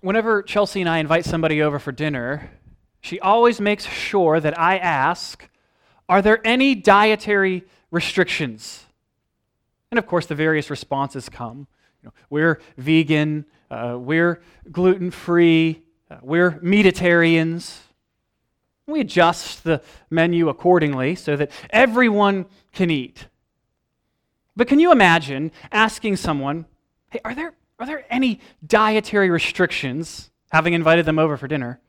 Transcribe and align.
whenever 0.00 0.42
Chelsea 0.42 0.80
and 0.80 0.88
I 0.88 0.98
invite 0.98 1.24
somebody 1.24 1.62
over 1.62 1.78
for 1.78 1.92
dinner, 1.92 2.50
she 3.00 3.20
always 3.20 3.60
makes 3.60 3.86
sure 3.86 4.40
that 4.40 4.58
I 4.58 4.78
ask, 4.78 5.48
Are 6.08 6.22
there 6.22 6.44
any 6.46 6.74
dietary 6.74 7.64
restrictions? 7.90 8.84
And 9.90 9.98
of 9.98 10.06
course, 10.06 10.26
the 10.26 10.34
various 10.34 10.70
responses 10.70 11.28
come. 11.28 11.66
You 12.02 12.08
know, 12.08 12.12
we're 12.30 12.60
vegan, 12.76 13.44
uh, 13.70 13.96
we're 13.98 14.40
gluten 14.70 15.10
free, 15.10 15.82
uh, 16.10 16.16
we're 16.22 16.52
meatitarians. 16.52 17.78
We 18.86 19.00
adjust 19.00 19.62
the 19.62 19.82
menu 20.10 20.48
accordingly 20.48 21.14
so 21.14 21.36
that 21.36 21.52
everyone 21.70 22.46
can 22.72 22.90
eat. 22.90 23.26
But 24.56 24.66
can 24.66 24.80
you 24.80 24.90
imagine 24.90 25.52
asking 25.70 26.16
someone, 26.16 26.66
hey, 27.10 27.20
are 27.24 27.34
there, 27.34 27.54
are 27.80 27.86
there 27.86 28.04
any 28.10 28.40
dietary 28.64 29.30
restrictions, 29.30 30.30
having 30.50 30.74
invited 30.74 31.06
them 31.06 31.18
over 31.18 31.38
for 31.38 31.48
dinner, 31.48 31.80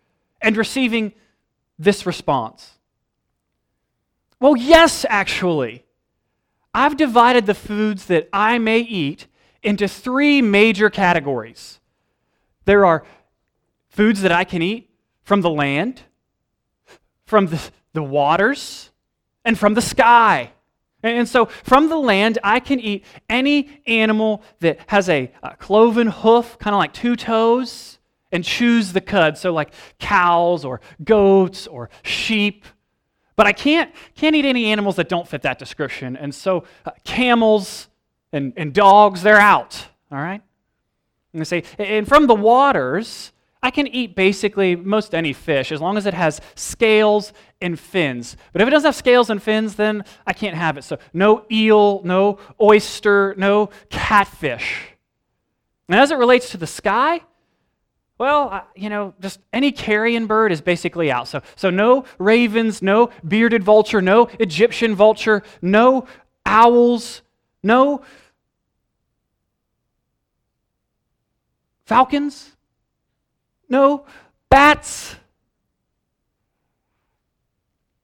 and 0.41 0.55
receiving 0.55 1.11
this 1.77 2.05
response? 2.05 2.79
Well, 4.39 4.55
yes, 4.55 5.05
actually. 5.09 5.83
I've 6.73 6.95
divided 6.95 7.45
the 7.45 7.53
foods 7.53 8.05
that 8.05 8.29
I 8.31 8.57
may 8.57 8.79
eat 8.79 9.27
into 9.61 9.87
three 9.89 10.41
major 10.41 10.89
categories. 10.89 11.81
There 12.63 12.85
are 12.85 13.03
foods 13.89 14.21
that 14.21 14.31
I 14.31 14.45
can 14.45 14.61
eat 14.61 14.89
from 15.23 15.41
the 15.41 15.49
land, 15.49 16.01
from 17.25 17.47
the, 17.47 17.61
the 17.91 18.01
waters, 18.01 18.91
and 19.43 19.59
from 19.59 19.73
the 19.73 19.81
sky. 19.81 20.51
And 21.03 21.27
so 21.27 21.45
from 21.45 21.89
the 21.89 21.97
land, 21.97 22.37
I 22.43 22.59
can 22.59 22.79
eat 22.79 23.05
any 23.29 23.81
animal 23.87 24.43
that 24.59 24.79
has 24.87 25.09
a, 25.09 25.31
a 25.41 25.55
cloven 25.55 26.07
hoof, 26.07 26.57
kind 26.59 26.73
of 26.73 26.79
like 26.79 26.93
two 26.93 27.15
toes, 27.15 27.99
and 28.31 28.43
chews 28.43 28.93
the 28.93 29.01
cud. 29.01 29.37
So, 29.37 29.51
like 29.51 29.73
cows 29.99 30.63
or 30.63 30.81
goats 31.03 31.67
or 31.67 31.89
sheep. 32.03 32.65
But 33.35 33.47
I 33.47 33.53
can't, 33.53 33.91
can't 34.15 34.35
eat 34.35 34.45
any 34.45 34.65
animals 34.71 34.97
that 34.97 35.09
don't 35.09 35.27
fit 35.27 35.41
that 35.41 35.57
description. 35.57 36.15
And 36.15 36.33
so, 36.33 36.65
uh, 36.85 36.91
camels 37.03 37.87
and, 38.31 38.53
and 38.55 38.73
dogs, 38.73 39.23
they're 39.23 39.37
out. 39.37 39.87
All 40.11 40.19
right? 40.19 40.41
And 41.33 41.47
say, 41.47 41.63
and 41.77 42.07
from 42.07 42.27
the 42.27 42.35
waters, 42.35 43.31
I 43.63 43.69
can 43.69 43.87
eat 43.87 44.15
basically 44.15 44.75
most 44.75 45.13
any 45.13 45.33
fish 45.33 45.71
as 45.71 45.79
long 45.79 45.95
as 45.97 46.05
it 46.05 46.15
has 46.15 46.41
scales 46.55 47.31
and 47.61 47.79
fins. 47.79 48.35
But 48.53 48.61
if 48.61 48.67
it 48.67 48.71
doesn't 48.71 48.87
have 48.87 48.95
scales 48.95 49.29
and 49.29 49.41
fins, 49.41 49.75
then 49.75 50.03
I 50.25 50.33
can't 50.33 50.55
have 50.55 50.77
it. 50.77 50.83
So 50.83 50.97
no 51.13 51.45
eel, 51.51 52.01
no 52.03 52.39
oyster, 52.59 53.35
no 53.37 53.69
catfish. 53.89 54.95
And 55.87 55.99
as 55.99 56.09
it 56.09 56.17
relates 56.17 56.49
to 56.51 56.57
the 56.57 56.65
sky, 56.65 57.21
well, 58.17 58.67
you 58.75 58.89
know, 58.89 59.13
just 59.19 59.39
any 59.51 59.71
carrion 59.71 60.25
bird 60.25 60.51
is 60.51 60.61
basically 60.61 61.11
out. 61.11 61.27
So, 61.27 61.41
so 61.55 61.69
no 61.69 62.05
ravens, 62.17 62.81
no 62.81 63.09
bearded 63.27 63.63
vulture, 63.63 64.01
no 64.01 64.29
Egyptian 64.39 64.95
vulture, 64.95 65.43
no 65.61 66.07
owls, 66.45 67.21
no 67.63 68.03
falcons, 71.85 72.55
no 73.71 74.05
bats. 74.49 75.15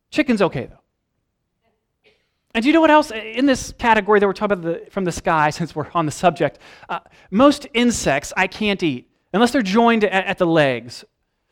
Chicken's 0.09 0.41
okay, 0.41 0.65
though. 0.65 2.11
And 2.55 2.63
do 2.63 2.69
you 2.69 2.73
know 2.73 2.81
what 2.81 2.89
else 2.89 3.11
in 3.11 3.45
this 3.45 3.71
category 3.77 4.19
that 4.19 4.25
we're 4.25 4.33
talking 4.33 4.57
about 4.57 4.85
the, 4.85 4.89
from 4.89 5.03
the 5.03 5.11
sky, 5.11 5.49
since 5.51 5.75
we're 5.75 5.91
on 5.93 6.07
the 6.07 6.11
subject? 6.11 6.57
Uh, 6.89 7.01
most 7.29 7.67
insects 7.75 8.33
I 8.35 8.47
can't 8.47 8.81
eat 8.81 9.11
unless 9.33 9.51
they're 9.51 9.61
joined 9.61 10.05
at, 10.05 10.25
at 10.25 10.37
the 10.39 10.47
legs. 10.47 11.05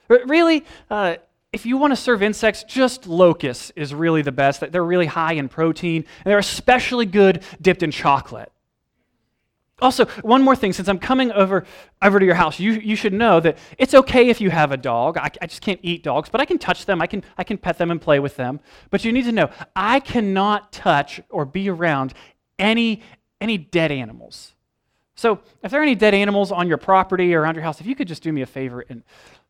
Really, 0.07 0.63
uh, 0.89 1.17
if 1.51 1.65
you 1.65 1.77
want 1.77 1.91
to 1.91 1.95
serve 1.95 2.23
insects, 2.23 2.63
just 2.63 3.07
locusts 3.07 3.71
is 3.75 3.93
really 3.93 4.21
the 4.21 4.31
best. 4.31 4.61
They're 4.71 4.83
really 4.83 5.05
high 5.07 5.33
in 5.33 5.49
protein, 5.49 6.05
and 6.23 6.31
they're 6.31 6.37
especially 6.39 7.05
good 7.05 7.43
dipped 7.61 7.83
in 7.83 7.91
chocolate. 7.91 8.51
Also, 9.81 10.05
one 10.21 10.41
more 10.41 10.55
thing, 10.55 10.71
since 10.71 10.87
I'm 10.87 10.99
coming 10.99 11.33
over, 11.33 11.65
over 12.01 12.17
to 12.17 12.25
your 12.25 12.35
house, 12.35 12.59
you, 12.59 12.73
you 12.73 12.95
should 12.95 13.11
know 13.11 13.41
that 13.41 13.57
it's 13.77 13.93
okay 13.93 14.29
if 14.29 14.39
you 14.39 14.49
have 14.49 14.71
a 14.71 14.77
dog. 14.77 15.17
I, 15.17 15.29
I 15.41 15.47
just 15.47 15.61
can't 15.61 15.81
eat 15.83 16.01
dogs, 16.01 16.29
but 16.29 16.39
I 16.39 16.45
can 16.45 16.57
touch 16.57 16.85
them, 16.85 17.01
I 17.01 17.07
can, 17.07 17.23
I 17.37 17.43
can 17.43 17.57
pet 17.57 17.77
them 17.77 17.91
and 17.91 18.01
play 18.01 18.19
with 18.19 18.37
them. 18.37 18.61
But 18.89 19.03
you 19.03 19.11
need 19.11 19.25
to 19.25 19.33
know 19.33 19.49
I 19.75 19.99
cannot 19.99 20.71
touch 20.71 21.19
or 21.29 21.43
be 21.43 21.69
around 21.69 22.13
any, 22.57 23.01
any 23.41 23.57
dead 23.57 23.91
animals. 23.91 24.53
So 25.15 25.39
if 25.61 25.71
there 25.71 25.81
are 25.81 25.83
any 25.83 25.95
dead 25.95 26.13
animals 26.13 26.53
on 26.53 26.69
your 26.69 26.77
property 26.77 27.33
or 27.35 27.41
around 27.41 27.55
your 27.55 27.63
house, 27.63 27.81
if 27.81 27.85
you 27.85 27.95
could 27.95 28.07
just 28.07 28.23
do 28.23 28.31
me 28.31 28.41
a 28.41 28.45
favor 28.45 28.85
and, 28.87 29.03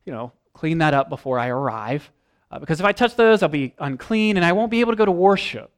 you 0.05 0.13
know, 0.13 0.31
clean 0.53 0.79
that 0.79 0.95
up 0.95 1.07
before 1.07 1.37
I 1.37 1.49
arrive. 1.49 2.11
Uh, 2.49 2.57
because 2.57 2.79
if 2.79 2.85
I 2.85 2.93
touch 2.93 3.15
those, 3.15 3.43
I'll 3.43 3.49
be 3.49 3.75
unclean 3.77 4.37
and 4.37 4.45
I 4.45 4.53
won't 4.53 4.71
be 4.71 4.79
able 4.79 4.91
to 4.91 4.97
go 4.97 5.05
to 5.05 5.11
worship. 5.11 5.71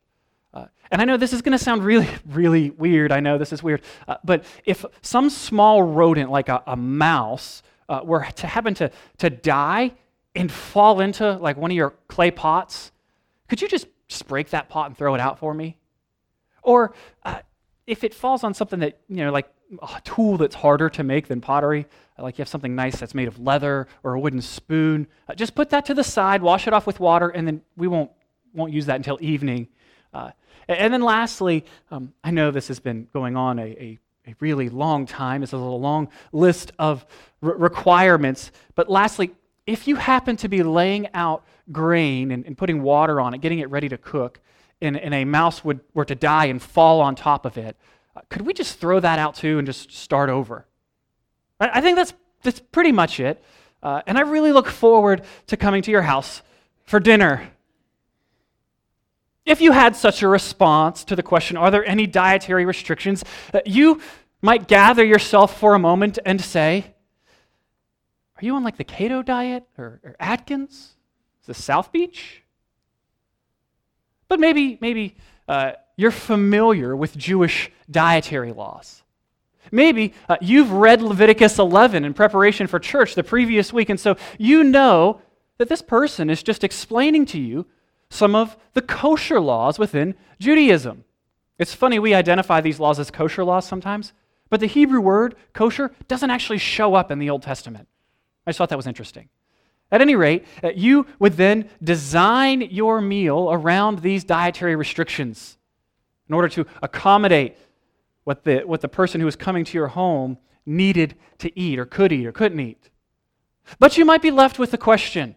Uh, 0.91 0.91
and 0.91 1.01
I 1.01 1.05
know 1.05 1.17
this 1.17 1.33
is 1.33 1.41
going 1.41 1.57
to 1.57 1.63
sound 1.63 1.83
really, 1.83 2.09
really 2.27 2.69
weird. 2.71 3.11
I 3.11 3.19
know 3.19 3.37
this 3.37 3.53
is 3.53 3.63
weird. 3.63 3.81
Uh, 4.07 4.17
but 4.23 4.45
if 4.65 4.85
some 5.01 5.29
small 5.29 5.83
rodent 5.83 6.31
like 6.31 6.49
a, 6.49 6.63
a 6.67 6.75
mouse 6.75 7.63
uh, 7.89 8.01
were 8.03 8.25
to 8.35 8.47
happen 8.47 8.73
to, 8.75 8.91
to 9.19 9.29
die 9.29 9.93
and 10.35 10.51
fall 10.51 10.99
into 10.99 11.33
like 11.33 11.57
one 11.57 11.71
of 11.71 11.77
your 11.77 11.93
clay 12.07 12.31
pots, 12.31 12.91
could 13.47 13.61
you 13.61 13.67
just, 13.67 13.87
break 14.27 14.51
that 14.51 14.69
pot 14.69 14.87
and 14.87 14.97
throw 14.97 15.15
it 15.15 15.19
out 15.19 15.37
for 15.37 15.53
me? 15.53 15.77
Or 16.63 16.93
uh, 17.23 17.39
if 17.85 18.05
it 18.05 18.13
falls 18.13 18.43
on 18.43 18.53
something 18.53 18.79
that, 18.79 18.99
you 19.09 19.17
know, 19.17 19.33
like 19.33 19.49
a 19.81 20.01
tool 20.05 20.37
that's 20.37 20.55
harder 20.55 20.89
to 20.91 21.03
make 21.03 21.27
than 21.27 21.41
pottery, 21.41 21.85
like 22.17 22.37
you 22.37 22.41
have 22.41 22.47
something 22.47 22.73
nice 22.73 22.97
that's 22.99 23.13
made 23.13 23.27
of 23.27 23.37
leather 23.39 23.87
or 24.03 24.13
a 24.13 24.19
wooden 24.19 24.41
spoon, 24.41 25.07
uh, 25.27 25.35
just 25.35 25.55
put 25.55 25.69
that 25.71 25.85
to 25.85 25.93
the 25.93 26.03
side, 26.03 26.41
wash 26.41 26.67
it 26.67 26.73
off 26.73 26.87
with 26.87 27.01
water, 27.01 27.27
and 27.29 27.45
then 27.45 27.61
we 27.75 27.87
won't, 27.87 28.09
won't 28.53 28.71
use 28.71 28.85
that 28.85 28.95
until 28.95 29.17
evening. 29.21 29.67
Uh, 30.13 30.31
and 30.67 30.93
then 30.93 31.01
lastly, 31.01 31.65
um, 31.91 32.13
I 32.23 32.31
know 32.31 32.51
this 32.51 32.67
has 32.67 32.79
been 32.79 33.07
going 33.13 33.37
on 33.37 33.59
a, 33.59 33.63
a, 33.63 33.99
a 34.27 34.35
really 34.39 34.69
long 34.69 35.05
time. 35.05 35.43
It's 35.43 35.53
a 35.53 35.57
long 35.57 36.09
list 36.31 36.71
of 36.77 37.05
re- 37.41 37.53
requirements. 37.57 38.51
But 38.75 38.89
lastly, 38.89 39.31
if 39.65 39.87
you 39.87 39.95
happen 39.95 40.35
to 40.37 40.49
be 40.49 40.63
laying 40.63 41.07
out 41.13 41.45
grain 41.71 42.31
and, 42.31 42.45
and 42.45 42.57
putting 42.57 42.81
water 42.81 43.21
on 43.21 43.33
it, 43.33 43.41
getting 43.41 43.59
it 43.59 43.69
ready 43.69 43.89
to 43.89 43.97
cook, 43.97 44.39
and, 44.81 44.97
and 44.97 45.13
a 45.13 45.25
mouse 45.25 45.63
would, 45.63 45.79
were 45.93 46.05
to 46.05 46.15
die 46.15 46.45
and 46.45 46.61
fall 46.61 47.01
on 47.01 47.15
top 47.15 47.45
of 47.45 47.57
it, 47.57 47.75
uh, 48.15 48.21
could 48.29 48.41
we 48.41 48.53
just 48.53 48.79
throw 48.79 48.99
that 48.99 49.19
out 49.19 49.35
too 49.35 49.57
and 49.57 49.65
just 49.65 49.91
start 49.91 50.29
over? 50.29 50.65
I, 51.59 51.69
I 51.75 51.81
think 51.81 51.95
that's, 51.95 52.13
that's 52.43 52.59
pretty 52.59 52.91
much 52.91 53.19
it. 53.19 53.43
Uh, 53.81 54.01
and 54.07 54.17
I 54.17 54.21
really 54.21 54.51
look 54.51 54.67
forward 54.67 55.23
to 55.47 55.57
coming 55.57 55.81
to 55.83 55.91
your 55.91 56.01
house 56.01 56.41
for 56.85 56.99
dinner. 56.99 57.51
If 59.47 59.61
you 59.61 59.71
had 59.71 59.95
such 59.95 60.23
a 60.23 60.27
response 60.27 61.05
to 61.05 61.15
the 61.15 61.23
question, 61.23 61.55
are 61.55 61.71
there 61.71 61.85
any 61.85 62.05
dietary 62.05 62.65
restrictions, 62.65 63.23
you 63.65 64.01
might 64.41 64.67
gather 64.67 65.05
yourself 65.05 65.57
for 65.57 65.73
a 65.73 65.79
moment 65.79 66.19
and 66.25 66.41
say, 66.41 66.93
Are 68.35 68.45
you 68.45 68.55
on 68.55 68.65
like 68.65 68.75
the 68.75 68.83
keto 68.83 69.23
diet 69.23 69.63
or, 69.77 70.01
or 70.03 70.15
Atkins? 70.19 70.95
Is 71.41 71.47
this 71.47 71.63
South 71.63 71.93
Beach? 71.93 72.43
But 74.27 74.41
maybe, 74.41 74.77
maybe 74.81 75.15
uh, 75.47 75.71
you're 75.95 76.11
familiar 76.11 76.93
with 76.93 77.15
Jewish 77.15 77.71
dietary 77.89 78.51
laws. 78.51 79.01
Maybe 79.71 80.13
uh, 80.27 80.35
you've 80.41 80.73
read 80.73 81.01
Leviticus 81.01 81.57
11 81.57 82.03
in 82.03 82.13
preparation 82.13 82.67
for 82.67 82.79
church 82.79 83.15
the 83.15 83.23
previous 83.23 83.71
week, 83.71 83.89
and 83.89 83.99
so 83.99 84.17
you 84.37 84.65
know 84.65 85.21
that 85.57 85.69
this 85.69 85.81
person 85.81 86.29
is 86.29 86.43
just 86.43 86.65
explaining 86.65 87.25
to 87.27 87.39
you 87.39 87.65
some 88.09 88.35
of 88.35 88.57
the 88.73 88.81
kosher 88.81 89.39
laws 89.39 89.77
within 89.79 90.15
Judaism. 90.39 91.03
It's 91.59 91.73
funny, 91.73 91.99
we 91.99 92.13
identify 92.13 92.61
these 92.61 92.79
laws 92.79 92.99
as 92.99 93.11
kosher 93.11 93.43
laws 93.43 93.67
sometimes, 93.67 94.13
but 94.49 94.59
the 94.59 94.67
Hebrew 94.67 95.01
word 95.01 95.35
kosher 95.53 95.91
doesn't 96.07 96.29
actually 96.29 96.59
show 96.59 96.93
up 96.93 97.11
in 97.11 97.19
the 97.19 97.29
Old 97.29 97.41
Testament. 97.43 97.87
I 98.45 98.51
just 98.51 98.57
thought 98.57 98.69
that 98.69 98.77
was 98.77 98.87
interesting. 98.87 99.29
At 99.91 100.01
any 100.01 100.15
rate, 100.15 100.45
uh, 100.63 100.69
you 100.75 101.07
would 101.19 101.33
then 101.33 101.69
design 101.83 102.61
your 102.61 103.01
meal 103.01 103.49
around 103.51 103.99
these 103.99 104.23
dietary 104.23 104.75
restrictions 104.75 105.57
in 106.27 106.35
order 106.35 106.49
to 106.49 106.65
accommodate 106.81 107.57
what 108.25 108.43
the, 108.43 108.59
what 108.59 108.81
the 108.81 108.89
person 108.89 109.21
who 109.21 109.25
was 109.25 109.37
coming 109.37 109.63
to 109.63 109.77
your 109.77 109.87
home 109.87 110.37
needed 110.65 111.15
to 111.39 111.57
eat 111.57 111.79
or 111.79 111.85
could 111.85 112.11
eat 112.11 112.25
or 112.25 112.33
couldn't 112.33 112.59
eat. 112.59 112.89
But 113.79 113.97
you 113.97 114.03
might 114.03 114.21
be 114.21 114.31
left 114.31 114.59
with 114.59 114.71
the 114.71 114.77
question 114.77 115.35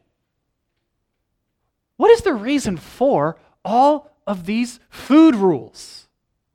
what 2.00 2.11
is 2.11 2.23
the 2.23 2.32
reason 2.32 2.79
for 2.79 3.37
all 3.62 4.11
of 4.26 4.47
these 4.47 4.81
food 4.88 5.35
rules? 5.35 6.08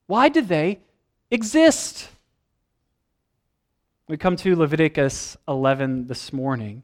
Why 0.07 0.27
do 0.27 0.41
they 0.41 0.79
exist? 1.29 2.09
We 4.07 4.17
come 4.17 4.37
to 4.37 4.55
Leviticus 4.55 5.37
11 5.47 6.07
this 6.07 6.33
morning. 6.33 6.81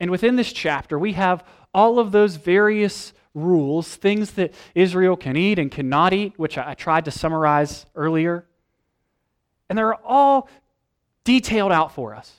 And 0.00 0.10
within 0.10 0.36
this 0.36 0.50
chapter, 0.50 0.98
we 0.98 1.12
have 1.12 1.44
all 1.74 1.98
of 1.98 2.10
those 2.10 2.36
various 2.36 3.12
rules, 3.34 3.96
things 3.96 4.30
that 4.32 4.54
Israel 4.74 5.18
can 5.18 5.36
eat 5.36 5.58
and 5.58 5.70
cannot 5.70 6.14
eat, 6.14 6.38
which 6.38 6.56
I 6.56 6.72
tried 6.72 7.04
to 7.04 7.10
summarize 7.10 7.84
earlier. 7.94 8.46
And 9.68 9.76
they're 9.76 9.94
all 10.06 10.48
detailed 11.22 11.72
out 11.72 11.92
for 11.92 12.14
us. 12.14 12.32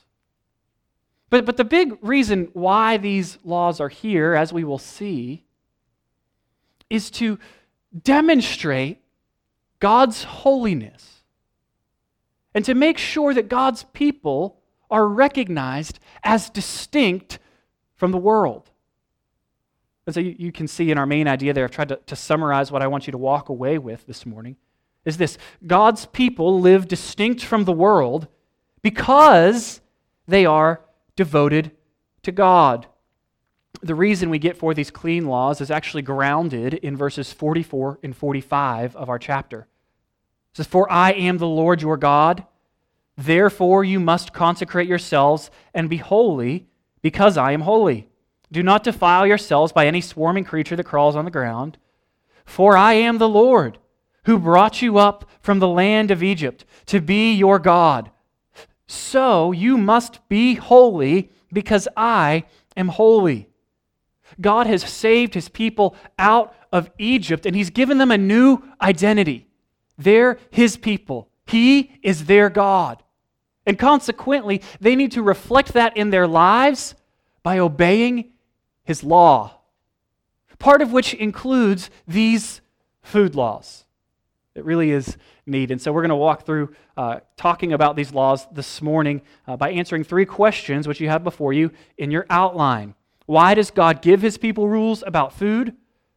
But, 1.30 1.46
but 1.46 1.58
the 1.58 1.64
big 1.64 1.98
reason 2.02 2.50
why 2.54 2.98
these 2.98 3.38
laws 3.44 3.80
are 3.80 3.90
here, 3.90 4.34
as 4.34 4.52
we 4.52 4.64
will 4.64 4.80
see, 4.80 5.44
is 6.90 7.12
to 7.12 7.38
demonstrate 8.04 9.00
God's 9.80 10.24
holiness 10.24 11.22
and 12.54 12.66
to 12.66 12.74
make 12.74 12.98
sure 12.98 13.34
that 13.34 13.48
God's 13.48 13.84
people 13.94 14.60
are 14.90 15.08
recognized 15.08 16.00
as 16.24 16.50
distinct 16.50 17.38
from 17.96 18.12
the 18.12 18.18
world. 18.18 18.72
And 20.08 20.16
so 20.16 20.20
you, 20.22 20.36
you, 20.40 20.52
can 20.52 20.68
see 20.68 20.90
in 20.90 20.98
our 20.98 21.06
main 21.06 21.28
idea 21.28 21.54
there, 21.54 21.66
I've 21.66 21.72
tried 21.72 21.90
to, 21.90 21.98
to 21.98 22.16
summarize 22.16 22.72
what 22.72 22.82
I 22.82 22.88
want 22.88 23.06
you 23.06 23.12
to 23.12 23.18
walk 23.18 23.50
away 23.50 23.78
with 23.78 24.08
this 24.08 24.25
morning, 24.25 24.56
is 25.06 25.18
this 25.18 25.38
God's 25.68 26.08
people 26.08 26.60
live 26.60 26.88
distinct 26.88 27.44
from 27.44 27.66
the 27.66 27.72
world 27.72 28.28
because 28.82 29.82
they 30.28 30.46
are 30.46 30.82
devoted 31.19 31.69
to 32.24 32.31
God. 32.31 32.88
The 33.81 33.94
reason 33.94 34.30
we 34.30 34.39
get 34.39 34.56
for 34.56 34.74
these 34.74 34.89
clean 34.89 35.27
laws 35.27 35.60
is 35.60 35.69
actually 35.69 36.01
grounded 36.01 36.75
in 36.75 36.95
verses 36.95 37.33
44 37.33 38.00
and 38.01 38.16
45 38.16 38.95
of 38.95 39.10
our 39.10 39.19
chapter. 39.19 39.68
It 40.51 40.56
says, 40.56 40.68
For 40.68 40.89
I 40.89 41.12
am 41.12 41.38
the 41.38 41.45
Lord 41.45 41.81
your 41.81 41.98
God. 41.98 42.45
Therefore, 43.18 43.83
you 43.83 44.00
must 44.00 44.31
consecrate 44.31 44.88
yourselves 44.88 45.51
and 45.74 45.89
be 45.89 45.98
holy, 45.98 46.68
because 47.01 47.36
I 47.36 47.51
am 47.51 47.62
holy. 47.62 48.07
Do 48.50 48.63
not 48.63 48.86
defile 48.86 49.27
yourselves 49.27 49.74
by 49.74 49.88
any 49.88 50.00
swarming 50.00 50.45
creature 50.45 50.77
that 50.77 50.86
crawls 50.86 51.18
on 51.18 51.25
the 51.25 51.31
ground. 51.31 51.77
For 52.45 52.77
I 52.77 52.94
am 52.94 53.18
the 53.18 53.27
Lord, 53.27 53.77
who 54.24 54.39
brought 54.39 54.81
you 54.81 54.98
up 54.98 55.30
from 55.42 55.60
the 55.60 55.68
land 55.68 56.12
of 56.12 56.24
Egypt 56.24 56.63
to 56.86 57.01
be 57.01 57.33
your 57.33 57.60
God. 57.60 58.10
So 58.91 59.51
you 59.51 59.77
must 59.77 60.27
be 60.30 60.56
holy, 60.56 61.30
because 61.53 61.88
I 61.95 62.45
am 62.75 62.88
holy. 62.88 63.47
God 64.41 64.65
has 64.65 64.81
saved 64.81 65.36
his 65.36 65.47
people 65.47 65.95
out 66.18 66.56
of 66.74 66.89
Egypt, 66.97 67.45
and 67.45 67.56
he's 67.56 67.69
given 67.69 68.00
them 68.00 68.09
a 68.09 68.18
new 68.18 68.63
identity. 68.81 69.47
They're 70.00 70.39
his 70.50 70.75
people, 70.75 71.30
he 71.45 72.00
is 72.01 72.25
their 72.25 72.50
God. 72.50 73.03
And 73.63 73.77
consequently, 73.77 74.63
they 74.81 74.95
need 74.95 75.12
to 75.12 75.21
reflect 75.21 75.74
that 75.74 75.95
in 75.95 76.09
their 76.09 76.25
lives 76.25 76.95
by 77.44 77.59
obeying 77.59 78.31
his 78.83 79.03
law, 79.03 79.59
part 80.57 80.81
of 80.81 80.91
which 80.91 81.13
includes 81.13 81.91
these 82.07 82.62
food 83.03 83.36
laws. 83.36 83.86
It 84.60 84.66
really 84.66 84.92
is 84.92 85.18
neat. 85.46 85.72
And 85.72 85.82
so 85.82 85.94
we're 85.94 86.02
going 86.02 86.10
to 86.10 86.16
walk 86.16 86.46
through 86.46 86.76
uh, 86.98 87.22
talking 87.38 87.72
about 87.72 87.96
these 87.96 88.14
laws 88.14 88.46
this 88.52 88.82
morning 88.82 89.22
uh, 89.48 89.56
by 89.56 89.72
answering 89.72 90.04
three 90.04 90.26
questions, 90.26 90.86
which 90.86 91.00
you 91.00 91.08
have 91.08 91.24
before 91.24 91.54
you 91.54 91.72
in 91.98 92.12
your 92.12 92.26
outline. 92.30 92.94
Why 93.26 93.54
does 93.54 93.72
God 93.72 94.02
give 94.02 94.22
his 94.22 94.38
people 94.38 94.68
rules 94.68 95.02
about 95.08 95.32
food? 95.32 95.76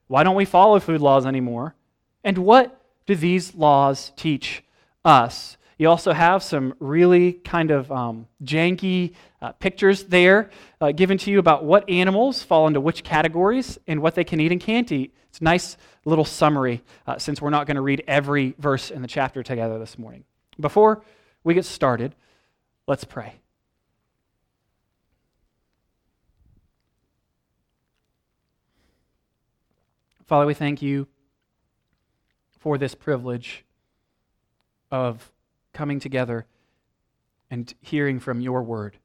Why 0.08 0.24
don't 0.24 0.34
we 0.34 0.44
follow 0.44 0.80
food 0.80 1.00
laws 1.00 1.24
anymore? 1.24 1.76
And 2.24 2.38
what 2.38 2.84
do 3.06 3.14
these 3.14 3.54
laws 3.54 4.12
teach 4.16 4.64
us? 5.04 5.56
You 5.82 5.88
also 5.88 6.12
have 6.12 6.44
some 6.44 6.74
really 6.78 7.32
kind 7.32 7.72
of 7.72 7.90
um, 7.90 8.28
janky 8.44 9.14
uh, 9.40 9.50
pictures 9.50 10.04
there 10.04 10.48
uh, 10.80 10.92
given 10.92 11.18
to 11.18 11.30
you 11.32 11.40
about 11.40 11.64
what 11.64 11.90
animals 11.90 12.40
fall 12.40 12.68
into 12.68 12.80
which 12.80 13.02
categories 13.02 13.80
and 13.88 14.00
what 14.00 14.14
they 14.14 14.22
can 14.22 14.38
eat 14.38 14.52
and 14.52 14.60
can't 14.60 14.92
eat. 14.92 15.12
It's 15.28 15.40
a 15.40 15.42
nice 15.42 15.76
little 16.04 16.24
summary 16.24 16.84
uh, 17.04 17.18
since 17.18 17.42
we're 17.42 17.50
not 17.50 17.66
going 17.66 17.74
to 17.74 17.80
read 17.80 18.04
every 18.06 18.54
verse 18.60 18.92
in 18.92 19.02
the 19.02 19.08
chapter 19.08 19.42
together 19.42 19.76
this 19.80 19.98
morning. 19.98 20.22
Before 20.60 21.02
we 21.42 21.52
get 21.52 21.64
started, 21.64 22.14
let's 22.86 23.02
pray. 23.02 23.34
Father, 30.26 30.46
we 30.46 30.54
thank 30.54 30.80
you 30.80 31.08
for 32.60 32.78
this 32.78 32.94
privilege 32.94 33.64
of 34.92 35.32
coming 35.72 36.00
together 36.00 36.46
and 37.50 37.74
hearing 37.80 38.18
from 38.18 38.40
your 38.40 38.62
word. 38.62 38.98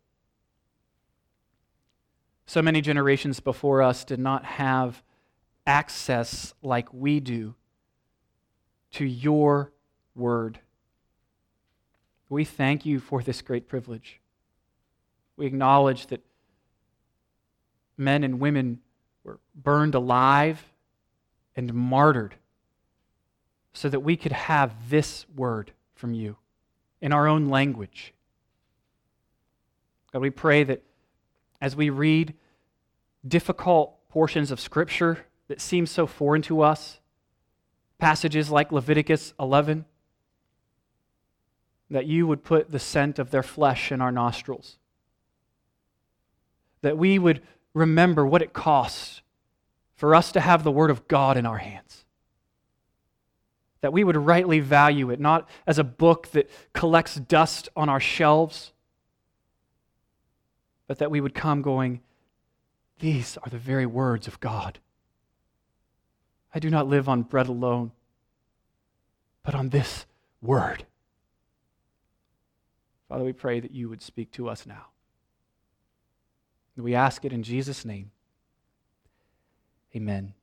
So 2.45 2.61
many 2.61 2.79
generations 2.79 3.39
before 3.39 3.81
us 3.81 4.05
did 4.05 4.19
not 4.19 4.45
have 4.45 5.03
access 5.65 6.53
like 6.61 6.93
we 6.93 7.19
do 7.19 7.55
to 8.91 9.05
your 9.05 9.73
word. 10.15 10.59
We 12.29 12.45
thank 12.45 12.85
you 12.85 12.99
for 12.99 13.21
this 13.21 13.41
great 13.41 13.67
privilege. 13.67 14.21
We 15.35 15.45
acknowledge 15.45 16.07
that 16.07 16.25
men 17.97 18.23
and 18.23 18.39
women 18.39 18.79
were 19.23 19.39
burned 19.53 19.93
alive 19.93 20.63
and 21.55 21.73
martyred 21.73 22.35
so 23.73 23.89
that 23.89 23.99
we 23.99 24.15
could 24.15 24.31
have 24.31 24.89
this 24.89 25.25
word 25.35 25.73
from 25.93 26.13
you 26.13 26.37
in 27.01 27.13
our 27.13 27.27
own 27.27 27.49
language. 27.49 28.13
God, 30.11 30.21
we 30.21 30.29
pray 30.29 30.63
that 30.63 30.83
as 31.61 31.75
we 31.75 31.89
read 31.89 32.33
difficult 33.27 33.95
portions 34.09 34.51
of 34.51 34.59
Scripture 34.59 35.25
that 35.47 35.61
seem 35.61 35.85
so 35.85 36.07
foreign 36.07 36.41
to 36.43 36.61
us, 36.61 36.99
passages 37.97 38.49
like 38.49 38.71
Leviticus 38.71 39.33
11, 39.39 39.85
that 41.89 42.05
you 42.05 42.27
would 42.27 42.43
put 42.43 42.71
the 42.71 42.79
scent 42.79 43.17
of 43.17 43.31
their 43.31 43.43
flesh 43.43 43.91
in 43.91 44.01
our 44.01 44.11
nostrils. 44.11 44.77
That 46.81 46.97
we 46.97 47.17
would 47.17 47.41
remember 47.73 48.25
what 48.25 48.41
it 48.41 48.53
costs 48.53 49.21
for 49.95 50.13
us 50.13 50.31
to 50.31 50.39
have 50.39 50.63
the 50.63 50.71
Word 50.71 50.91
of 50.91 51.07
God 51.07 51.37
in 51.37 51.45
our 51.45 51.57
hands 51.57 52.05
that 53.81 53.93
we 53.93 54.03
would 54.03 54.17
rightly 54.17 54.59
value 54.59 55.09
it, 55.09 55.19
not 55.19 55.47
as 55.65 55.77
a 55.77 55.83
book 55.83 56.31
that 56.31 56.49
collects 56.73 57.15
dust 57.15 57.69
on 57.75 57.89
our 57.89 57.99
shelves, 57.99 58.73
but 60.87 60.99
that 60.99 61.11
we 61.11 61.21
would 61.21 61.35
come 61.35 61.61
going, 61.61 62.01
These 62.99 63.37
are 63.43 63.49
the 63.49 63.57
very 63.57 63.85
words 63.85 64.27
of 64.27 64.39
God. 64.39 64.79
I 66.53 66.59
do 66.59 66.69
not 66.69 66.87
live 66.87 67.07
on 67.07 67.21
bread 67.23 67.47
alone, 67.47 67.91
but 69.43 69.53
on 69.53 69.69
this 69.69 70.05
word. 70.41 70.85
Father, 73.07 73.23
we 73.23 73.33
pray 73.33 73.59
that 73.59 73.71
you 73.71 73.89
would 73.89 74.01
speak 74.01 74.31
to 74.31 74.49
us 74.49 74.65
now. 74.65 74.87
We 76.75 76.93
ask 76.93 77.25
it 77.25 77.33
in 77.33 77.43
Jesus' 77.43 77.85
name. 77.85 78.11
Amen. 79.95 80.33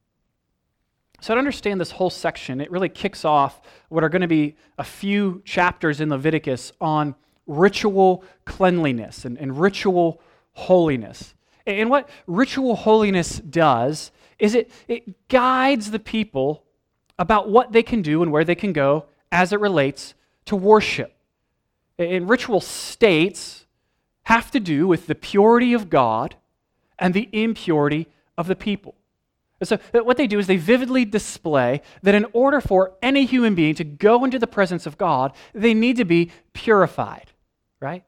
So, 1.20 1.34
to 1.34 1.38
understand 1.38 1.80
this 1.80 1.92
whole 1.92 2.10
section, 2.10 2.60
it 2.60 2.70
really 2.70 2.88
kicks 2.88 3.24
off 3.24 3.62
what 3.88 4.04
are 4.04 4.08
going 4.08 4.22
to 4.22 4.28
be 4.28 4.56
a 4.78 4.84
few 4.84 5.42
chapters 5.44 6.00
in 6.00 6.10
Leviticus 6.10 6.72
on 6.80 7.14
ritual 7.46 8.24
cleanliness 8.44 9.24
and, 9.24 9.38
and 9.38 9.58
ritual 9.58 10.20
holiness. 10.52 11.34
And 11.66 11.88
what 11.88 12.08
ritual 12.26 12.76
holiness 12.76 13.38
does 13.38 14.10
is 14.38 14.54
it, 14.54 14.70
it 14.88 15.28
guides 15.28 15.90
the 15.90 15.98
people 15.98 16.64
about 17.18 17.48
what 17.48 17.72
they 17.72 17.82
can 17.82 18.02
do 18.02 18.22
and 18.22 18.32
where 18.32 18.44
they 18.44 18.54
can 18.54 18.72
go 18.72 19.06
as 19.30 19.52
it 19.52 19.60
relates 19.60 20.14
to 20.46 20.56
worship. 20.56 21.14
And 21.98 22.28
ritual 22.28 22.60
states 22.60 23.66
have 24.24 24.50
to 24.50 24.60
do 24.60 24.86
with 24.86 25.06
the 25.06 25.14
purity 25.14 25.72
of 25.72 25.88
God 25.88 26.36
and 26.98 27.14
the 27.14 27.28
impurity 27.32 28.08
of 28.36 28.46
the 28.46 28.56
people. 28.56 28.94
So, 29.64 29.78
uh, 29.92 30.00
what 30.00 30.16
they 30.16 30.26
do 30.26 30.38
is 30.38 30.46
they 30.46 30.56
vividly 30.56 31.04
display 31.04 31.82
that 32.02 32.14
in 32.14 32.26
order 32.32 32.60
for 32.60 32.94
any 33.02 33.24
human 33.24 33.54
being 33.54 33.74
to 33.76 33.84
go 33.84 34.24
into 34.24 34.38
the 34.38 34.46
presence 34.46 34.86
of 34.86 34.98
God, 34.98 35.32
they 35.52 35.74
need 35.74 35.96
to 35.96 36.04
be 36.04 36.30
purified, 36.52 37.32
right? 37.80 38.04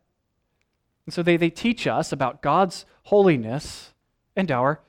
And 1.06 1.14
so, 1.14 1.22
they, 1.22 1.36
they 1.36 1.50
teach 1.50 1.86
us 1.86 2.12
about 2.12 2.42
God's 2.42 2.84
holiness 3.04 3.92
and 4.34 4.50
our 4.50 4.80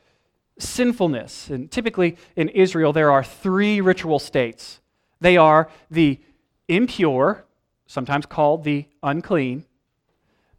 sinfulness. 0.60 1.50
And 1.50 1.70
typically 1.70 2.18
in 2.36 2.50
Israel, 2.50 2.94
there 2.94 3.12
are 3.12 3.24
three 3.24 3.82
ritual 3.82 4.20
states 4.20 4.80
they 5.20 5.38
are 5.38 5.70
the 5.90 6.20
impure, 6.68 7.46
sometimes 7.88 8.26
called 8.26 8.64
the 8.64 8.86
unclean, 9.02 9.66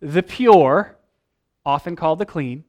the 0.00 0.22
pure, 0.22 0.96
often 1.64 1.94
called 1.94 2.18
the 2.18 2.26
clean, 2.26 2.64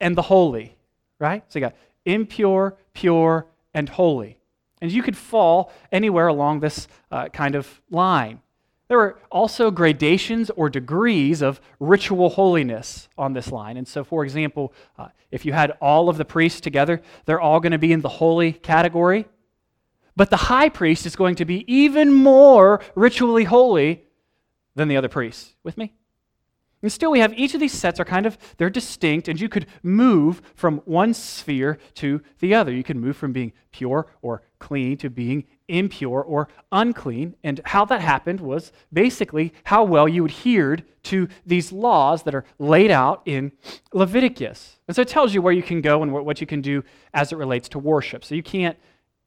and 0.00 0.16
the 0.16 0.22
holy, 0.22 0.76
right? 1.18 1.44
So, 1.48 1.58
you 1.58 1.66
got 1.66 1.74
impure, 2.04 2.76
pure, 2.94 3.46
and 3.74 3.88
holy. 3.88 4.38
And 4.80 4.90
you 4.90 5.02
could 5.02 5.16
fall 5.16 5.72
anywhere 5.90 6.26
along 6.26 6.60
this 6.60 6.88
uh, 7.10 7.28
kind 7.28 7.54
of 7.54 7.80
line. 7.90 8.40
There 8.88 9.00
are 9.00 9.18
also 9.30 9.70
gradations 9.70 10.50
or 10.50 10.68
degrees 10.68 11.40
of 11.40 11.60
ritual 11.80 12.28
holiness 12.30 13.08
on 13.16 13.32
this 13.32 13.50
line. 13.50 13.76
And 13.76 13.88
so, 13.88 14.04
for 14.04 14.24
example, 14.24 14.74
uh, 14.98 15.08
if 15.30 15.46
you 15.46 15.52
had 15.52 15.70
all 15.80 16.08
of 16.08 16.18
the 16.18 16.24
priests 16.24 16.60
together, 16.60 17.00
they're 17.24 17.40
all 17.40 17.60
going 17.60 17.72
to 17.72 17.78
be 17.78 17.92
in 17.92 18.02
the 18.02 18.08
holy 18.08 18.52
category. 18.52 19.26
But 20.14 20.30
the 20.30 20.36
high 20.36 20.68
priest 20.68 21.06
is 21.06 21.16
going 21.16 21.36
to 21.36 21.44
be 21.44 21.64
even 21.72 22.12
more 22.12 22.82
ritually 22.94 23.44
holy 23.44 24.04
than 24.74 24.88
the 24.88 24.96
other 24.96 25.08
priests. 25.08 25.54
With 25.62 25.78
me? 25.78 25.94
And 26.82 26.90
still, 26.90 27.12
we 27.12 27.20
have 27.20 27.32
each 27.38 27.54
of 27.54 27.60
these 27.60 27.72
sets 27.72 28.00
are 28.00 28.04
kind 28.04 28.26
of, 28.26 28.36
they're 28.56 28.68
distinct, 28.68 29.28
and 29.28 29.40
you 29.40 29.48
could 29.48 29.66
move 29.84 30.42
from 30.56 30.78
one 30.84 31.14
sphere 31.14 31.78
to 31.94 32.20
the 32.40 32.54
other. 32.54 32.72
You 32.72 32.82
can 32.82 32.98
move 32.98 33.16
from 33.16 33.32
being 33.32 33.52
pure 33.70 34.08
or 34.20 34.42
clean 34.58 34.96
to 34.98 35.08
being 35.08 35.44
impure 35.68 36.22
or 36.22 36.48
unclean. 36.72 37.36
And 37.44 37.60
how 37.64 37.84
that 37.86 38.00
happened 38.00 38.40
was 38.40 38.72
basically 38.92 39.52
how 39.64 39.84
well 39.84 40.08
you 40.08 40.24
adhered 40.24 40.84
to 41.04 41.28
these 41.46 41.72
laws 41.72 42.24
that 42.24 42.34
are 42.34 42.44
laid 42.58 42.90
out 42.90 43.22
in 43.26 43.52
Leviticus. 43.92 44.80
And 44.88 44.94
so 44.94 45.02
it 45.02 45.08
tells 45.08 45.32
you 45.32 45.40
where 45.40 45.52
you 45.52 45.62
can 45.62 45.80
go 45.80 46.02
and 46.02 46.12
what 46.12 46.40
you 46.40 46.46
can 46.46 46.60
do 46.60 46.82
as 47.14 47.32
it 47.32 47.36
relates 47.36 47.68
to 47.70 47.78
worship. 47.78 48.24
So 48.24 48.34
you 48.34 48.42
can't, 48.42 48.76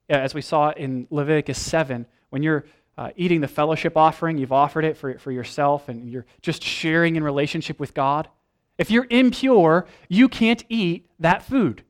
as 0.09 0.33
we 0.33 0.41
saw 0.41 0.71
in 0.71 1.07
Leviticus 1.09 1.59
7, 1.59 2.05
when 2.29 2.43
you're 2.43 2.65
uh, 2.97 3.11
eating 3.15 3.41
the 3.41 3.47
fellowship 3.47 3.97
offering, 3.97 4.37
you've 4.37 4.51
offered 4.51 4.85
it 4.85 4.97
for, 4.97 5.17
for 5.17 5.31
yourself, 5.31 5.89
and 5.89 6.09
you're 6.09 6.25
just 6.41 6.63
sharing 6.63 7.15
in 7.15 7.23
relationship 7.23 7.79
with 7.79 7.93
God. 7.93 8.29
If 8.77 8.91
you're 8.91 9.07
impure, 9.09 9.87
you 10.07 10.27
can't 10.27 10.63
eat 10.69 11.09
that 11.19 11.43
food. 11.43 11.83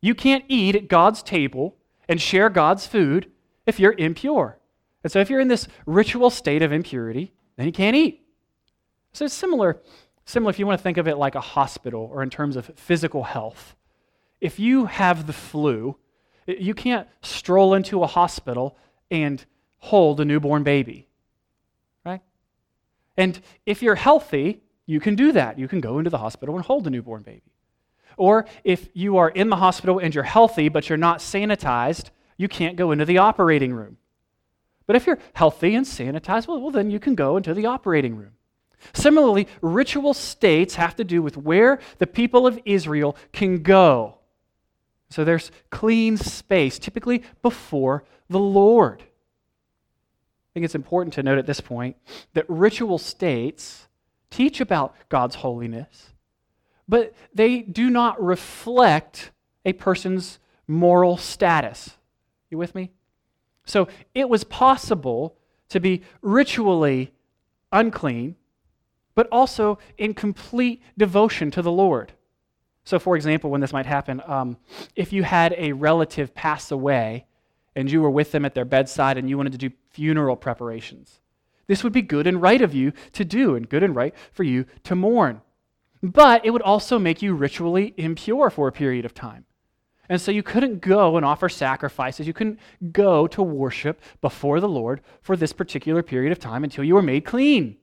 You 0.00 0.14
can't 0.14 0.44
eat 0.48 0.76
at 0.76 0.88
God's 0.88 1.22
table 1.22 1.76
and 2.08 2.20
share 2.20 2.50
God's 2.50 2.86
food 2.86 3.30
if 3.66 3.80
you're 3.80 3.94
impure. 3.94 4.58
And 5.02 5.12
so 5.12 5.20
if 5.20 5.30
you're 5.30 5.40
in 5.40 5.48
this 5.48 5.68
ritual 5.86 6.30
state 6.30 6.62
of 6.62 6.72
impurity, 6.72 7.32
then 7.56 7.66
you 7.66 7.72
can't 7.72 7.96
eat. 7.96 8.26
So 9.12 9.24
it's 9.24 9.34
similar, 9.34 9.80
similar 10.24 10.50
if 10.50 10.58
you 10.58 10.66
want 10.66 10.78
to 10.78 10.82
think 10.82 10.98
of 10.98 11.08
it 11.08 11.16
like 11.16 11.34
a 11.34 11.40
hospital 11.40 12.08
or 12.12 12.22
in 12.22 12.30
terms 12.30 12.56
of 12.56 12.66
physical 12.76 13.22
health. 13.22 13.76
If 14.40 14.58
you 14.58 14.86
have 14.86 15.26
the 15.26 15.32
flu, 15.32 15.96
you 16.46 16.74
can't 16.74 17.08
stroll 17.22 17.74
into 17.74 18.02
a 18.02 18.06
hospital 18.06 18.76
and 19.10 19.44
hold 19.84 20.18
a 20.18 20.24
newborn 20.24 20.62
baby. 20.62 21.06
Right? 22.06 22.22
And 23.18 23.38
if 23.66 23.82
you're 23.82 23.94
healthy, 23.94 24.62
you 24.86 24.98
can 24.98 25.14
do 25.14 25.32
that. 25.32 25.58
You 25.58 25.68
can 25.68 25.80
go 25.80 25.98
into 25.98 26.10
the 26.10 26.18
hospital 26.18 26.56
and 26.56 26.64
hold 26.64 26.86
a 26.86 26.90
newborn 26.90 27.22
baby. 27.22 27.52
Or 28.16 28.46
if 28.64 28.88
you 28.94 29.18
are 29.18 29.28
in 29.28 29.50
the 29.50 29.56
hospital 29.56 29.98
and 29.98 30.14
you're 30.14 30.24
healthy, 30.24 30.70
but 30.70 30.88
you're 30.88 30.96
not 30.96 31.18
sanitized, 31.18 32.10
you 32.38 32.48
can't 32.48 32.76
go 32.76 32.92
into 32.92 33.04
the 33.04 33.18
operating 33.18 33.74
room. 33.74 33.98
But 34.86 34.96
if 34.96 35.06
you're 35.06 35.18
healthy 35.34 35.74
and 35.74 35.84
sanitized, 35.84 36.46
well, 36.46 36.60
well, 36.60 36.70
then 36.70 36.90
you 36.90 36.98
can 36.98 37.14
go 37.14 37.36
into 37.36 37.52
the 37.52 37.66
operating 37.66 38.16
room. 38.16 38.32
Similarly, 38.94 39.48
ritual 39.60 40.14
states 40.14 40.76
have 40.76 40.96
to 40.96 41.04
do 41.04 41.20
with 41.20 41.36
where 41.36 41.78
the 41.98 42.06
people 42.06 42.46
of 42.46 42.58
Israel 42.64 43.16
can 43.32 43.62
go. 43.62 44.18
So 45.10 45.24
there's 45.24 45.50
clean 45.70 46.16
space, 46.16 46.78
typically 46.78 47.22
before 47.42 48.04
the 48.28 48.38
Lord 48.38 49.02
think 50.54 50.64
it's 50.64 50.74
important 50.76 51.12
to 51.14 51.22
note 51.22 51.36
at 51.36 51.46
this 51.46 51.60
point 51.60 51.96
that 52.32 52.46
ritual 52.48 52.96
states 52.96 53.88
teach 54.30 54.60
about 54.60 54.94
God's 55.08 55.34
holiness, 55.36 56.12
but 56.88 57.12
they 57.34 57.60
do 57.60 57.90
not 57.90 58.22
reflect 58.22 59.32
a 59.64 59.72
person's 59.72 60.38
moral 60.68 61.16
status. 61.16 61.90
You 62.50 62.58
with 62.58 62.74
me? 62.74 62.92
So 63.66 63.88
it 64.14 64.28
was 64.28 64.44
possible 64.44 65.36
to 65.70 65.80
be 65.80 66.02
ritually 66.22 67.12
unclean, 67.72 68.36
but 69.14 69.26
also 69.32 69.78
in 69.98 70.14
complete 70.14 70.82
devotion 70.96 71.50
to 71.50 71.62
the 71.62 71.72
Lord. 71.72 72.12
So, 72.84 72.98
for 72.98 73.16
example, 73.16 73.50
when 73.50 73.60
this 73.60 73.72
might 73.72 73.86
happen, 73.86 74.22
um, 74.26 74.56
if 74.94 75.12
you 75.12 75.22
had 75.22 75.54
a 75.56 75.72
relative 75.72 76.34
pass 76.34 76.70
away 76.70 77.26
and 77.76 77.90
you 77.90 78.00
were 78.00 78.10
with 78.10 78.32
them 78.32 78.44
at 78.44 78.54
their 78.54 78.64
bedside 78.64 79.18
and 79.18 79.28
you 79.28 79.36
wanted 79.36 79.52
to 79.52 79.58
do 79.58 79.70
funeral 79.90 80.36
preparations. 80.36 81.20
This 81.66 81.82
would 81.82 81.92
be 81.92 82.02
good 82.02 82.26
and 82.26 82.42
right 82.42 82.60
of 82.60 82.74
you 82.74 82.92
to 83.12 83.24
do, 83.24 83.54
and 83.54 83.68
good 83.68 83.82
and 83.82 83.96
right 83.96 84.14
for 84.32 84.42
you 84.42 84.66
to 84.84 84.94
mourn. 84.94 85.40
But 86.02 86.44
it 86.44 86.50
would 86.50 86.62
also 86.62 86.98
make 86.98 87.22
you 87.22 87.34
ritually 87.34 87.94
impure 87.96 88.50
for 88.50 88.68
a 88.68 88.72
period 88.72 89.04
of 89.04 89.14
time. 89.14 89.46
And 90.08 90.20
so 90.20 90.30
you 90.30 90.42
couldn't 90.42 90.82
go 90.82 91.16
and 91.16 91.24
offer 91.24 91.48
sacrifices. 91.48 92.26
You 92.26 92.34
couldn't 92.34 92.60
go 92.92 93.26
to 93.28 93.42
worship 93.42 94.02
before 94.20 94.60
the 94.60 94.68
Lord 94.68 95.00
for 95.22 95.34
this 95.34 95.54
particular 95.54 96.02
period 96.02 96.30
of 96.30 96.38
time 96.38 96.62
until 96.62 96.84
you 96.84 96.94
were 96.94 97.02
made 97.02 97.24
clean. 97.24 97.78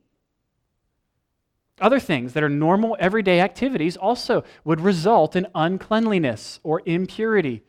Other 1.80 2.00
things 2.00 2.34
that 2.34 2.44
are 2.44 2.50
normal 2.50 2.96
everyday 3.00 3.40
activities 3.40 3.98
also 3.98 4.44
would 4.64 4.80
result 4.80 5.36
in 5.36 5.48
uncleanliness 5.56 6.60
or 6.62 6.84
impurity. 6.86 7.64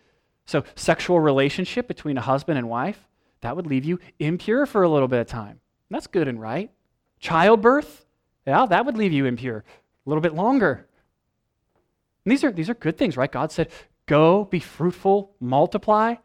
So, 0.44 0.64
sexual 0.74 1.20
relationship 1.20 1.86
between 1.88 2.18
a 2.18 2.20
husband 2.20 2.58
and 2.58 2.68
wife, 2.68 3.08
that 3.40 3.56
would 3.56 3.66
leave 3.66 3.84
you 3.84 3.98
impure 4.18 4.66
for 4.66 4.82
a 4.82 4.88
little 4.88 5.08
bit 5.08 5.20
of 5.20 5.26
time. 5.26 5.60
That's 5.90 6.06
good 6.06 6.28
and 6.28 6.40
right. 6.40 6.70
Childbirth, 7.20 8.04
yeah, 8.46 8.66
that 8.66 8.86
would 8.86 8.96
leave 8.96 9.12
you 9.12 9.26
impure 9.26 9.58
a 9.58 10.08
little 10.08 10.22
bit 10.22 10.34
longer. 10.34 10.86
And 12.24 12.32
these 12.32 12.44
are, 12.44 12.50
these 12.50 12.70
are 12.70 12.74
good 12.74 12.96
things, 12.96 13.16
right? 13.16 13.30
God 13.30 13.52
said, 13.52 13.70
go, 14.06 14.44
be 14.44 14.60
fruitful, 14.60 15.34
multiply. 15.40 16.16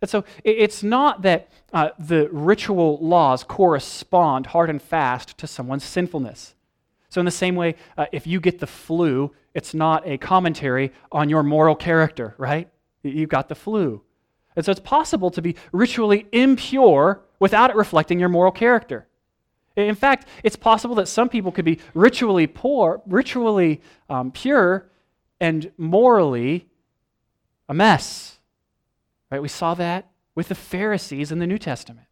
And 0.00 0.10
so 0.10 0.24
it's 0.42 0.82
not 0.82 1.22
that 1.22 1.48
uh, 1.72 1.90
the 1.98 2.28
ritual 2.32 2.98
laws 3.00 3.44
correspond 3.44 4.46
hard 4.46 4.68
and 4.68 4.82
fast 4.82 5.38
to 5.38 5.46
someone's 5.46 5.84
sinfulness. 5.84 6.54
So, 7.08 7.20
in 7.20 7.24
the 7.24 7.30
same 7.30 7.56
way, 7.56 7.76
uh, 7.98 8.06
if 8.10 8.26
you 8.26 8.40
get 8.40 8.58
the 8.58 8.66
flu, 8.66 9.34
it's 9.54 9.74
not 9.74 10.08
a 10.08 10.16
commentary 10.16 10.92
on 11.12 11.28
your 11.28 11.42
moral 11.42 11.76
character, 11.76 12.34
right? 12.38 12.70
You've 13.02 13.28
got 13.28 13.48
the 13.48 13.54
flu. 13.54 14.02
And 14.54 14.64
so 14.64 14.70
it's 14.70 14.80
possible 14.80 15.30
to 15.30 15.42
be 15.42 15.56
ritually 15.72 16.26
impure 16.32 17.22
without 17.38 17.70
it 17.70 17.76
reflecting 17.76 18.20
your 18.20 18.28
moral 18.28 18.52
character. 18.52 19.06
In 19.76 19.94
fact, 19.94 20.28
it's 20.44 20.56
possible 20.56 20.94
that 20.96 21.08
some 21.08 21.28
people 21.28 21.50
could 21.50 21.64
be 21.64 21.78
ritually 21.94 22.46
poor, 22.46 23.00
ritually 23.06 23.80
um, 24.10 24.30
pure, 24.30 24.90
and 25.40 25.72
morally 25.78 26.68
a 27.68 27.74
mess. 27.74 28.38
Right? 29.30 29.40
We 29.40 29.48
saw 29.48 29.74
that 29.74 30.10
with 30.34 30.48
the 30.48 30.54
Pharisees 30.54 31.32
in 31.32 31.38
the 31.38 31.46
New 31.46 31.58
Testament. 31.58 32.06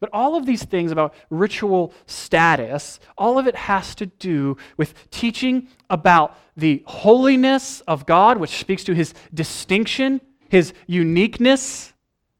But 0.00 0.10
all 0.12 0.36
of 0.36 0.46
these 0.46 0.64
things 0.64 0.92
about 0.92 1.14
ritual 1.30 1.92
status, 2.06 3.00
all 3.16 3.38
of 3.38 3.46
it 3.46 3.56
has 3.56 3.94
to 3.96 4.06
do 4.06 4.56
with 4.76 5.10
teaching 5.10 5.68
about 5.90 6.38
the 6.56 6.82
holiness 6.86 7.80
of 7.82 8.06
God, 8.06 8.38
which 8.38 8.58
speaks 8.58 8.84
to 8.84 8.94
his 8.94 9.14
distinction 9.34 10.20
his 10.48 10.72
uniqueness. 10.86 11.92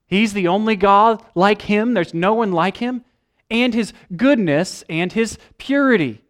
He's 0.06 0.32
the 0.32 0.48
only 0.48 0.76
God 0.76 1.22
like 1.34 1.62
him, 1.62 1.94
there's 1.94 2.14
no 2.14 2.34
one 2.34 2.52
like 2.52 2.78
him, 2.78 3.04
and 3.50 3.74
his 3.74 3.92
goodness 4.16 4.82
and 4.88 5.12
his 5.12 5.38
purity. 5.58 6.22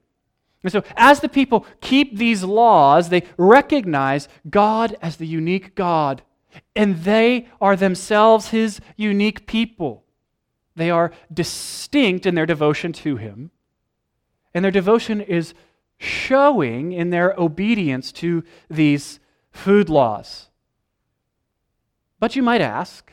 And 0.65 0.73
so, 0.73 0.83
as 0.97 1.21
the 1.21 1.29
people 1.29 1.65
keep 1.81 2.17
these 2.17 2.43
laws, 2.43 3.09
they 3.09 3.23
recognize 3.37 4.29
God 4.51 4.97
as 5.01 5.17
the 5.17 5.27
unique 5.27 5.77
God, 5.77 6.23
and 6.75 6.97
they 7.05 7.47
are 7.61 7.77
themselves 7.77 8.49
his 8.49 8.81
unique 8.97 9.47
people. 9.47 10.05
They 10.79 10.91
are 10.91 11.11
distinct 11.33 12.25
in 12.25 12.37
their 12.37 12.47
devotion 12.47 12.93
to 12.95 13.17
him, 13.17 13.51
and 14.55 14.65
their 14.65 14.71
devotion 14.71 15.21
is 15.21 15.53
showing 15.99 16.93
in 16.93 17.11
their 17.11 17.35
obedience 17.37 18.13
to 18.13 18.45
these 18.71 19.19
food 19.51 19.89
laws. 19.89 20.49
But 22.21 22.37
you 22.37 22.45
might 22.45 22.61
ask, 22.61 23.13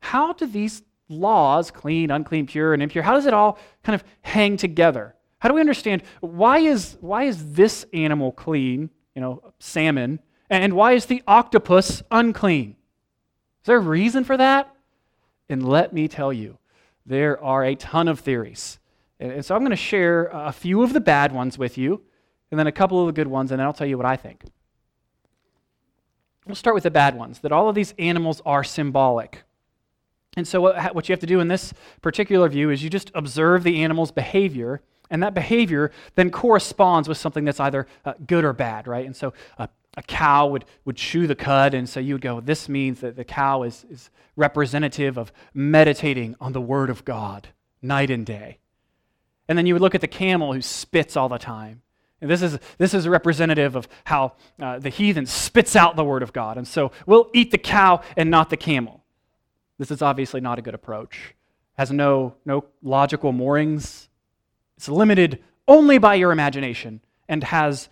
how 0.00 0.32
do 0.32 0.46
these 0.46 0.82
laws, 1.10 1.70
clean, 1.70 2.10
unclean, 2.10 2.46
pure, 2.46 2.72
and 2.72 2.82
impure, 2.82 3.04
how 3.04 3.12
does 3.12 3.26
it 3.26 3.34
all 3.34 3.58
kind 3.82 3.94
of 3.94 4.02
hang 4.22 4.56
together? 4.56 5.14
How 5.38 5.50
do 5.50 5.54
we 5.54 5.60
understand 5.60 6.02
why 6.20 6.60
is, 6.60 6.96
why 7.00 7.24
is 7.24 7.52
this 7.52 7.84
animal 7.92 8.32
clean, 8.32 8.88
you 9.14 9.20
know, 9.20 9.52
salmon, 9.58 10.20
and 10.48 10.72
why 10.72 10.92
is 10.92 11.06
the 11.06 11.22
octopus 11.26 12.02
unclean? 12.10 12.70
Is 12.70 13.66
there 13.66 13.76
a 13.76 13.80
reason 13.80 14.24
for 14.24 14.38
that? 14.38 14.74
And 15.50 15.68
let 15.68 15.92
me 15.92 16.08
tell 16.08 16.32
you, 16.32 16.56
there 17.06 17.42
are 17.42 17.64
a 17.64 17.74
ton 17.74 18.08
of 18.08 18.20
theories. 18.20 18.78
And 19.18 19.44
so 19.44 19.54
I'm 19.54 19.60
going 19.60 19.70
to 19.70 19.76
share 19.76 20.30
a 20.32 20.52
few 20.52 20.82
of 20.82 20.92
the 20.92 21.00
bad 21.00 21.32
ones 21.32 21.58
with 21.58 21.76
you, 21.76 22.02
and 22.50 22.58
then 22.58 22.66
a 22.66 22.72
couple 22.72 23.00
of 23.00 23.06
the 23.06 23.12
good 23.12 23.28
ones, 23.28 23.50
and 23.50 23.60
then 23.60 23.66
I'll 23.66 23.72
tell 23.72 23.86
you 23.86 23.96
what 23.96 24.06
I 24.06 24.16
think. 24.16 24.44
We'll 26.46 26.54
start 26.54 26.74
with 26.74 26.84
the 26.84 26.90
bad 26.90 27.16
ones 27.16 27.40
that 27.40 27.52
all 27.52 27.68
of 27.68 27.74
these 27.74 27.94
animals 27.98 28.40
are 28.46 28.64
symbolic. 28.64 29.44
And 30.36 30.48
so, 30.48 30.60
what, 30.60 31.08
you 31.08 31.12
have 31.12 31.20
to 31.20 31.26
do 31.26 31.40
in 31.40 31.48
this 31.48 31.74
particular 32.02 32.48
view 32.48 32.70
is 32.70 32.82
you 32.82 32.90
just 32.90 33.10
observe 33.14 33.62
the 33.62 33.82
animal's 33.82 34.10
behavior, 34.10 34.80
and 35.10 35.22
that 35.22 35.34
behavior 35.34 35.90
then 36.14 36.30
corresponds 36.30 37.08
with 37.08 37.18
something 37.18 37.44
that's 37.44 37.60
either 37.60 37.86
uh, 38.04 38.14
good 38.26 38.44
or 38.44 38.52
bad, 38.52 38.86
right? 38.86 39.04
And 39.04 39.14
so, 39.14 39.34
uh, 39.58 39.66
a 39.96 40.02
cow 40.02 40.46
would, 40.46 40.64
would 40.84 40.96
chew 40.96 41.26
the 41.26 41.34
cud, 41.34 41.74
and 41.74 41.88
so 41.88 42.00
you 42.00 42.14
would 42.14 42.22
go, 42.22 42.40
This 42.40 42.68
means 42.68 43.00
that 43.00 43.16
the 43.16 43.24
cow 43.24 43.62
is, 43.64 43.84
is 43.90 44.10
representative 44.36 45.18
of 45.18 45.32
meditating 45.52 46.36
on 46.40 46.52
the 46.52 46.60
Word 46.60 46.90
of 46.90 47.04
God 47.04 47.48
night 47.82 48.10
and 48.10 48.24
day. 48.24 48.58
And 49.48 49.58
then 49.58 49.66
you 49.66 49.74
would 49.74 49.82
look 49.82 49.94
at 49.94 50.00
the 50.00 50.06
camel 50.06 50.52
who 50.52 50.62
spits 50.62 51.16
all 51.16 51.28
the 51.28 51.38
time. 51.38 51.82
And 52.20 52.30
this 52.30 52.42
is, 52.42 52.58
this 52.78 52.94
is 52.94 53.08
representative 53.08 53.76
of 53.76 53.88
how 54.04 54.34
uh, 54.60 54.78
the 54.78 54.90
heathen 54.90 55.26
spits 55.26 55.74
out 55.74 55.96
the 55.96 56.04
word 56.04 56.22
of 56.22 56.32
God. 56.32 56.58
And 56.58 56.68
so 56.68 56.92
we'll 57.06 57.30
eat 57.32 57.50
the 57.50 57.58
cow 57.58 58.02
and 58.16 58.30
not 58.30 58.50
the 58.50 58.56
camel. 58.56 59.02
This 59.78 59.90
is 59.90 60.02
obviously 60.02 60.40
not 60.40 60.58
a 60.58 60.62
good 60.62 60.74
approach. 60.74 61.30
It 61.30 61.78
Has 61.78 61.90
no, 61.90 62.34
no 62.44 62.66
logical 62.82 63.32
moorings. 63.32 64.08
It's 64.76 64.88
limited 64.88 65.42
only 65.66 65.98
by 65.98 66.16
your 66.16 66.30
imagination 66.30 67.00
and 67.28 67.42
has 67.44 67.88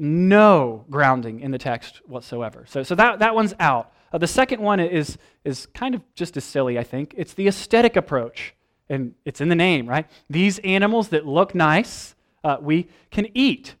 no 0.00 0.86
grounding 0.88 1.40
in 1.40 1.50
the 1.50 1.58
text 1.58 2.00
whatsoever. 2.06 2.64
So, 2.66 2.82
so 2.82 2.94
that, 2.94 3.18
that 3.18 3.34
one's 3.34 3.54
out. 3.60 3.92
Uh, 4.12 4.18
the 4.18 4.26
second 4.26 4.62
one 4.62 4.80
is, 4.80 5.18
is 5.44 5.66
kind 5.66 5.94
of 5.94 6.02
just 6.14 6.36
as 6.36 6.44
silly, 6.44 6.78
I 6.78 6.82
think. 6.84 7.14
It's 7.16 7.34
the 7.34 7.46
aesthetic 7.46 7.96
approach, 7.96 8.54
and 8.88 9.14
it's 9.24 9.40
in 9.40 9.48
the 9.50 9.54
name, 9.54 9.86
right? 9.86 10.06
These 10.28 10.58
animals 10.60 11.10
that 11.10 11.26
look 11.26 11.54
nice, 11.54 12.14
uh, 12.42 12.56
we 12.60 12.88
can 13.10 13.28
eat. 13.34 13.76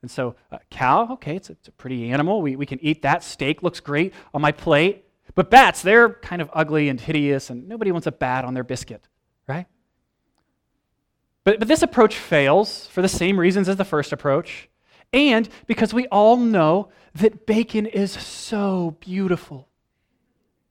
And 0.00 0.10
so, 0.10 0.36
uh, 0.52 0.58
cow, 0.70 1.12
okay, 1.14 1.36
it's 1.36 1.50
a, 1.50 1.54
it's 1.54 1.68
a 1.68 1.72
pretty 1.72 2.10
animal. 2.10 2.40
We, 2.40 2.56
we 2.56 2.66
can 2.66 2.78
eat 2.82 3.02
that. 3.02 3.24
Steak 3.24 3.62
looks 3.62 3.80
great 3.80 4.14
on 4.32 4.40
my 4.40 4.52
plate. 4.52 5.04
But 5.34 5.50
bats, 5.50 5.82
they're 5.82 6.10
kind 6.10 6.40
of 6.40 6.48
ugly 6.52 6.88
and 6.88 7.00
hideous, 7.00 7.50
and 7.50 7.68
nobody 7.68 7.90
wants 7.90 8.06
a 8.06 8.12
bat 8.12 8.44
on 8.44 8.54
their 8.54 8.62
biscuit, 8.62 9.08
right? 9.48 9.66
But, 11.42 11.58
but 11.58 11.66
this 11.66 11.82
approach 11.82 12.16
fails 12.16 12.86
for 12.86 13.02
the 13.02 13.08
same 13.08 13.40
reasons 13.40 13.68
as 13.68 13.76
the 13.76 13.84
first 13.84 14.12
approach, 14.12 14.68
and 15.14 15.48
because 15.66 15.94
we 15.94 16.06
all 16.08 16.36
know 16.36 16.88
that 17.14 17.46
bacon 17.46 17.86
is 17.86 18.12
so 18.12 18.96
beautiful. 19.00 19.68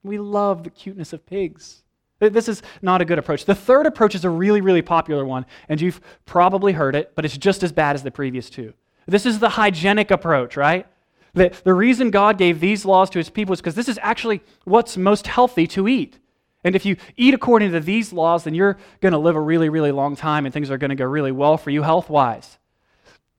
We 0.03 0.19
love 0.19 0.63
the 0.63 0.69
cuteness 0.69 1.13
of 1.13 1.25
pigs. 1.25 1.83
This 2.19 2.47
is 2.47 2.61
not 2.81 3.01
a 3.01 3.05
good 3.05 3.17
approach. 3.17 3.45
The 3.45 3.55
third 3.55 3.85
approach 3.85 4.15
is 4.15 4.25
a 4.25 4.29
really, 4.29 4.61
really 4.61 4.81
popular 4.81 5.25
one, 5.25 5.45
and 5.67 5.81
you've 5.81 5.99
probably 6.25 6.73
heard 6.73 6.95
it, 6.95 7.13
but 7.15 7.25
it's 7.25 7.37
just 7.37 7.63
as 7.63 7.71
bad 7.71 7.95
as 7.95 8.03
the 8.03 8.11
previous 8.11 8.49
two. 8.49 8.73
This 9.07 9.25
is 9.25 9.39
the 9.39 9.49
hygienic 9.49 10.11
approach, 10.11 10.55
right? 10.55 10.87
The, 11.33 11.53
the 11.63 11.73
reason 11.73 12.11
God 12.11 12.37
gave 12.37 12.59
these 12.59 12.85
laws 12.85 13.09
to 13.11 13.17
his 13.17 13.29
people 13.29 13.53
is 13.53 13.59
because 13.59 13.75
this 13.75 13.89
is 13.89 13.99
actually 14.01 14.41
what's 14.65 14.95
most 14.95 15.27
healthy 15.27 15.67
to 15.67 15.87
eat. 15.87 16.19
And 16.63 16.75
if 16.75 16.85
you 16.85 16.95
eat 17.17 17.33
according 17.33 17.71
to 17.71 17.79
these 17.79 18.13
laws, 18.13 18.45
then 18.45 18.53
you're 18.53 18.77
going 19.01 19.11
to 19.11 19.17
live 19.17 19.35
a 19.35 19.41
really, 19.41 19.67
really 19.67 19.91
long 19.91 20.15
time 20.15 20.45
and 20.45 20.53
things 20.53 20.71
are 20.71 20.77
going 20.77 20.89
to 20.89 20.95
go 20.95 21.05
really 21.05 21.31
well 21.31 21.57
for 21.57 21.71
you 21.71 21.81
health 21.81 22.09
wise. 22.09 22.57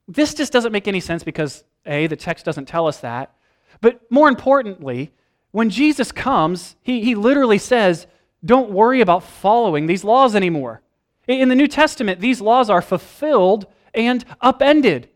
This 0.07 0.35
just 0.35 0.53
doesn't 0.53 0.73
make 0.73 0.89
any 0.89 1.01
sense 1.01 1.25
because, 1.25 1.65
A, 1.87 2.07
the 2.07 2.17
text 2.17 2.45
doesn't 2.45 2.67
tell 2.67 2.87
us 2.87 2.99
that. 2.99 3.35
But 3.81 4.01
more 4.11 4.29
importantly, 4.29 5.13
when 5.51 5.71
Jesus 5.71 6.13
comes, 6.13 6.77
he, 6.83 7.03
he 7.03 7.15
literally 7.15 7.59
says, 7.59 8.07
Don't 8.45 8.71
worry 8.71 9.01
about 9.01 9.23
following 9.23 9.87
these 9.87 10.05
laws 10.05 10.35
anymore. 10.35 10.83
In 11.27 11.49
the 11.49 11.55
New 11.55 11.69
Testament, 11.69 12.21
these 12.21 12.41
laws 12.41 12.69
are 12.69 12.83
fulfilled 12.83 13.67
and 13.95 14.25
upended. 14.41 15.09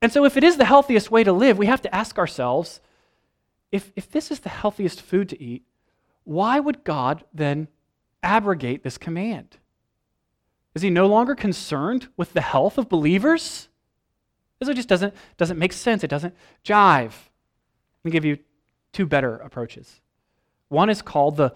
And 0.00 0.12
so, 0.12 0.24
if 0.24 0.36
it 0.36 0.44
is 0.44 0.56
the 0.56 0.64
healthiest 0.64 1.10
way 1.10 1.24
to 1.24 1.32
live, 1.32 1.58
we 1.58 1.66
have 1.66 1.82
to 1.82 1.94
ask 1.94 2.18
ourselves 2.18 2.80
if, 3.72 3.92
if 3.96 4.10
this 4.10 4.30
is 4.30 4.40
the 4.40 4.48
healthiest 4.48 5.02
food 5.02 5.28
to 5.30 5.42
eat, 5.42 5.64
why 6.24 6.60
would 6.60 6.84
God 6.84 7.24
then 7.34 7.68
abrogate 8.22 8.82
this 8.82 8.98
command? 8.98 9.58
Is 10.74 10.82
he 10.82 10.90
no 10.90 11.06
longer 11.06 11.34
concerned 11.34 12.08
with 12.16 12.32
the 12.32 12.40
health 12.40 12.78
of 12.78 12.88
believers? 12.88 13.68
This 14.58 14.74
just 14.74 14.88
doesn't, 14.88 15.14
doesn't 15.36 15.58
make 15.58 15.72
sense. 15.72 16.02
It 16.02 16.08
doesn't 16.08 16.34
jive. 16.64 17.12
Let 17.12 18.04
me 18.04 18.10
give 18.10 18.24
you 18.24 18.38
two 18.92 19.06
better 19.06 19.36
approaches. 19.36 20.00
One 20.68 20.90
is 20.90 21.02
called 21.02 21.36
the 21.36 21.54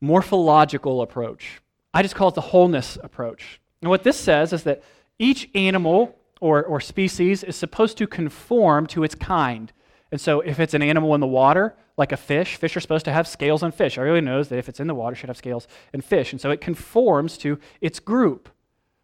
morphological 0.00 1.02
approach. 1.02 1.60
I 1.92 2.02
just 2.02 2.14
call 2.14 2.28
it 2.28 2.34
the 2.34 2.40
wholeness 2.40 2.98
approach. 3.02 3.60
And 3.82 3.90
what 3.90 4.04
this 4.04 4.18
says 4.18 4.52
is 4.52 4.62
that 4.64 4.82
each 5.18 5.48
animal 5.54 6.16
or, 6.40 6.62
or 6.62 6.80
species 6.80 7.42
is 7.42 7.56
supposed 7.56 7.98
to 7.98 8.06
conform 8.06 8.86
to 8.88 9.04
its 9.04 9.14
kind. 9.14 9.72
And 10.10 10.20
so 10.20 10.40
if 10.40 10.58
it's 10.58 10.74
an 10.74 10.82
animal 10.82 11.14
in 11.14 11.20
the 11.20 11.26
water, 11.26 11.74
like 11.96 12.12
a 12.12 12.16
fish, 12.16 12.56
fish 12.56 12.76
are 12.76 12.80
supposed 12.80 13.04
to 13.04 13.12
have 13.12 13.28
scales 13.28 13.62
on 13.62 13.72
fish. 13.72 13.98
Everybody 13.98 14.24
knows 14.24 14.48
that 14.48 14.58
if 14.58 14.68
it's 14.68 14.80
in 14.80 14.86
the 14.86 14.94
water, 14.94 15.14
it 15.14 15.18
should 15.18 15.28
have 15.28 15.36
scales 15.36 15.68
in 15.92 16.00
fish. 16.00 16.32
And 16.32 16.40
so 16.40 16.50
it 16.50 16.60
conforms 16.60 17.36
to 17.38 17.58
its 17.80 18.00
group. 18.00 18.48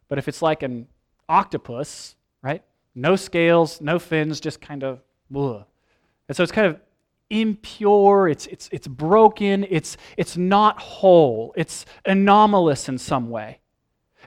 But 0.09 0.19
if 0.19 0.29
it's 0.29 0.43
like 0.43 0.63
an 0.63 0.89
octopus, 1.29 2.16
right? 2.47 2.63
No 2.95 3.17
scales, 3.17 3.81
no 3.81 3.99
fins, 3.99 4.39
just 4.41 4.61
kind 4.61 4.85
of 4.85 5.01
blah. 5.31 5.65
And 6.29 6.37
so 6.37 6.43
it's 6.45 6.53
kind 6.53 6.69
of 6.69 6.81
impure, 7.29 8.29
it's, 8.29 8.47
it's, 8.47 8.69
it's 8.71 8.87
broken, 8.87 9.67
it's, 9.69 9.97
it's 10.17 10.37
not 10.37 10.79
whole, 10.79 11.53
it's 11.57 11.85
anomalous 12.05 12.89
in 12.89 12.99
some 12.99 13.31
way. 13.31 13.59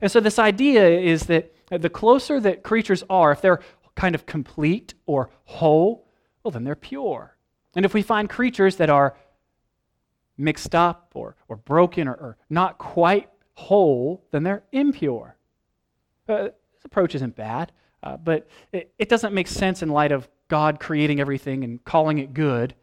And 0.02 0.12
so 0.12 0.20
this 0.20 0.38
idea 0.38 0.88
is 0.90 1.28
that 1.28 1.54
the 1.70 1.90
closer 1.90 2.42
that 2.42 2.64
creatures 2.64 3.04
are, 3.10 3.32
if 3.32 3.42
they're 3.42 3.62
kind 3.96 4.16
of 4.16 4.26
complete 4.26 4.94
or 5.06 5.30
whole, 5.46 6.08
well, 6.44 6.52
then 6.52 6.66
they're 6.66 6.76
pure. 6.76 7.38
And 7.76 7.86
if 7.86 7.94
we 7.94 8.02
find 8.02 8.30
creatures 8.30 8.76
that 8.78 8.90
are 8.90 9.16
mixed 10.38 10.76
up 10.76 11.12
or, 11.16 11.36
or 11.48 11.56
broken 11.56 12.08
or, 12.08 12.14
or 12.14 12.38
not 12.50 12.78
quite 12.78 13.30
whole, 13.54 14.26
then 14.32 14.44
they're 14.44 14.64
impure. 14.72 15.38
Uh, 16.28 16.44
this 16.44 16.86
approach 16.86 17.16
isn't 17.16 17.36
bad, 17.36 17.72
uh, 18.04 18.18
but 18.18 18.48
it, 18.72 18.92
it 18.98 19.10
doesn't 19.10 19.34
make 19.34 19.48
sense 19.48 19.82
in 19.82 19.90
light 19.90 20.12
of 20.12 20.28
God 20.48 20.80
creating 20.80 21.20
everything 21.20 21.64
and 21.64 21.84
calling 21.84 22.18
it 22.18 22.34
good. 22.34 22.76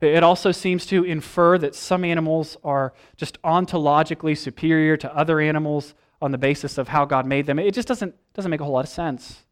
It 0.00 0.24
also 0.24 0.50
seems 0.50 0.84
to 0.86 1.04
infer 1.04 1.58
that 1.58 1.76
some 1.76 2.04
animals 2.04 2.56
are 2.64 2.92
just 3.16 3.40
ontologically 3.42 4.36
superior 4.36 4.96
to 4.96 5.16
other 5.16 5.40
animals 5.40 5.94
on 6.20 6.32
the 6.32 6.38
basis 6.38 6.76
of 6.76 6.88
how 6.88 7.04
God 7.04 7.24
made 7.24 7.46
them. 7.46 7.58
It 7.58 7.72
just 7.72 7.88
doesn't, 7.88 8.14
doesn't 8.34 8.50
make 8.50 8.60
a 8.60 8.64
whole 8.64 8.72
lot 8.72 8.84
of 8.84 8.90
sense. 8.90 9.44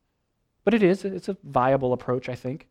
But 0.64 0.74
it 0.74 0.82
is. 0.82 1.04
It's 1.04 1.28
a 1.28 1.36
viable 1.44 1.92
approach, 1.92 2.28
I 2.28 2.34
think. 2.34 2.68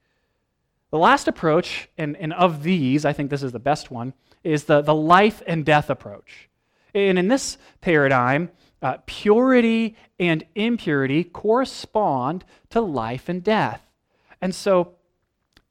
The 0.91 0.97
last 0.97 1.27
approach, 1.27 1.89
and, 1.97 2.17
and 2.17 2.33
of 2.33 2.63
these, 2.63 3.05
I 3.05 3.13
think 3.13 3.29
this 3.29 3.43
is 3.43 3.51
the 3.51 3.59
best 3.59 3.91
one, 3.91 4.13
is 4.43 4.65
the, 4.65 4.81
the 4.81 4.93
life 4.93 5.41
and 5.47 5.65
death 5.65 5.89
approach. 5.89 6.49
And 6.93 7.19
in 7.19 7.27
this 7.27 7.57
paradigm, 7.81 8.49
uh, 8.81 8.97
purity 9.05 9.95
and 10.19 10.43
impurity 10.55 11.23
correspond 11.23 12.43
to 12.69 12.81
life 12.81 13.29
and 13.29 13.43
death. 13.43 13.81
And 14.41 14.55
so 14.55 14.93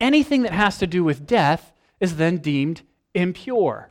anything 0.00 0.42
that 0.42 0.52
has 0.52 0.78
to 0.78 0.86
do 0.86 1.02
with 1.04 1.26
death 1.26 1.72
is 2.00 2.16
then 2.16 2.38
deemed 2.38 2.82
impure. 3.14 3.88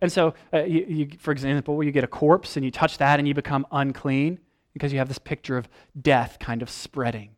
And 0.00 0.10
so, 0.10 0.34
uh, 0.52 0.62
you, 0.64 0.84
you, 0.88 1.08
for 1.18 1.32
example, 1.32 1.82
you 1.82 1.90
get 1.90 2.04
a 2.04 2.08
corpse 2.08 2.56
and 2.56 2.64
you 2.64 2.70
touch 2.70 2.98
that 2.98 3.18
and 3.18 3.28
you 3.28 3.34
become 3.34 3.66
unclean 3.70 4.38
because 4.72 4.92
you 4.92 4.98
have 4.98 5.08
this 5.08 5.18
picture 5.18 5.56
of 5.56 5.68
death 6.00 6.38
kind 6.38 6.62
of 6.62 6.70
spreading, 6.70 7.30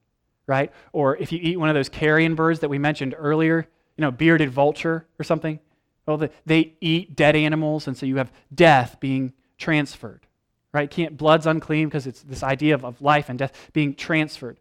right? 0.47 0.71
Or 0.93 1.17
if 1.17 1.33
you 1.33 1.41
eat 1.43 1.59
one 1.59 1.69
of 1.69 1.75
those 1.75 1.89
carrion 1.89 2.35
birds 2.35 2.61
that 2.61 2.69
we 2.69 2.79
mentioned 2.79 3.15
earlier, 3.17 3.67
you 3.97 4.03
know, 4.03 4.11
bearded 4.11 4.51
vulture 4.51 5.07
or 5.19 5.25
something, 5.25 5.59
well, 6.07 6.19
the, 6.19 6.31
they 6.47 6.75
eat 6.81 7.17
dead 7.17 7.37
animals, 7.37 7.87
and 7.87 7.97
so 7.97 8.07
you 8.07 8.17
have 8.17 8.33
death 8.55 8.99
being 9.01 9.33
transferred, 9.59 10.27
right? 10.73 10.91
Can't, 10.91 11.17
blood's 11.17 11.47
unclean 11.47 11.89
because 11.89 12.07
it's 12.07 12.23
this 12.23 12.43
idea 12.43 12.75
of, 12.75 12.85
of 12.85 13.01
life 13.03 13.29
and 13.29 13.39
death 13.39 13.71
being 13.73 13.95
transferred. 13.95 14.59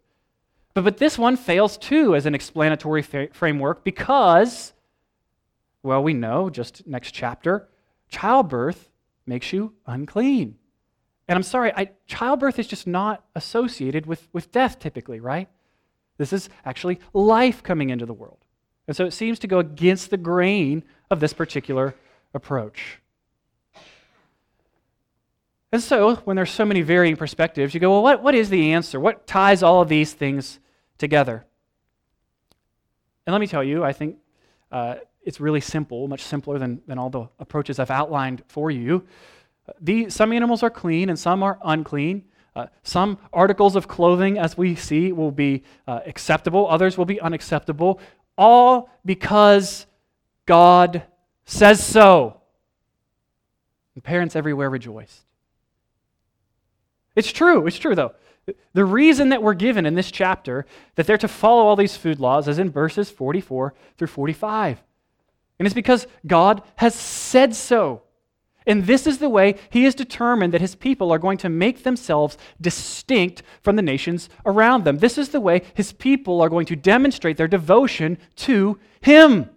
But, 0.74 0.84
but 0.84 0.98
this 0.98 1.18
one 1.18 1.36
fails 1.36 1.76
too 1.76 2.14
as 2.14 2.26
an 2.26 2.34
explanatory 2.34 3.02
framework 3.02 3.84
because, 3.84 4.72
well, 5.82 6.02
we 6.02 6.14
know 6.14 6.50
just 6.50 6.86
next 6.86 7.12
chapter 7.12 7.68
childbirth 8.08 8.90
makes 9.26 9.52
you 9.52 9.72
unclean. 9.86 10.56
And 11.28 11.36
I'm 11.36 11.42
sorry, 11.42 11.72
I, 11.74 11.90
childbirth 12.06 12.58
is 12.58 12.66
just 12.66 12.86
not 12.86 13.24
associated 13.34 14.06
with, 14.06 14.28
with 14.32 14.52
death 14.52 14.78
typically, 14.78 15.20
right? 15.20 15.48
This 16.18 16.32
is 16.32 16.50
actually 16.64 17.00
life 17.14 17.62
coming 17.62 17.90
into 17.90 18.06
the 18.06 18.12
world. 18.12 18.38
And 18.86 18.96
so 18.96 19.06
it 19.06 19.12
seems 19.12 19.38
to 19.40 19.46
go 19.46 19.58
against 19.58 20.10
the 20.10 20.16
grain 20.16 20.84
of 21.10 21.20
this 21.20 21.32
particular 21.32 21.94
approach. 22.34 23.01
And 25.72 25.82
so, 25.82 26.16
when 26.16 26.36
there's 26.36 26.50
so 26.50 26.66
many 26.66 26.82
varying 26.82 27.16
perspectives, 27.16 27.72
you 27.72 27.80
go, 27.80 27.90
well, 27.90 28.02
what, 28.02 28.22
what 28.22 28.34
is 28.34 28.50
the 28.50 28.72
answer? 28.72 29.00
What 29.00 29.26
ties 29.26 29.62
all 29.62 29.80
of 29.80 29.88
these 29.88 30.12
things 30.12 30.60
together? 30.98 31.46
And 33.26 33.32
let 33.32 33.40
me 33.40 33.46
tell 33.46 33.64
you, 33.64 33.82
I 33.82 33.94
think 33.94 34.18
uh, 34.70 34.96
it's 35.22 35.40
really 35.40 35.62
simple, 35.62 36.08
much 36.08 36.22
simpler 36.22 36.58
than, 36.58 36.82
than 36.86 36.98
all 36.98 37.08
the 37.08 37.26
approaches 37.38 37.78
I've 37.78 37.90
outlined 37.90 38.42
for 38.48 38.70
you. 38.70 39.06
The, 39.80 40.10
some 40.10 40.32
animals 40.32 40.62
are 40.62 40.70
clean 40.70 41.08
and 41.08 41.18
some 41.18 41.42
are 41.42 41.58
unclean. 41.64 42.24
Uh, 42.54 42.66
some 42.82 43.16
articles 43.32 43.74
of 43.74 43.88
clothing, 43.88 44.38
as 44.38 44.58
we 44.58 44.74
see, 44.74 45.10
will 45.12 45.30
be 45.30 45.62
uh, 45.86 46.00
acceptable, 46.04 46.68
others 46.68 46.98
will 46.98 47.06
be 47.06 47.18
unacceptable, 47.18 47.98
all 48.36 48.90
because 49.06 49.86
God 50.44 51.02
says 51.46 51.82
so. 51.82 52.42
And 53.94 54.04
parents 54.04 54.36
everywhere 54.36 54.68
rejoiced. 54.68 55.22
It's 57.14 57.32
true, 57.32 57.66
it's 57.66 57.78
true 57.78 57.94
though. 57.94 58.12
The 58.72 58.84
reason 58.84 59.28
that 59.28 59.42
we're 59.42 59.54
given 59.54 59.86
in 59.86 59.94
this 59.94 60.10
chapter 60.10 60.66
that 60.96 61.06
they're 61.06 61.18
to 61.18 61.28
follow 61.28 61.64
all 61.64 61.76
these 61.76 61.96
food 61.96 62.18
laws 62.18 62.48
is 62.48 62.58
in 62.58 62.70
verses 62.70 63.10
44 63.10 63.74
through 63.96 64.08
45. 64.08 64.82
And 65.58 65.66
it's 65.66 65.74
because 65.74 66.08
God 66.26 66.62
has 66.76 66.94
said 66.94 67.54
so. 67.54 68.02
And 68.66 68.86
this 68.86 69.06
is 69.06 69.18
the 69.18 69.28
way 69.28 69.56
He 69.70 69.84
has 69.84 69.94
determined 69.94 70.52
that 70.52 70.60
His 70.60 70.74
people 70.74 71.12
are 71.12 71.18
going 71.18 71.38
to 71.38 71.48
make 71.48 71.82
themselves 71.82 72.38
distinct 72.60 73.42
from 73.60 73.76
the 73.76 73.82
nations 73.82 74.28
around 74.46 74.84
them. 74.84 74.98
This 74.98 75.18
is 75.18 75.30
the 75.30 75.40
way 75.40 75.62
His 75.74 75.92
people 75.92 76.40
are 76.40 76.48
going 76.48 76.66
to 76.66 76.76
demonstrate 76.76 77.36
their 77.36 77.48
devotion 77.48 78.18
to 78.36 78.78
Him. 79.00 79.50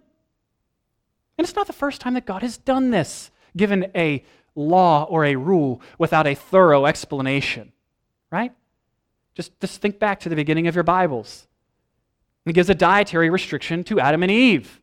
And 1.38 1.46
it's 1.46 1.56
not 1.56 1.66
the 1.66 1.72
first 1.72 2.00
time 2.00 2.14
that 2.14 2.26
God 2.26 2.42
has 2.42 2.56
done 2.56 2.90
this, 2.90 3.30
given 3.56 3.90
a 3.94 4.24
law 4.56 5.04
or 5.04 5.24
a 5.24 5.36
rule 5.36 5.80
without 5.98 6.26
a 6.26 6.34
thorough 6.34 6.86
explanation, 6.86 7.72
right? 8.32 8.52
Just, 9.34 9.58
just 9.60 9.80
think 9.80 10.00
back 10.00 10.18
to 10.20 10.28
the 10.28 10.34
beginning 10.34 10.66
of 10.66 10.74
your 10.74 10.82
Bibles. 10.82 11.46
It 12.44 12.54
gives 12.54 12.70
a 12.70 12.74
dietary 12.74 13.30
restriction 13.30 13.84
to 13.84 14.00
Adam 14.00 14.22
and 14.22 14.32
Eve. 14.32 14.80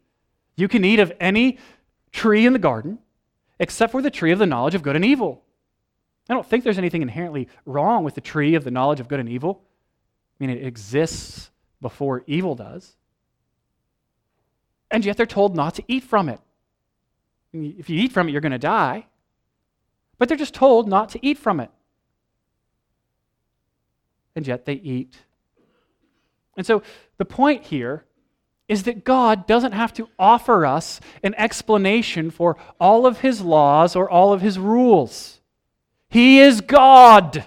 You 0.56 0.68
can 0.68 0.86
eat 0.86 1.00
of 1.00 1.12
any 1.20 1.58
tree 2.12 2.46
in 2.46 2.54
the 2.54 2.60
garden 2.60 3.00
except 3.60 3.92
for 3.92 4.02
the 4.02 4.12
tree 4.12 4.32
of 4.32 4.40
the 4.40 4.46
knowledge 4.46 4.76
of 4.76 4.84
good 4.84 4.96
and 4.96 5.04
evil. 5.04 5.44
I 6.30 6.34
don't 6.34 6.46
think 6.46 6.64
there's 6.64 6.78
anything 6.78 7.02
inherently 7.02 7.50
wrong 7.66 8.04
with 8.04 8.16
the 8.16 8.22
tree 8.22 8.56
of 8.56 8.64
the 8.64 8.72
knowledge 8.72 9.00
of 9.00 9.08
good 9.08 9.20
and 9.20 9.28
evil. 9.28 9.62
I 10.40 10.46
mean, 10.46 10.58
it 10.58 10.66
exists 10.66 11.50
before 11.82 12.24
evil 12.28 12.56
does. 12.56 12.96
And 14.92 15.04
yet 15.04 15.18
they're 15.18 15.26
told 15.26 15.56
not 15.56 15.76
to 15.76 15.84
eat 15.88 16.04
from 16.04 16.30
it. 16.30 16.40
If 17.52 17.90
you 17.90 18.00
eat 18.00 18.12
from 18.12 18.28
it, 18.28 18.32
you're 18.32 18.42
going 18.42 18.52
to 18.52 18.60
die. 18.60 19.08
But 20.18 20.28
they're 20.28 20.38
just 20.38 20.54
told 20.54 20.88
not 20.88 21.10
to 21.10 21.26
eat 21.26 21.38
from 21.38 21.60
it. 21.60 21.72
And 24.36 24.48
yet 24.48 24.66
they 24.66 24.74
eat. 24.74 25.18
And 26.56 26.66
so 26.66 26.84
the 27.18 27.26
point 27.26 27.66
here 27.66 28.06
is 28.68 28.84
that 28.84 29.04
God 29.04 29.46
doesn't 29.46 29.74
have 29.74 29.94
to 29.94 30.08
offer 30.18 30.66
us 30.66 31.00
an 31.22 31.36
explanation 31.36 32.32
for 32.32 32.58
all 32.80 33.06
of 33.06 33.20
his 33.20 33.42
laws 33.42 33.96
or 33.96 34.10
all 34.10 34.34
of 34.34 34.42
his 34.42 34.58
rules. 34.58 35.42
He 36.10 36.40
is 36.40 36.62
God. 36.62 37.46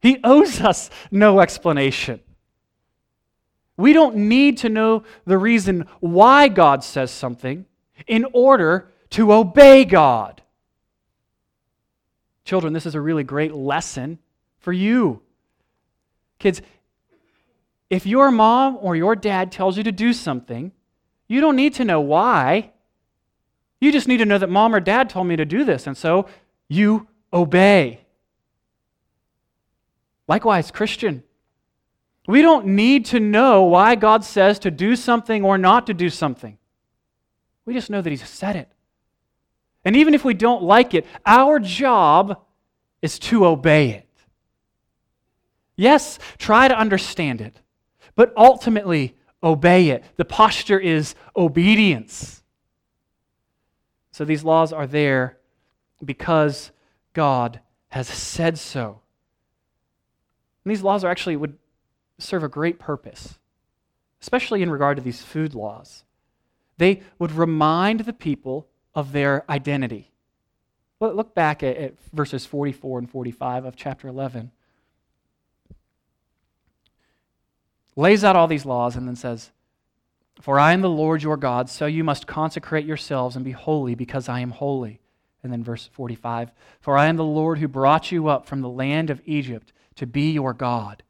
He 0.00 0.18
owes 0.24 0.60
us 0.60 0.88
no 1.10 1.40
explanation. 1.40 2.20
We 3.76 3.92
don't 3.92 4.16
need 4.16 4.58
to 4.58 4.68
know 4.68 5.02
the 5.26 5.36
reason 5.36 5.86
why 6.00 6.48
God 6.48 6.82
says 6.82 7.10
something 7.10 7.66
in 8.06 8.24
order 8.32 8.90
to 9.10 9.32
obey 9.32 9.84
God. 9.84 10.42
Children, 12.46 12.72
this 12.72 12.86
is 12.86 12.94
a 12.94 13.00
really 13.00 13.24
great 13.24 13.52
lesson 13.52 14.20
for 14.60 14.72
you. 14.72 15.20
Kids, 16.38 16.62
if 17.90 18.06
your 18.06 18.30
mom 18.30 18.78
or 18.80 18.94
your 18.94 19.16
dad 19.16 19.50
tells 19.50 19.76
you 19.76 19.82
to 19.82 19.90
do 19.90 20.12
something, 20.12 20.70
you 21.26 21.40
don't 21.40 21.56
need 21.56 21.74
to 21.74 21.84
know 21.84 22.00
why. 22.00 22.70
You 23.80 23.90
just 23.90 24.06
need 24.06 24.18
to 24.18 24.24
know 24.24 24.38
that 24.38 24.48
mom 24.48 24.76
or 24.76 24.78
dad 24.78 25.10
told 25.10 25.26
me 25.26 25.34
to 25.34 25.44
do 25.44 25.64
this, 25.64 25.88
and 25.88 25.96
so 25.96 26.28
you 26.68 27.08
obey. 27.32 28.02
Likewise, 30.28 30.70
Christian, 30.70 31.24
we 32.28 32.42
don't 32.42 32.66
need 32.66 33.06
to 33.06 33.18
know 33.18 33.64
why 33.64 33.96
God 33.96 34.22
says 34.24 34.60
to 34.60 34.70
do 34.70 34.94
something 34.94 35.44
or 35.44 35.58
not 35.58 35.84
to 35.88 35.94
do 35.94 36.08
something. 36.08 36.58
We 37.64 37.74
just 37.74 37.90
know 37.90 38.02
that 38.02 38.10
He's 38.10 38.28
said 38.28 38.54
it. 38.54 38.68
And 39.86 39.96
even 39.96 40.12
if 40.12 40.22
we 40.22 40.34
don't 40.34 40.62
like 40.62 40.92
it, 40.92 41.06
our 41.24 41.58
job 41.58 42.42
is 43.00 43.18
to 43.20 43.46
obey 43.46 43.92
it. 43.92 44.08
Yes, 45.76 46.18
try 46.36 46.68
to 46.68 46.78
understand 46.78 47.40
it 47.40 47.62
but 48.16 48.32
ultimately 48.36 49.14
obey 49.42 49.90
it. 49.90 50.02
The 50.16 50.24
posture 50.24 50.80
is 50.80 51.14
obedience. 51.36 52.42
So 54.10 54.24
these 54.24 54.42
laws 54.42 54.72
are 54.72 54.86
there 54.86 55.38
because 56.04 56.72
God 57.12 57.60
has 57.88 58.08
said 58.08 58.58
so. 58.58 59.00
And 60.64 60.70
these 60.70 60.82
laws 60.82 61.04
are 61.04 61.10
actually 61.10 61.36
would 61.36 61.58
serve 62.18 62.42
a 62.42 62.48
great 62.48 62.78
purpose, 62.78 63.38
especially 64.20 64.62
in 64.62 64.70
regard 64.70 64.96
to 64.96 65.02
these 65.02 65.22
food 65.22 65.54
laws. 65.54 66.02
They 66.78 67.02
would 67.18 67.32
remind 67.32 68.00
the 68.00 68.12
people 68.12 68.66
of 68.96 69.12
their 69.12 69.48
identity. 69.48 70.10
Look 70.98 71.34
back 71.34 71.62
at, 71.62 71.76
at 71.76 71.94
verses 72.12 72.46
44 72.46 72.98
and 72.98 73.08
45 73.08 73.64
of 73.64 73.76
chapter 73.76 74.08
11. 74.08 74.50
lays 77.96 78.22
out 78.22 78.36
all 78.36 78.46
these 78.46 78.66
laws 78.66 78.94
and 78.94 79.08
then 79.08 79.16
says, 79.16 79.50
For 80.40 80.60
I 80.60 80.72
am 80.72 80.82
the 80.82 80.90
Lord 80.90 81.22
your 81.22 81.38
God, 81.38 81.68
so 81.68 81.86
you 81.86 82.04
must 82.04 82.26
consecrate 82.26 82.84
yourselves 82.84 83.34
and 83.34 83.44
be 83.44 83.52
holy 83.52 83.94
because 83.94 84.28
I 84.28 84.40
am 84.40 84.50
holy. 84.50 85.00
And 85.42 85.52
then 85.52 85.64
verse 85.64 85.88
45 85.92 86.52
For 86.80 86.96
I 86.96 87.06
am 87.06 87.16
the 87.16 87.24
Lord 87.24 87.58
who 87.58 87.68
brought 87.68 88.12
you 88.12 88.28
up 88.28 88.46
from 88.46 88.60
the 88.60 88.68
land 88.68 89.10
of 89.10 89.22
Egypt 89.24 89.72
to 89.96 90.06
be 90.06 90.32
your 90.32 90.52
God. 90.52 91.02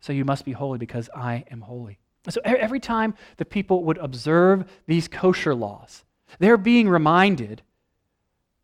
So 0.00 0.12
you 0.12 0.24
must 0.24 0.44
be 0.44 0.52
holy 0.52 0.78
because 0.78 1.08
I 1.14 1.44
am 1.50 1.60
holy. 1.60 1.98
So 2.28 2.40
every 2.44 2.80
time 2.80 3.14
the 3.36 3.44
people 3.44 3.84
would 3.84 3.98
observe 3.98 4.64
these 4.86 5.08
kosher 5.08 5.54
laws, 5.54 6.04
they're 6.38 6.56
being 6.56 6.88
reminded 6.88 7.62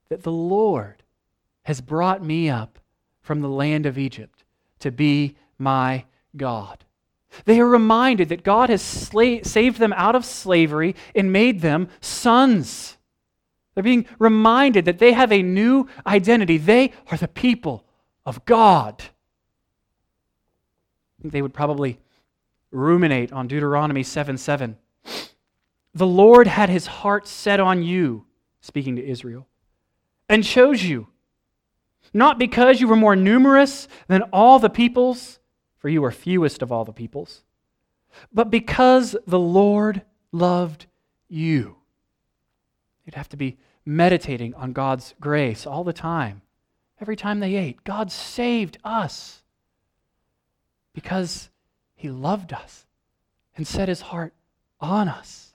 that 0.09 0.23
the 0.23 0.33
Lord 0.33 1.03
has 1.63 1.81
brought 1.81 2.25
me 2.25 2.49
up 2.49 2.79
from 3.21 3.41
the 3.41 3.49
land 3.49 3.87
of 3.87 3.99
Egypt 3.99 4.45
to 4.81 4.91
be 4.91 5.37
my 5.59 6.05
God. 6.37 6.85
They 7.45 7.61
are 7.61 7.69
reminded 7.69 8.31
that 8.31 8.43
God 8.43 8.71
has 8.71 8.83
sla- 8.83 9.45
saved 9.45 9.79
them 9.79 9.93
out 9.93 10.15
of 10.15 10.25
slavery 10.25 10.97
and 11.15 11.33
made 11.33 11.61
them 11.61 11.89
sons. 12.01 12.97
They're 13.75 13.83
being 13.83 14.07
reminded 14.19 14.87
that 14.87 14.99
they 14.99 15.13
have 15.13 15.31
a 15.31 15.43
new 15.43 15.89
identity. 16.07 16.57
They 16.57 16.93
are 17.11 17.19
the 17.19 17.29
people 17.29 17.85
of 18.25 18.45
God. 18.45 19.05
I 21.19 21.23
think 21.23 21.33
they 21.33 21.43
would 21.43 21.55
probably 21.55 22.01
ruminate 22.71 23.33
on 23.33 23.47
Deuteronomy 23.47 24.03
7 24.03 24.39
7. 24.39 24.77
The 25.99 26.07
Lord 26.07 26.47
had 26.47 26.69
his 26.69 26.87
heart 26.87 27.27
set 27.27 27.59
on 27.59 27.83
you, 27.83 28.25
speaking 28.61 28.95
to 28.95 29.05
Israel, 29.05 29.49
and 30.29 30.45
chose 30.45 30.85
you, 30.85 31.09
not 32.15 32.39
because 32.39 32.81
you 32.81 32.87
were 32.87 32.95
more 32.95 33.17
numerous 33.17 33.89
than 34.07 34.23
all 34.33 34.61
the 34.61 34.71
peoples 34.71 35.41
for 35.77 35.89
you 35.89 36.01
were 36.01 36.13
fewest 36.13 36.63
of 36.63 36.71
all 36.71 36.85
the 36.85 36.93
peoples, 36.93 37.43
but 38.33 38.49
because 38.49 39.17
the 39.27 39.41
Lord 39.41 40.03
loved 40.31 40.87
you. 41.29 41.75
You'd 43.05 43.17
have 43.17 43.29
to 43.31 43.37
be 43.37 43.59
meditating 43.85 44.55
on 44.55 44.73
God's 44.73 45.17
grace 45.21 45.67
all 45.67 45.83
the 45.83 45.93
time. 45.93 46.43
Every 47.01 47.17
time 47.17 47.41
they 47.41 47.57
ate, 47.57 47.83
God 47.83 48.13
saved 48.13 48.79
us 48.85 49.43
because 50.93 51.51
He 51.97 52.09
loved 52.09 52.53
us 52.53 52.87
and 53.57 53.67
set 53.67 53.89
His 53.89 54.01
heart 54.01 54.33
on 54.81 55.09
us. 55.09 55.48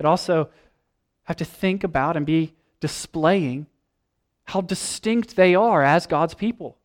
But 0.00 0.08
also 0.08 0.48
have 1.24 1.36
to 1.36 1.44
think 1.44 1.84
about 1.84 2.16
and 2.16 2.24
be 2.24 2.54
displaying 2.80 3.66
how 4.44 4.62
distinct 4.62 5.36
they 5.36 5.54
are 5.54 5.82
as 5.82 6.06
God's 6.06 6.32
people. 6.32 6.78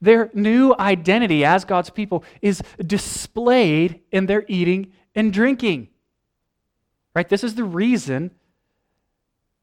Their 0.00 0.30
new 0.32 0.72
identity 0.78 1.44
as 1.44 1.64
God's 1.64 1.90
people 1.90 2.22
is 2.40 2.62
displayed 2.78 4.02
in 4.12 4.26
their 4.26 4.44
eating 4.46 4.92
and 5.16 5.32
drinking. 5.32 5.88
Right? 7.12 7.28
This 7.28 7.42
is 7.42 7.56
the 7.56 7.64
reason 7.64 8.30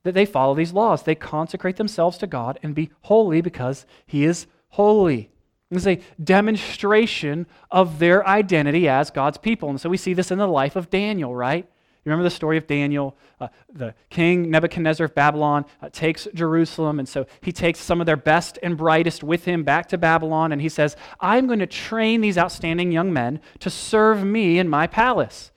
that 0.04 0.14
they 0.14 0.26
follow 0.26 0.54
these 0.54 0.74
laws. 0.74 1.04
They 1.04 1.16
consecrate 1.16 1.78
themselves 1.78 2.18
to 2.18 2.28
God 2.28 2.60
and 2.62 2.76
be 2.76 2.90
holy 3.04 3.40
because 3.40 3.86
He 4.06 4.26
is 4.26 4.48
holy. 4.68 5.30
It's 5.72 5.88
a 5.88 6.02
demonstration 6.22 7.48
of 7.72 8.00
their 8.00 8.28
identity 8.28 8.90
as 8.90 9.12
God's 9.12 9.38
people. 9.38 9.70
And 9.70 9.80
so 9.80 9.88
we 9.88 9.96
see 9.96 10.14
this 10.14 10.30
in 10.30 10.40
the 10.40 10.46
life 10.46 10.76
of 10.76 10.90
Daniel, 10.90 11.34
right? 11.34 11.70
You 12.06 12.12
remember 12.12 12.30
the 12.30 12.36
story 12.36 12.58
of 12.58 12.68
Daniel? 12.68 13.18
Uh, 13.40 13.48
the 13.74 13.96
king 14.12 14.52
Nebuchadnezzar 14.52 15.06
of 15.06 15.16
Babylon 15.16 15.66
uh, 15.82 15.90
takes 15.90 16.28
Jerusalem, 16.36 17.00
and 17.00 17.10
so 17.10 17.26
he 17.42 17.52
takes 17.52 17.80
some 17.80 18.00
of 18.00 18.06
their 18.06 18.16
best 18.16 18.60
and 18.62 18.78
brightest 18.78 19.24
with 19.24 19.46
him 19.46 19.64
back 19.64 19.90
to 19.90 19.98
Babylon, 19.98 20.52
and 20.52 20.62
he 20.62 20.70
says, 20.70 20.96
I'm 21.20 21.48
going 21.48 21.60
to 21.60 21.66
train 21.66 22.22
these 22.22 22.38
outstanding 22.38 22.92
young 22.92 23.12
men 23.12 23.42
to 23.60 23.72
serve 23.72 24.24
me 24.24 24.60
in 24.60 24.70
my 24.70 24.86
palace. 24.86 25.52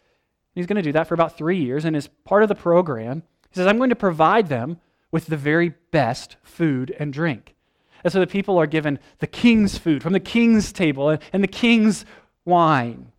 And 0.54 0.60
he's 0.60 0.66
going 0.66 0.76
to 0.76 0.82
do 0.82 0.92
that 0.92 1.06
for 1.06 1.12
about 1.12 1.36
three 1.36 1.58
years, 1.58 1.84
and 1.84 1.94
as 1.94 2.08
part 2.24 2.42
of 2.42 2.48
the 2.48 2.54
program, 2.54 3.24
he 3.50 3.56
says, 3.56 3.66
I'm 3.66 3.76
going 3.76 3.90
to 3.90 3.96
provide 3.96 4.48
them 4.48 4.80
with 5.10 5.26
the 5.26 5.36
very 5.36 5.74
best 5.90 6.36
food 6.42 6.96
and 6.98 7.12
drink. 7.12 7.56
And 8.04 8.12
so 8.12 8.20
the 8.20 8.26
people 8.26 8.56
are 8.56 8.66
given 8.66 8.98
the 9.18 9.26
king's 9.26 9.76
food 9.76 10.02
from 10.02 10.14
the 10.14 10.20
king's 10.20 10.72
table 10.72 11.10
and, 11.10 11.20
and 11.32 11.42
the 11.42 11.48
king's 11.48 12.06
wine. 12.46 13.12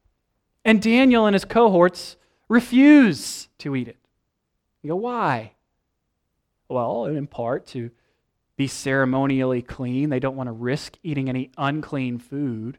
And 0.65 0.81
Daniel 0.81 1.27
and 1.27 1.35
his 1.35 1.45
cohorts 1.45 2.15
refuse 2.49 3.47
to 3.59 3.75
eat 3.75 3.87
it. 3.87 3.97
You 4.81 4.89
go, 4.89 4.95
why? 4.97 5.53
Well, 6.67 7.05
in 7.05 7.27
part 7.27 7.65
to 7.67 7.91
be 8.57 8.67
ceremonially 8.67 9.61
clean. 9.61 10.09
They 10.09 10.19
don't 10.19 10.35
want 10.35 10.47
to 10.47 10.53
risk 10.53 10.97
eating 11.01 11.29
any 11.29 11.51
unclean 11.57 12.19
food. 12.19 12.77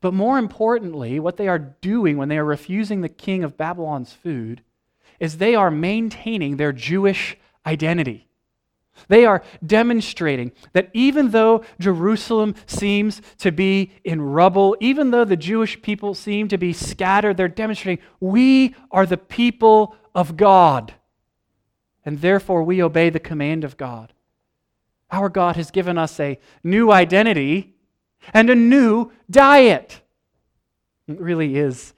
But 0.00 0.14
more 0.14 0.38
importantly, 0.38 1.20
what 1.20 1.36
they 1.36 1.48
are 1.48 1.58
doing 1.58 2.16
when 2.16 2.28
they 2.28 2.38
are 2.38 2.44
refusing 2.44 3.00
the 3.00 3.08
king 3.08 3.44
of 3.44 3.56
Babylon's 3.56 4.12
food 4.12 4.62
is 5.20 5.36
they 5.36 5.54
are 5.54 5.70
maintaining 5.70 6.56
their 6.56 6.72
Jewish 6.72 7.36
identity. 7.66 8.27
They 9.06 9.24
are 9.24 9.42
demonstrating 9.64 10.52
that 10.72 10.90
even 10.92 11.30
though 11.30 11.64
Jerusalem 11.78 12.54
seems 12.66 13.22
to 13.38 13.52
be 13.52 13.92
in 14.04 14.20
rubble, 14.20 14.76
even 14.80 15.12
though 15.12 15.24
the 15.24 15.36
Jewish 15.36 15.80
people 15.80 16.14
seem 16.14 16.48
to 16.48 16.58
be 16.58 16.72
scattered, 16.72 17.36
they're 17.36 17.48
demonstrating 17.48 18.04
we 18.18 18.74
are 18.90 19.06
the 19.06 19.16
people 19.16 19.94
of 20.14 20.36
God. 20.36 20.94
And 22.04 22.20
therefore, 22.20 22.62
we 22.62 22.82
obey 22.82 23.10
the 23.10 23.20
command 23.20 23.64
of 23.64 23.76
God. 23.76 24.12
Our 25.10 25.28
God 25.28 25.56
has 25.56 25.70
given 25.70 25.96
us 25.98 26.18
a 26.18 26.38
new 26.62 26.90
identity, 26.90 27.74
and 28.32 28.50
a 28.50 28.54
new 28.54 29.10
diet. 29.30 30.02
It 31.06 31.20
really 31.20 31.56
is 31.56 31.94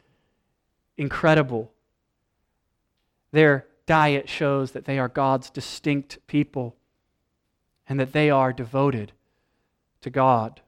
incredible. 0.96 1.72
Their 3.32 3.66
diet 3.86 4.28
shows 4.28 4.72
that 4.72 4.84
they 4.84 4.98
are 4.98 5.08
God's 5.08 5.50
distinct 5.50 6.18
people 6.26 6.76
and 7.90 7.98
that 7.98 8.12
they 8.12 8.30
are 8.30 8.52
devoted 8.52 9.12
to 10.00 10.08
God. 10.08 10.60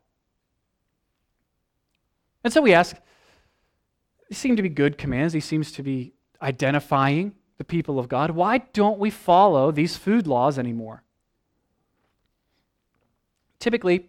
And 2.42 2.52
so 2.52 2.60
we 2.60 2.74
ask, 2.74 2.96
these 4.28 4.38
seem 4.38 4.56
to 4.56 4.62
be 4.62 4.68
good 4.68 4.98
commands. 4.98 5.32
He 5.32 5.40
seems 5.40 5.70
to 5.72 5.84
be 5.84 6.14
identifying 6.42 7.34
the 7.58 7.64
people 7.64 8.00
of 8.00 8.08
God. 8.08 8.32
Why 8.32 8.58
don't 8.58 8.98
we 8.98 9.08
follow 9.08 9.70
these 9.70 9.96
food 9.96 10.26
laws 10.26 10.58
anymore? 10.58 11.04
Typically, 13.60 14.08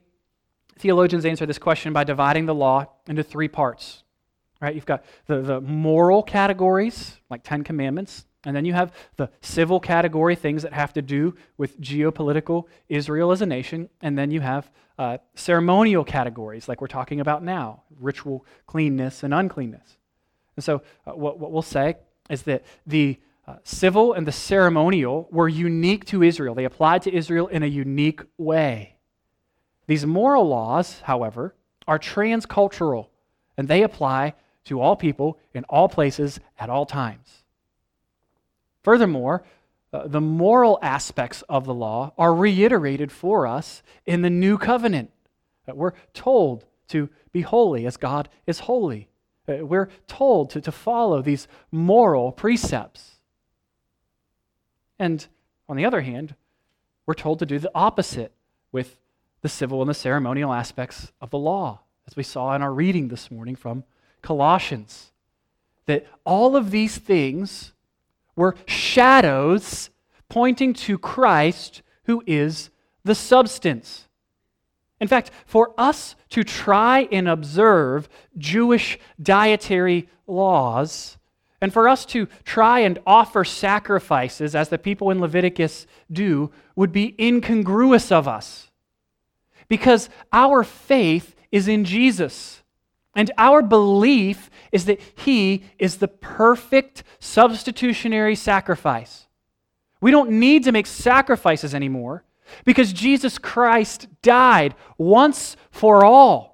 theologians 0.80 1.24
answer 1.24 1.46
this 1.46 1.60
question 1.60 1.94
by 1.94 2.04
dividing 2.04 2.48
the 2.48 2.56
law 2.56 2.88
into 3.08 3.22
three 3.22 3.48
parts. 3.48 4.04
Right? 4.60 4.74
You've 4.74 4.88
got 4.88 5.06
the, 5.28 5.42
the 5.42 5.62
moral 5.62 6.24
categories, 6.24 7.20
like 7.30 7.44
Ten 7.44 7.64
Commandments, 7.64 8.26
and 8.46 8.56
then 8.56 8.66
you 8.66 8.74
have 8.74 8.94
the 9.16 9.30
civil 9.42 9.80
category, 9.80 10.36
things 10.36 10.64
that 10.64 10.74
have 10.74 10.94
to 10.94 11.02
do 11.02 11.36
with 11.58 11.80
geopolitical 11.80 12.66
Israel 12.90 13.32
as 13.32 13.42
a 13.42 13.46
nation. 13.46 13.90
And 14.02 14.18
then 14.18 14.32
you 14.32 14.42
have 14.42 14.70
uh, 15.00 15.18
ceremonial 15.34 16.04
categories, 16.04 16.68
like 16.68 16.82
we're 16.82 16.88
talking 16.88 17.20
about 17.20 17.44
now 17.44 17.84
ritual 18.00 18.46
cleanness 18.68 19.24
and 19.24 19.34
uncleanness. 19.34 19.98
And 20.56 20.64
so, 20.64 20.82
uh, 21.08 21.12
what, 21.12 21.40
what 21.40 21.52
we'll 21.52 21.62
say 21.62 21.96
is 22.30 22.44
that 22.44 22.64
the 22.86 23.20
uh, 23.48 23.56
civil 23.64 24.14
and 24.14 24.28
the 24.28 24.32
ceremonial 24.32 25.28
were 25.32 25.50
unique 25.50 26.06
to 26.06 26.22
Israel, 26.22 26.54
they 26.54 26.66
applied 26.66 27.02
to 27.04 27.14
Israel 27.14 27.48
in 27.48 27.64
a 27.64 27.68
unique 27.68 28.22
way. 28.38 28.98
These 29.88 30.06
moral 30.06 30.48
laws, 30.48 31.02
however, 31.02 31.56
are 31.88 32.00
transcultural, 32.00 33.08
and 33.58 33.68
they 33.68 33.84
apply 33.84 34.36
to 34.66 34.80
all 34.80 34.96
people 34.96 35.40
in 35.54 35.66
all 35.66 35.90
places 35.90 36.40
at 36.58 36.70
all 36.70 36.86
times. 36.86 37.43
Furthermore, 38.84 39.44
uh, 39.94 40.08
the 40.08 40.22
moral 40.22 40.80
aspects 40.82 41.44
of 41.44 41.66
the 41.66 41.74
law 41.74 42.14
are 42.18 42.34
reiterated 42.34 43.12
for 43.12 43.48
us 43.48 43.84
in 44.06 44.22
the 44.22 44.30
new 44.30 44.58
covenant. 44.58 45.12
Uh, 45.68 45.76
we're 45.76 45.94
told 46.14 46.66
to 46.90 47.10
be 47.32 47.42
holy 47.42 47.86
as 47.86 47.98
God 47.98 48.30
is 48.46 48.60
holy. 48.60 49.08
Uh, 49.48 49.66
we're 49.66 49.90
told 50.08 50.50
to, 50.52 50.62
to 50.62 50.72
follow 50.72 51.22
these 51.22 51.48
moral 51.72 52.32
precepts. 52.32 53.18
And 55.00 55.26
on 55.70 55.78
the 55.78 55.86
other 55.86 56.02
hand, 56.02 56.36
we're 57.06 57.14
told 57.14 57.40
to 57.40 57.46
do 57.46 57.60
the 57.60 57.72
opposite 57.76 58.34
with 58.72 59.00
the 59.42 59.50
civil 59.50 59.82
and 59.82 59.90
the 59.90 59.94
ceremonial 59.94 60.54
aspects 60.54 61.12
of 61.22 61.30
the 61.30 61.38
law, 61.38 61.82
as 62.08 62.16
we 62.16 62.24
saw 62.24 62.56
in 62.56 62.62
our 62.62 62.74
reading 62.74 63.10
this 63.10 63.30
morning 63.30 63.56
from 63.56 63.84
Colossians. 64.22 65.12
That 65.86 66.08
all 66.26 66.56
of 66.56 66.72
these 66.72 66.98
things 66.98 67.74
were 68.36 68.56
shadows 68.66 69.90
pointing 70.30 70.74
to 70.74 70.98
Christ, 70.98 71.82
who 72.06 72.24
is 72.26 72.70
the 73.04 73.16
substance. 73.16 74.08
In 75.00 75.08
fact, 75.08 75.32
for 75.46 75.74
us 75.78 76.16
to 76.30 76.44
try 76.44 77.08
and 77.12 77.28
observe 77.28 78.08
Jewish 78.38 78.98
dietary 79.22 80.10
laws, 80.26 81.18
and 81.62 81.72
for 81.72 81.88
us 81.88 82.06
to 82.08 82.28
try 82.44 82.80
and 82.80 83.00
offer 83.06 83.44
sacrifices 83.44 84.56
as 84.56 84.70
the 84.70 84.78
people 84.78 85.12
in 85.12 85.20
Leviticus 85.20 85.88
do, 86.12 86.52
would 86.76 86.92
be 86.92 87.16
incongruous 87.20 88.12
of 88.12 88.28
us. 88.28 88.72
Because 89.68 90.10
our 90.32 90.64
faith 90.64 91.36
is 91.52 91.68
in 91.68 91.86
Jesus. 91.86 92.63
And 93.16 93.32
our 93.38 93.62
belief 93.62 94.50
is 94.72 94.86
that 94.86 95.00
He 95.16 95.64
is 95.78 95.98
the 95.98 96.08
perfect 96.08 97.04
substitutionary 97.20 98.36
sacrifice. 98.36 99.28
We 100.02 100.12
don't 100.12 100.32
need 100.32 100.64
to 100.66 100.72
make 100.72 100.88
sacrifices 100.88 101.74
anymore 101.74 102.24
because 102.66 102.92
Jesus 102.92 103.38
Christ 103.38 104.08
died 104.22 104.76
once 104.98 105.56
for 105.72 106.04
all 106.04 106.54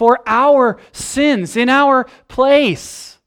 for 0.00 0.20
our 0.26 0.80
sins 0.92 1.58
in 1.58 1.68
our 1.68 2.04
place. 2.26 3.18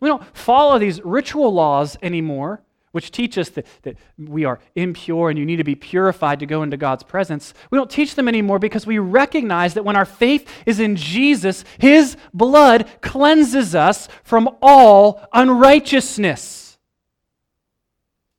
We 0.00 0.08
don't 0.08 0.24
follow 0.36 0.76
these 0.76 1.00
ritual 1.04 1.54
laws 1.54 1.96
anymore 2.02 2.60
which 2.92 3.10
teach 3.10 3.38
us 3.38 3.48
that, 3.50 3.66
that 3.82 3.96
we 4.16 4.44
are 4.44 4.58
impure 4.74 5.30
and 5.30 5.38
you 5.38 5.44
need 5.44 5.56
to 5.56 5.64
be 5.64 5.74
purified 5.74 6.40
to 6.40 6.46
go 6.46 6.62
into 6.62 6.76
God's 6.76 7.02
presence. 7.02 7.54
We 7.70 7.76
don't 7.76 7.90
teach 7.90 8.14
them 8.14 8.28
anymore 8.28 8.58
because 8.58 8.86
we 8.86 8.98
recognize 8.98 9.74
that 9.74 9.84
when 9.84 9.96
our 9.96 10.04
faith 10.04 10.50
is 10.66 10.80
in 10.80 10.96
Jesus, 10.96 11.64
His 11.78 12.16
blood 12.32 12.88
cleanses 13.00 13.74
us 13.74 14.08
from 14.22 14.48
all 14.62 15.26
unrighteousness. 15.32 16.78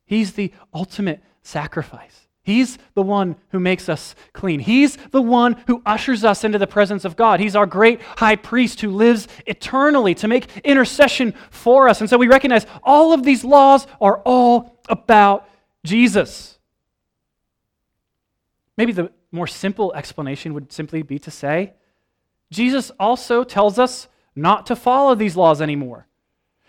He's 0.04 0.32
the 0.32 0.52
ultimate 0.74 1.22
sacrifice. 1.42 2.19
He's 2.42 2.78
the 2.94 3.02
one 3.02 3.36
who 3.50 3.60
makes 3.60 3.88
us 3.88 4.14
clean. 4.32 4.60
He's 4.60 4.96
the 4.96 5.20
one 5.20 5.62
who 5.66 5.82
ushers 5.84 6.24
us 6.24 6.42
into 6.42 6.58
the 6.58 6.66
presence 6.66 7.04
of 7.04 7.16
God. 7.16 7.38
He's 7.38 7.54
our 7.54 7.66
great 7.66 8.00
high 8.02 8.36
priest 8.36 8.80
who 8.80 8.90
lives 8.90 9.28
eternally 9.46 10.14
to 10.16 10.28
make 10.28 10.56
intercession 10.64 11.34
for 11.50 11.88
us. 11.88 12.00
And 12.00 12.08
so 12.08 12.16
we 12.16 12.28
recognize 12.28 12.66
all 12.82 13.12
of 13.12 13.24
these 13.24 13.44
laws 13.44 13.86
are 14.00 14.20
all 14.24 14.78
about 14.88 15.48
Jesus. 15.84 16.58
Maybe 18.76 18.92
the 18.92 19.12
more 19.30 19.46
simple 19.46 19.92
explanation 19.94 20.54
would 20.54 20.72
simply 20.72 21.02
be 21.02 21.18
to 21.20 21.30
say 21.30 21.74
Jesus 22.50 22.90
also 22.98 23.44
tells 23.44 23.78
us 23.78 24.08
not 24.34 24.66
to 24.66 24.76
follow 24.76 25.14
these 25.14 25.36
laws 25.36 25.60
anymore. 25.60 26.06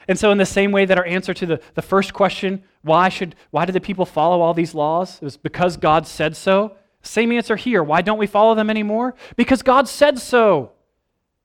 And 0.08 0.18
so, 0.18 0.32
in 0.32 0.38
the 0.38 0.46
same 0.46 0.72
way 0.72 0.86
that 0.86 0.98
our 0.98 1.06
answer 1.06 1.34
to 1.34 1.46
the, 1.46 1.62
the 1.76 1.82
first 1.82 2.14
question, 2.14 2.64
why, 2.82 3.10
should, 3.10 3.36
why 3.52 3.66
did 3.66 3.74
the 3.74 3.82
people 3.82 4.06
follow 4.06 4.42
all 4.42 4.54
these 4.54 4.74
laws? 4.74 5.18
It 5.18 5.24
was 5.24 5.38
because 5.38 5.78
God 5.78 6.08
said 6.08 6.36
so. 6.36 6.76
Same 7.04 7.32
answer 7.32 7.56
here. 7.56 7.84
Why 7.84 8.02
don't 8.02 8.18
we 8.18 8.28
follow 8.28 8.56
them 8.56 8.70
anymore? 8.70 9.16
Because 9.36 9.62
God 9.62 9.88
said 9.88 10.20
so. 10.20 10.72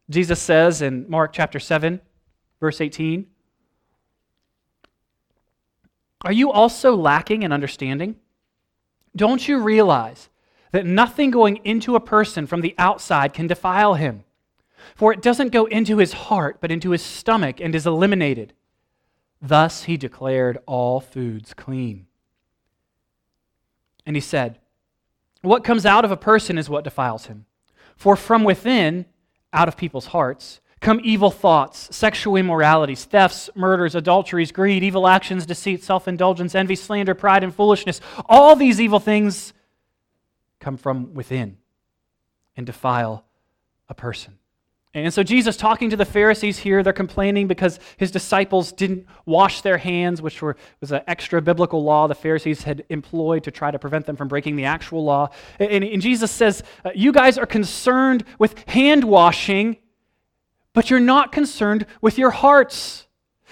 Jesus 0.09 0.41
says 0.41 0.83
in 0.83 1.09
Mark 1.09 1.33
chapter 1.33 1.59
7, 1.59 2.01
verse 2.61 2.81
18 2.81 3.27
Are 6.23 6.33
you 6.33 6.51
also 6.51 6.95
lacking 6.95 7.43
in 7.43 7.53
understanding? 7.53 8.17
Don't 9.15 9.49
you 9.49 9.59
realize 9.59 10.29
that 10.73 10.85
nothing 10.85 11.31
going 11.31 11.57
into 11.65 11.97
a 11.97 12.01
person 12.01 12.47
from 12.47 12.61
the 12.61 12.75
outside 12.77 13.33
can 13.33 13.47
defile 13.47 13.95
him? 13.95 14.25
For 14.95 15.13
it 15.13 15.23
doesn't 15.23 15.53
go 15.53 15.67
into 15.67 15.99
his 15.99 16.13
heart, 16.13 16.59
but 16.61 16.73
into 16.73 16.91
his 16.91 17.03
stomach 17.03 17.61
and 17.61 17.75
is 17.75 17.87
eliminated. 17.87 18.53
Thus 19.43 19.85
he 19.85 19.97
declared 19.97 20.59
all 20.67 21.01
foods 21.01 21.55
clean. 21.55 22.07
And 24.07 24.17
he 24.17 24.21
said, 24.21 24.59
What 25.43 25.65
comes 25.65 25.85
out 25.85 26.05
of 26.05 26.11
a 26.11 26.17
person 26.17 26.59
is 26.59 26.71
what 26.71 26.85
defiles 26.85 27.27
him. 27.27 27.47
For 27.97 28.17
from 28.17 28.45
within, 28.45 29.07
out 29.53 29.69
of 29.69 29.77
people's 29.77 30.07
hearts, 30.07 30.61
come 30.81 31.01
evil 31.03 31.31
thoughts, 31.31 31.95
sexual 31.95 32.37
immoralities, 32.37 33.05
thefts, 33.05 33.51
murders, 33.55 33.95
adulteries, 33.95 34.53
greed, 34.53 34.83
evil 34.83 35.09
actions, 35.09 35.47
deceit, 35.47 35.83
self 35.83 36.07
indulgence, 36.07 36.55
envy, 36.55 36.77
slander, 36.77 37.15
pride, 37.15 37.43
and 37.43 37.55
foolishness. 37.55 38.01
All 38.27 38.55
these 38.55 38.81
evil 38.81 39.01
things 39.01 39.53
come 40.61 40.77
from 40.77 41.15
within 41.15 41.59
and 42.57 42.67
defile 42.67 43.25
a 43.89 43.95
person. 43.95 44.39
And 45.05 45.13
so 45.13 45.23
Jesus 45.23 45.59
talking 45.59 45.91
to 45.91 45.97
the 45.97 46.07
Pharisees 46.07 46.59
here, 46.59 46.83
they're 46.83 46.93
complaining 46.95 47.47
because 47.47 47.79
his 47.99 48.11
disciples 48.11 48.73
didn't 48.73 49.07
wash 49.27 49.61
their 49.61 49.77
hands, 49.77 50.23
which 50.23 50.41
were, 50.41 50.57
was 50.81 50.91
an 50.91 51.03
extra 51.07 51.43
biblical 51.43 51.85
law 51.85 52.07
the 52.07 52.15
Pharisees 52.15 52.63
had 52.63 52.83
employed 52.89 53.45
to 53.45 53.51
try 53.51 53.71
to 53.71 53.79
prevent 53.79 54.07
them 54.07 54.17
from 54.17 54.29
breaking 54.29 54.57
the 54.57 54.65
actual 54.65 55.05
law. 55.05 55.29
And, 55.59 55.85
and 55.85 56.01
Jesus 56.01 56.31
says, 56.31 56.63
uh, 56.83 56.93
You 56.95 57.13
guys 57.13 57.37
are 57.37 57.45
concerned 57.45 58.25
with 58.39 58.59
hand 58.71 59.05
washing, 59.05 59.77
but 60.73 60.89
you're 60.89 60.99
not 60.99 61.31
concerned 61.31 61.85
with 62.01 62.17
your 62.17 62.31
hearts. 62.31 63.07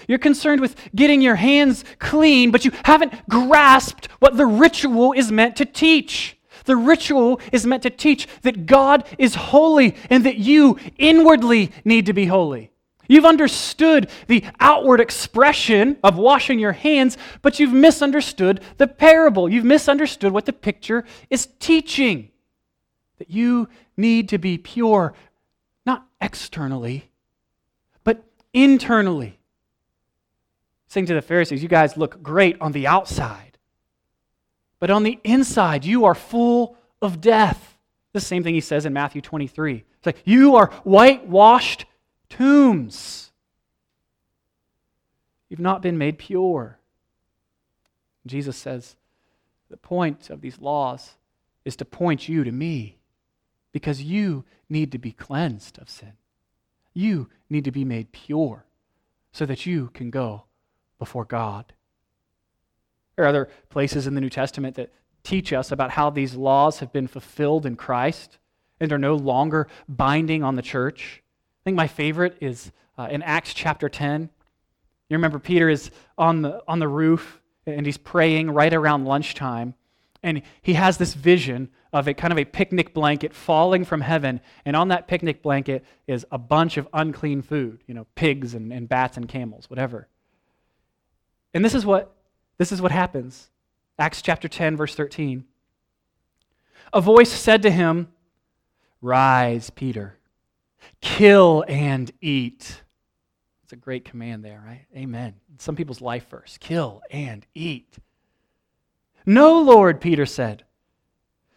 You're 0.07 0.17
concerned 0.17 0.61
with 0.61 0.75
getting 0.95 1.21
your 1.21 1.35
hands 1.35 1.85
clean, 1.99 2.49
but 2.49 2.65
you 2.65 2.71
haven't 2.85 3.29
grasped 3.29 4.07
what 4.19 4.35
the 4.35 4.47
ritual 4.47 5.13
is 5.13 5.31
meant 5.31 5.57
to 5.57 5.65
teach. 5.65 6.34
The 6.65 6.75
ritual 6.75 7.39
is 7.51 7.65
meant 7.65 7.83
to 7.83 7.89
teach 7.89 8.27
that 8.41 8.65
God 8.65 9.05
is 9.17 9.35
holy 9.35 9.95
and 10.09 10.25
that 10.25 10.37
you 10.37 10.77
inwardly 10.97 11.71
need 11.83 12.07
to 12.07 12.13
be 12.13 12.25
holy. 12.25 12.71
You've 13.07 13.25
understood 13.25 14.09
the 14.27 14.43
outward 14.59 14.99
expression 14.99 15.97
of 16.03 16.17
washing 16.17 16.59
your 16.59 16.71
hands, 16.71 17.17
but 17.41 17.59
you've 17.59 17.73
misunderstood 17.73 18.61
the 18.77 18.87
parable. 18.87 19.47
You've 19.49 19.65
misunderstood 19.65 20.31
what 20.31 20.45
the 20.45 20.53
picture 20.53 21.05
is 21.29 21.47
teaching. 21.59 22.29
That 23.19 23.29
you 23.29 23.69
need 23.95 24.29
to 24.29 24.37
be 24.37 24.57
pure, 24.57 25.13
not 25.85 26.05
externally, 26.19 27.11
but 28.03 28.23
internally. 28.53 29.39
Saying 30.87 31.05
to 31.07 31.13
the 31.13 31.21
Pharisees, 31.21 31.61
You 31.61 31.69
guys 31.69 31.97
look 31.97 32.21
great 32.21 32.57
on 32.59 32.71
the 32.71 32.87
outside, 32.87 33.44
but 34.85 34.91
on 34.91 35.01
the 35.01 35.19
inside, 35.23 35.83
you 35.83 36.05
are 36.05 36.13
full 36.13 36.77
of 37.01 37.19
death. 37.19 37.75
The 38.13 38.19
same 38.21 38.43
thing 38.43 38.53
he 38.53 38.61
says 38.61 38.85
in 38.85 38.93
Matthew 38.93 39.19
23. 39.19 39.83
It's 39.97 40.05
like, 40.05 40.21
You 40.25 40.57
are 40.57 40.67
whitewashed 40.83 41.85
tombs. 42.29 43.31
You've 45.49 45.59
not 45.59 45.81
been 45.81 45.97
made 45.97 46.19
pure. 46.19 46.77
Jesus 48.27 48.57
says, 48.57 48.95
The 49.71 49.77
point 49.77 50.29
of 50.29 50.41
these 50.41 50.61
laws 50.61 51.15
is 51.63 51.75
to 51.77 51.83
point 51.83 52.29
you 52.29 52.43
to 52.43 52.51
me 52.51 52.99
because 53.71 54.03
you 54.03 54.45
need 54.69 54.91
to 54.91 54.99
be 54.99 55.11
cleansed 55.11 55.79
of 55.79 55.89
sin. 55.89 56.13
You 56.93 57.27
need 57.49 57.63
to 57.63 57.71
be 57.71 57.85
made 57.85 58.11
pure 58.11 58.65
so 59.31 59.47
that 59.47 59.65
you 59.65 59.89
can 59.95 60.11
go 60.11 60.43
before 60.99 61.25
God. 61.25 61.73
There 63.15 63.25
are 63.25 63.29
other 63.29 63.49
places 63.69 64.07
in 64.07 64.15
the 64.15 64.21
New 64.21 64.29
Testament 64.29 64.75
that 64.75 64.91
teach 65.23 65.53
us 65.53 65.71
about 65.71 65.91
how 65.91 66.09
these 66.09 66.35
laws 66.35 66.79
have 66.79 66.91
been 66.91 67.07
fulfilled 67.07 67.65
in 67.65 67.75
Christ 67.75 68.37
and 68.79 68.91
are 68.91 68.97
no 68.97 69.15
longer 69.15 69.67
binding 69.87 70.43
on 70.43 70.55
the 70.55 70.61
church. 70.61 71.23
I 71.61 71.63
think 71.63 71.77
my 71.77 71.87
favorite 71.87 72.37
is 72.41 72.71
uh, 72.97 73.07
in 73.09 73.21
Acts 73.23 73.53
chapter 73.53 73.89
10. 73.89 74.29
You 75.09 75.17
remember 75.17 75.39
Peter 75.39 75.69
is 75.69 75.91
on 76.17 76.41
the, 76.41 76.61
on 76.67 76.79
the 76.79 76.87
roof 76.87 77.41
and 77.65 77.85
he's 77.85 77.97
praying 77.97 78.51
right 78.51 78.73
around 78.73 79.05
lunchtime. 79.05 79.73
And 80.21 80.41
he 80.61 80.73
has 80.73 80.97
this 80.97 81.13
vision 81.13 81.69
of 81.93 82.07
a 82.07 82.13
kind 82.13 82.33
of 82.33 82.39
a 82.39 82.45
picnic 82.45 82.93
blanket 82.93 83.33
falling 83.33 83.85
from 83.85 84.01
heaven. 84.01 84.41
And 84.65 84.75
on 84.75 84.89
that 84.89 85.07
picnic 85.07 85.41
blanket 85.41 85.85
is 86.07 86.25
a 86.31 86.37
bunch 86.37 86.77
of 86.77 86.87
unclean 86.93 87.41
food, 87.41 87.83
you 87.87 87.93
know, 87.93 88.05
pigs 88.15 88.53
and, 88.53 88.73
and 88.73 88.89
bats 88.89 89.17
and 89.17 89.27
camels, 89.27 89.69
whatever. 89.69 90.07
And 91.53 91.63
this 91.63 91.73
is 91.73 91.85
what 91.85 92.14
this 92.57 92.71
is 92.71 92.81
what 92.81 92.91
happens. 92.91 93.49
Acts 93.97 94.21
chapter 94.21 94.47
10, 94.47 94.77
verse 94.77 94.95
13. 94.95 95.45
A 96.93 97.01
voice 97.01 97.31
said 97.31 97.61
to 97.63 97.71
him, 97.71 98.09
Rise, 99.01 99.69
Peter, 99.69 100.17
kill 101.01 101.63
and 101.67 102.11
eat. 102.21 102.81
It's 103.63 103.73
a 103.73 103.77
great 103.77 104.05
command 104.05 104.43
there, 104.43 104.63
right? 104.65 104.85
Amen. 104.95 105.35
Some 105.57 105.75
people's 105.75 106.01
life 106.01 106.29
verse 106.29 106.57
kill 106.59 107.01
and 107.09 107.45
eat. 107.53 107.97
No, 109.25 109.59
Lord, 109.61 110.01
Peter 110.01 110.25
said, 110.25 110.63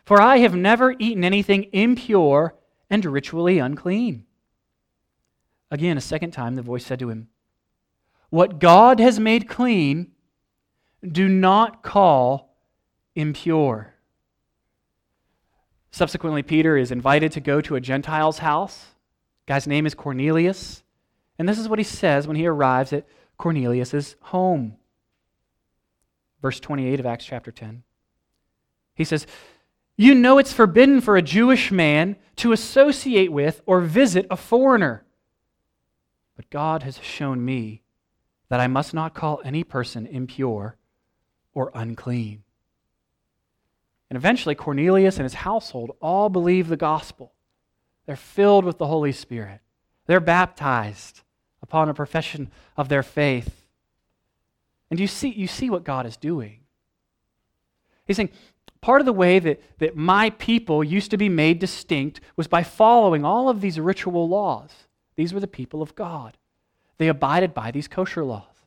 for 0.05 0.23
I 0.23 0.39
have 0.39 0.55
never 0.55 0.95
eaten 0.99 1.23
anything 1.23 1.65
impure 1.73 2.55
and 2.89 3.05
ritually 3.05 3.59
unclean. 3.59 4.25
Again, 5.71 5.99
a 5.99 6.01
second 6.01 6.31
time, 6.31 6.55
the 6.55 6.63
voice 6.63 6.87
said 6.87 6.99
to 7.01 7.11
him, 7.11 7.29
What 8.31 8.59
God 8.59 9.01
has 9.01 9.21
made 9.21 9.49
clean, 9.49 10.13
do 11.07 11.29
not 11.29 11.83
call 11.83 12.55
impure. 13.15 13.95
Subsequently, 15.91 16.43
Peter 16.43 16.77
is 16.77 16.93
invited 16.93 17.33
to 17.33 17.41
go 17.41 17.61
to 17.61 17.77
a 17.77 17.81
Gentile's 17.81 18.39
house. 18.39 18.87
The 19.47 19.53
guy's 19.53 19.67
name 19.67 19.87
is 19.87 19.95
Cornelius. 19.95 20.83
And 21.39 21.49
this 21.49 21.59
is 21.59 21.69
what 21.69 21.79
he 21.79 21.85
says 21.85 22.27
when 22.27 22.37
he 22.37 22.47
arrives 22.47 22.93
at 22.93 23.07
Cornelius' 23.37 24.17
home. 24.21 24.77
Verse 26.43 26.61
28 26.61 27.01
of 27.01 27.07
Acts 27.07 27.25
chapter 27.25 27.51
10. 27.51 27.83
He 28.95 29.05
says, 29.05 29.27
You 29.97 30.15
know 30.15 30.39
it's 30.39 30.53
forbidden 30.53 31.01
for 31.01 31.17
a 31.17 31.23
Jewish 31.23 31.71
man 31.71 32.17
to 32.37 32.53
associate 32.53 33.33
with 33.33 33.63
or 33.67 33.81
visit 33.81 34.27
a 34.31 34.37
foreigner. 34.37 35.05
But 36.37 36.51
God 36.51 36.83
has 36.83 37.01
shown 37.03 37.45
me 37.45 37.83
that 38.49 38.61
I 38.61 38.67
must 38.67 38.95
not 38.95 39.15
call 39.15 39.41
any 39.45 39.65
person 39.65 40.07
impure 40.07 40.78
or 41.59 41.73
unclean. 41.75 42.45
And 44.09 44.17
eventually, 44.17 44.55
Cornelius 44.55 45.17
and 45.17 45.25
his 45.25 45.35
household 45.35 45.91
all 46.01 46.29
believe 46.29 46.69
the 46.69 46.77
gospel. 46.77 47.33
They're 48.07 48.15
filled 48.15 48.65
with 48.65 48.79
the 48.79 48.87
Holy 48.87 49.11
Spirit. 49.11 49.59
They're 50.07 50.21
baptized 50.21 51.23
upon 51.61 51.89
a 51.89 51.95
profession 51.95 52.53
of 52.77 52.89
their 52.89 53.03
faith. 53.03 53.67
And 54.89 55.01
you 55.01 55.09
see, 55.09 55.31
you 55.31 55.49
see 55.49 55.69
what 55.69 55.83
God 55.83 56.07
is 56.07 56.17
doing. 56.17 56.61
He's 58.07 58.17
saying, 58.17 58.31
part 58.81 59.01
of 59.01 59.07
the 59.07 59.13
way 59.13 59.41
that, 59.41 59.61
that 59.81 59.97
my 59.97 60.31
people 60.31 60.85
used 60.85 61.11
to 61.11 61.17
be 61.17 61.29
made 61.29 61.59
distinct 61.59 62.21
was 62.37 62.47
by 62.47 62.63
following 62.63 63.25
all 63.25 63.49
of 63.49 63.61
these 63.61 63.81
ritual 63.81 64.29
laws. 64.29 64.71
These 65.17 65.35
were 65.35 65.41
the 65.41 65.49
people 65.49 65.83
of 65.83 65.97
God. 65.97 66.37
They 66.99 67.09
abided 67.09 67.53
by 67.53 67.73
these 67.73 67.89
kosher 67.89 68.25
laws. 68.25 68.58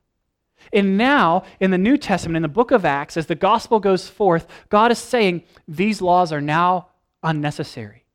And 0.74 0.98
now, 0.98 1.44
in 1.60 1.72
the 1.72 1.78
New 1.78 1.98
Testament, 1.98 2.38
in 2.38 2.42
the 2.42 2.48
book 2.48 2.72
of 2.72 2.86
Acts, 2.86 3.18
as 3.18 3.26
the 3.26 3.36
gospel 3.36 3.80
goes 3.80 4.08
forth, 4.08 4.48
God 4.70 4.92
is 4.92 5.00
saying 5.00 5.44
these 5.68 6.02
laws 6.02 6.32
are 6.32 6.42
now 6.42 6.88
unnecessary. 7.24 8.06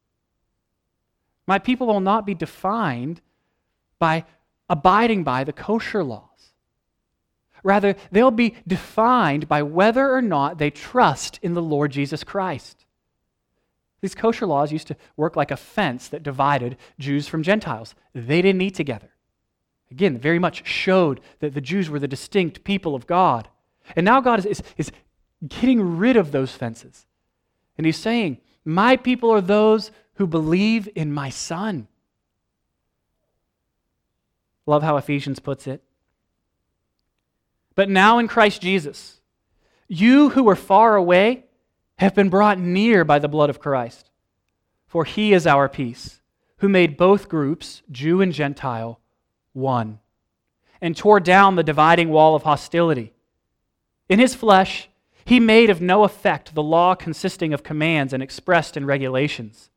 My 1.46 1.58
people 1.58 1.86
will 1.86 2.00
not 2.00 2.26
be 2.26 2.34
defined 2.34 3.20
by 3.98 4.24
abiding 4.68 5.22
by 5.22 5.44
the 5.44 5.52
kosher 5.52 6.02
laws. 6.02 6.22
Rather, 7.62 7.96
they'll 8.12 8.30
be 8.30 8.54
defined 8.66 9.48
by 9.48 9.62
whether 9.62 10.12
or 10.12 10.22
not 10.22 10.58
they 10.58 10.70
trust 10.70 11.38
in 11.42 11.54
the 11.54 11.62
Lord 11.62 11.90
Jesus 11.90 12.24
Christ. 12.24 12.84
These 14.00 14.14
kosher 14.14 14.46
laws 14.46 14.72
used 14.72 14.86
to 14.88 14.96
work 15.16 15.36
like 15.36 15.50
a 15.50 15.56
fence 15.56 16.08
that 16.08 16.22
divided 16.22 16.76
Jews 16.98 17.26
from 17.26 17.42
Gentiles. 17.42 17.94
They 18.14 18.42
didn't 18.42 18.62
eat 18.62 18.74
together. 18.74 19.10
Again, 19.90 20.18
very 20.18 20.38
much 20.38 20.66
showed 20.66 21.20
that 21.40 21.54
the 21.54 21.60
Jews 21.60 21.88
were 21.88 21.98
the 21.98 22.08
distinct 22.08 22.64
people 22.64 22.94
of 22.94 23.06
God. 23.06 23.48
And 23.94 24.04
now 24.04 24.20
God 24.20 24.40
is, 24.40 24.46
is, 24.46 24.62
is 24.76 24.92
getting 25.46 25.98
rid 25.98 26.16
of 26.16 26.32
those 26.32 26.52
fences. 26.52 27.06
And 27.78 27.86
he's 27.86 27.96
saying, 27.96 28.38
My 28.64 28.96
people 28.96 29.30
are 29.30 29.40
those 29.40 29.90
who 30.14 30.26
believe 30.26 30.88
in 30.94 31.12
my 31.12 31.30
Son. 31.30 31.86
Love 34.64 34.82
how 34.82 34.96
Ephesians 34.96 35.38
puts 35.38 35.66
it. 35.66 35.82
But 37.76 37.88
now 37.88 38.18
in 38.18 38.26
Christ 38.26 38.62
Jesus, 38.62 39.20
you 39.86 40.30
who 40.30 40.42
were 40.42 40.56
far 40.56 40.96
away 40.96 41.44
have 41.98 42.14
been 42.14 42.28
brought 42.28 42.58
near 42.58 43.04
by 43.04 43.18
the 43.18 43.28
blood 43.28 43.50
of 43.50 43.60
Christ. 43.60 44.10
For 44.86 45.04
he 45.04 45.32
is 45.32 45.46
our 45.46 45.68
peace, 45.68 46.20
who 46.58 46.68
made 46.68 46.96
both 46.96 47.28
groups, 47.28 47.82
Jew 47.90 48.20
and 48.20 48.32
Gentile, 48.32 49.00
one, 49.56 49.98
and 50.80 50.96
tore 50.96 51.18
down 51.18 51.56
the 51.56 51.62
dividing 51.62 52.10
wall 52.10 52.34
of 52.34 52.42
hostility. 52.42 53.12
In 54.08 54.18
his 54.18 54.34
flesh, 54.34 54.88
he 55.24 55.40
made 55.40 55.70
of 55.70 55.80
no 55.80 56.04
effect 56.04 56.54
the 56.54 56.62
law 56.62 56.94
consisting 56.94 57.52
of 57.52 57.64
commands 57.64 58.12
and 58.12 58.22
expressed 58.22 58.76
in 58.76 58.86
regulations, 58.86 59.70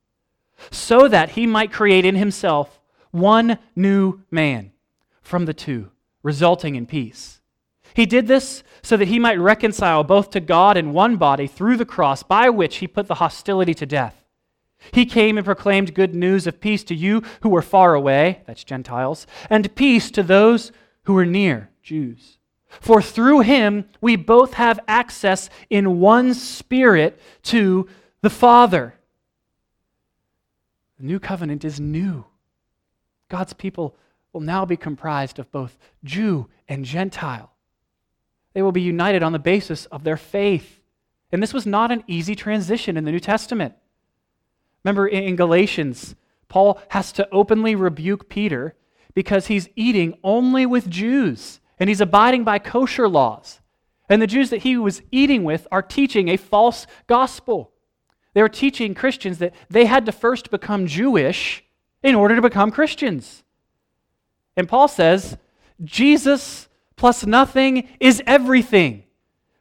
so 0.70 1.08
that 1.08 1.32
he 1.32 1.48
might 1.48 1.72
create 1.72 2.06
in 2.06 2.16
himself 2.16 2.80
one 3.12 3.58
new 3.76 4.22
man 4.30 4.72
from 5.22 5.46
the 5.46 5.54
two, 5.54 5.90
resulting 6.22 6.76
in 6.76 6.86
peace. 6.86 7.40
He 7.96 8.06
did 8.06 8.28
this 8.28 8.64
so 8.84 8.98
that 8.98 9.08
he 9.08 9.18
might 9.18 9.40
reconcile 9.40 10.04
both 10.04 10.30
to 10.32 10.40
God 10.40 10.78
in 10.78 10.94
one 10.94 11.18
body 11.18 11.48
through 11.48 11.78
the 11.78 11.86
cross, 11.86 12.22
by 12.22 12.50
which 12.50 12.78
he 12.78 12.88
put 12.88 13.08
the 13.08 13.16
hostility 13.16 13.74
to 13.74 13.86
death. 13.86 14.19
He 14.92 15.06
came 15.06 15.38
and 15.38 15.46
proclaimed 15.46 15.94
good 15.94 16.16
news 16.16 16.48
of 16.48 16.62
peace 16.62 16.84
to 16.86 16.96
you 16.96 17.22
who 17.42 17.50
were 17.50 17.62
far 17.62 17.94
away, 17.94 18.42
that's 18.48 18.64
Gentiles, 18.64 19.28
and 19.50 19.74
peace 19.76 20.10
to 20.12 20.24
those 20.24 20.72
who 21.04 21.14
were 21.14 21.26
near, 21.26 21.70
Jews. 21.84 22.38
For 22.68 23.02
through 23.02 23.42
him 23.42 23.86
we 24.00 24.16
both 24.16 24.54
have 24.54 24.80
access 24.88 25.50
in 25.70 26.00
one 26.00 26.34
spirit 26.34 27.20
to 27.44 27.88
the 28.22 28.30
Father. 28.30 28.96
The 31.00 31.06
new 31.06 31.20
covenant 31.20 31.66
is 31.66 31.80
new. 31.80 32.26
God's 33.30 33.54
people 33.54 33.96
will 34.34 34.42
now 34.42 34.66
be 34.66 34.78
comprised 34.78 35.40
of 35.40 35.52
both 35.52 35.78
Jew 36.04 36.48
and 36.68 36.86
Gentile. 36.86 37.52
They 38.54 38.62
will 38.62 38.72
be 38.72 38.82
united 38.82 39.24
on 39.24 39.32
the 39.32 39.40
basis 39.40 39.86
of 39.88 40.04
their 40.04 40.18
faith. 40.18 40.82
And 41.32 41.42
this 41.42 41.54
was 41.54 41.66
not 41.66 41.92
an 41.92 42.04
easy 42.08 42.36
transition 42.36 42.98
in 42.98 43.06
the 43.06 43.12
New 43.12 43.20
Testament. 43.20 43.76
Remember 44.84 45.08
in 45.08 45.36
Galatians, 45.36 46.16
Paul 46.48 46.82
has 46.90 47.12
to 47.14 47.28
openly 47.32 47.76
rebuke 47.76 48.30
Peter 48.30 48.76
because 49.14 49.48
he's 49.48 49.70
eating 49.76 50.18
only 50.24 50.66
with 50.66 50.90
Jews 50.90 51.60
and 51.80 51.90
he's 51.90 52.02
abiding 52.02 52.44
by 52.44 52.60
kosher 52.60 53.08
laws. 53.08 53.62
And 54.10 54.22
the 54.22 54.28
Jews 54.28 54.50
that 54.50 54.64
he 54.64 54.78
was 54.78 55.02
eating 55.12 55.44
with 55.44 55.68
are 55.72 55.82
teaching 55.82 56.30
a 56.30 56.38
false 56.38 56.88
gospel. 57.08 57.72
They 58.34 58.42
were 58.42 58.50
teaching 58.50 58.96
Christians 58.96 59.38
that 59.38 59.54
they 59.70 59.86
had 59.86 60.06
to 60.06 60.12
first 60.12 60.52
become 60.52 60.88
Jewish 60.88 61.64
in 62.02 62.16
order 62.16 62.36
to 62.36 62.42
become 62.42 62.72
Christians. 62.72 63.44
And 64.56 64.68
Paul 64.68 64.88
says, 64.88 65.38
Jesus 65.84 66.68
plus 66.96 67.26
nothing 67.26 67.88
is 68.00 68.22
everything. 68.26 69.04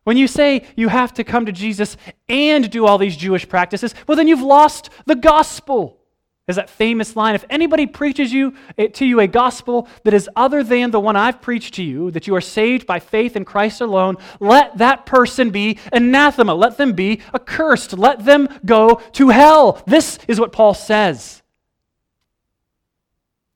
When 0.09 0.17
you 0.17 0.27
say 0.27 0.65
you 0.75 0.89
have 0.89 1.13
to 1.13 1.23
come 1.23 1.45
to 1.45 1.53
Jesus 1.53 1.99
and 2.31 2.71
do 2.71 2.87
all 2.87 2.97
these 2.97 3.15
Jewish 3.15 3.47
practices, 3.47 3.95
well, 4.07 4.17
then 4.17 4.27
you've 4.27 4.41
lost 4.41 4.89
the 5.05 5.15
gospel. 5.15 5.99
Is 6.47 6.57
that 6.57 6.71
famous 6.71 7.15
line 7.15 7.35
if 7.35 7.45
anybody 7.51 7.85
preaches 7.85 8.33
you 8.33 8.55
eh, 8.79 8.87
to 8.87 9.05
you 9.05 9.21
a 9.21 9.27
gospel 9.27 9.87
that 10.05 10.15
is 10.15 10.27
other 10.35 10.65
than 10.65 10.93
the 10.93 10.99
one 10.99 11.15
I've 11.15 11.43
preached 11.43 11.75
to 11.75 11.83
you, 11.83 12.11
that 12.13 12.27
you 12.27 12.35
are 12.35 12.41
saved 12.41 12.87
by 12.87 13.01
faith 13.01 13.37
in 13.37 13.45
Christ 13.45 13.83
alone, 13.83 14.17
let 14.41 14.79
that 14.79 15.05
person 15.05 15.51
be 15.51 15.79
anathema. 15.93 16.55
Let 16.55 16.79
them 16.79 16.95
be 16.95 17.21
accursed. 17.35 17.93
Let 17.93 18.25
them 18.25 18.49
go 18.65 19.03
to 19.13 19.29
hell. 19.29 19.83
This 19.87 20.19
is 20.27 20.41
what 20.41 20.53
Paul 20.53 20.73
says. 20.73 21.43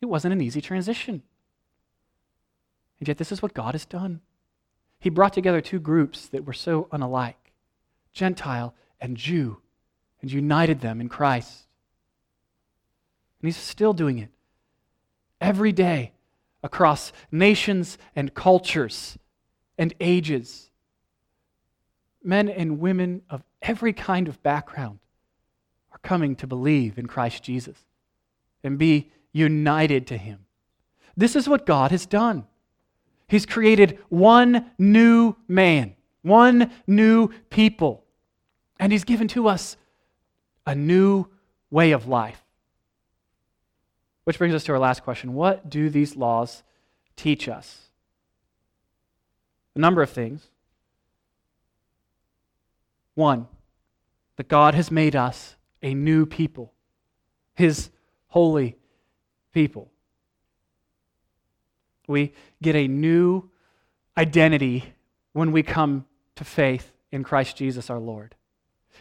It 0.03 0.07
wasn't 0.07 0.35
an 0.35 0.43
easy 0.43 0.61
transition. 0.61 1.23
And 2.99 3.09
yet, 3.09 3.17
this 3.17 3.33
is 3.33 3.41
what 3.41 3.55
God 3.55 3.73
has 3.73 3.87
done. 3.87 4.21
He 5.03 5.11
brought 5.11 5.33
together 5.33 5.61
two 5.61 5.81
groups 5.81 6.29
that 6.29 6.47
were 6.47 6.53
so 6.53 6.85
unalike 6.93 7.35
Gentile 8.13 8.73
and 9.01 9.17
Jew, 9.17 9.59
and 10.21 10.31
united 10.31 10.81
them 10.81 11.01
in 11.01 11.09
Christ. 11.09 11.67
And 13.41 13.49
He's 13.49 13.57
still 13.57 13.93
doing 13.93 14.19
it 14.21 14.29
every 15.41 15.73
day 15.73 16.13
across 16.63 17.13
nations 17.33 17.99
and 18.15 18.33
cultures 18.33 19.19
and 19.77 19.93
ages. 19.99 20.71
Men 22.23 22.49
and 22.49 22.79
women 22.79 23.23
of 23.29 23.43
every 23.61 23.93
kind 23.93 24.29
of 24.29 24.41
background 24.45 25.01
are 25.91 25.99
coming 25.99 26.37
to 26.37 26.47
believe 26.47 26.97
in 26.97 27.09
Christ 27.09 27.43
Jesus 27.43 27.79
and 28.63 28.79
be 28.79 29.11
united 29.33 30.07
to 30.07 30.17
Him. 30.17 30.47
This 31.17 31.35
is 31.35 31.49
what 31.49 31.67
God 31.67 31.91
has 31.91 32.07
done. 32.07 32.47
He's 33.33 33.47
created 33.47 33.99
one 34.11 34.72
new 34.76 35.37
man, 35.49 35.97
one 36.20 36.70
new 36.87 37.30
people, 37.49 38.05
and 38.78 38.93
He's 38.93 39.05
given 39.05 39.26
to 39.28 39.49
us 39.49 39.78
a 40.66 40.74
new 40.74 41.24
way 41.70 41.93
of 41.93 42.07
life. 42.07 42.45
Which 44.24 44.37
brings 44.37 44.53
us 44.53 44.64
to 44.64 44.72
our 44.72 44.78
last 44.78 45.03
question 45.03 45.33
What 45.33 45.70
do 45.70 45.89
these 45.89 46.14
laws 46.14 46.62
teach 47.16 47.49
us? 47.49 47.89
A 49.74 49.78
number 49.78 50.03
of 50.03 50.11
things. 50.11 50.49
One, 53.14 53.49
that 54.37 54.49
God 54.49 54.74
has 54.74 54.91
made 54.91 55.16
us 55.16 55.57
a 55.83 55.95
new 55.95 56.26
people, 56.26 56.74
His 57.55 57.89
holy 58.28 58.76
people. 59.55 59.91
We 62.13 62.35
get 62.61 62.77
a 62.77 62.87
new 62.87 63.49
identity 64.19 64.85
when 65.33 65.51
we 65.51 65.63
come 65.63 66.05
to 66.37 66.45
faith 66.45 66.93
in 67.11 67.25
Christ 67.25 67.57
Jesus 67.57 67.89
our 67.89 67.99
Lord. 67.99 68.35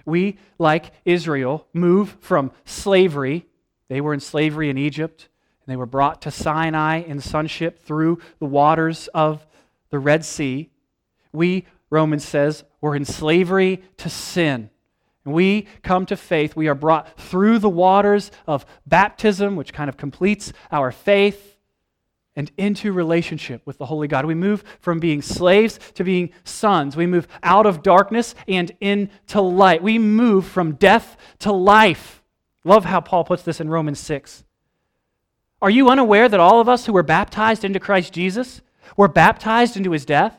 We, 0.05 0.37
like 0.57 0.93
Israel, 1.03 1.67
move 1.73 2.15
from 2.21 2.51
slavery. 2.63 3.45
They 3.89 3.99
were 3.99 4.13
in 4.13 4.21
slavery 4.21 4.69
in 4.69 4.77
Egypt, 4.77 5.27
and 5.65 5.71
they 5.71 5.75
were 5.75 5.85
brought 5.85 6.21
to 6.21 6.31
Sinai 6.31 7.01
in 7.01 7.19
sonship 7.19 7.83
through 7.83 8.19
the 8.39 8.45
waters 8.45 9.09
of 9.13 9.45
the 9.89 9.99
Red 9.99 10.23
Sea. 10.23 10.69
We, 11.33 11.65
Romans 11.89 12.25
says, 12.25 12.63
were 12.79 12.95
in 12.95 13.03
slavery 13.03 13.83
to 13.97 14.09
sin. 14.09 14.69
And 15.25 15.33
we 15.33 15.67
come 15.83 16.05
to 16.05 16.15
faith. 16.15 16.55
We 16.55 16.69
are 16.69 16.75
brought 16.75 17.19
through 17.19 17.59
the 17.59 17.69
waters 17.69 18.31
of 18.47 18.65
baptism, 18.87 19.57
which 19.57 19.73
kind 19.73 19.89
of 19.89 19.97
completes 19.97 20.53
our 20.71 20.93
faith 20.93 21.50
and 22.35 22.51
into 22.57 22.91
relationship 22.93 23.61
with 23.65 23.77
the 23.77 23.85
Holy 23.85 24.07
God. 24.07 24.25
We 24.25 24.35
move 24.35 24.63
from 24.79 24.99
being 24.99 25.21
slaves 25.21 25.79
to 25.95 26.03
being 26.03 26.31
sons. 26.43 26.95
We 26.95 27.05
move 27.05 27.27
out 27.43 27.65
of 27.65 27.83
darkness 27.83 28.35
and 28.47 28.71
into 28.79 29.41
light. 29.41 29.83
We 29.83 29.99
move 29.99 30.45
from 30.45 30.73
death 30.75 31.17
to 31.39 31.51
life. 31.51 32.23
Love 32.63 32.85
how 32.85 33.01
Paul 33.01 33.23
puts 33.23 33.43
this 33.43 33.59
in 33.59 33.69
Romans 33.69 33.99
6. 33.99 34.43
Are 35.61 35.69
you 35.69 35.89
unaware 35.89 36.29
that 36.29 36.39
all 36.39 36.59
of 36.59 36.69
us 36.69 36.85
who 36.85 36.93
were 36.93 37.03
baptized 37.03 37.63
into 37.63 37.79
Christ 37.79 38.13
Jesus 38.13 38.61
were 38.95 39.07
baptized 39.07 39.77
into 39.77 39.91
his 39.91 40.05
death? 40.05 40.37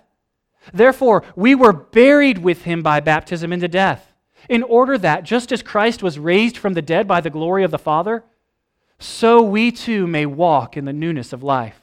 Therefore, 0.73 1.25
we 1.37 1.55
were 1.55 1.73
buried 1.73 2.39
with 2.39 2.63
him 2.63 2.83
by 2.83 3.01
baptism 3.01 3.53
into 3.53 3.69
death, 3.69 4.13
in 4.49 4.63
order 4.63 4.97
that, 4.99 5.25
just 5.25 5.53
as 5.53 5.63
Christ 5.63 6.03
was 6.03 6.19
raised 6.19 6.57
from 6.57 6.75
the 6.75 6.83
dead 6.83 7.07
by 7.07 7.21
the 7.21 7.31
glory 7.31 7.65
of 7.65 7.71
the 7.71 7.79
Father, 7.79 8.25
so 8.99 9.43
we 9.43 9.73
too 9.73 10.07
may 10.07 10.27
walk 10.27 10.77
in 10.77 10.85
the 10.85 10.93
newness 10.93 11.33
of 11.33 11.43
life. 11.43 11.82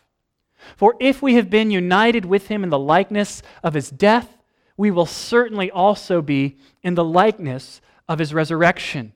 For 0.75 0.95
if 0.99 1.21
we 1.21 1.35
have 1.35 1.49
been 1.49 1.71
united 1.71 2.25
with 2.25 2.47
him 2.47 2.63
in 2.63 2.69
the 2.69 2.79
likeness 2.79 3.41
of 3.63 3.73
his 3.73 3.89
death, 3.89 4.37
we 4.77 4.91
will 4.91 5.05
certainly 5.05 5.69
also 5.69 6.21
be 6.21 6.57
in 6.83 6.95
the 6.95 7.03
likeness 7.03 7.81
of 8.07 8.19
his 8.19 8.33
resurrection. 8.33 9.13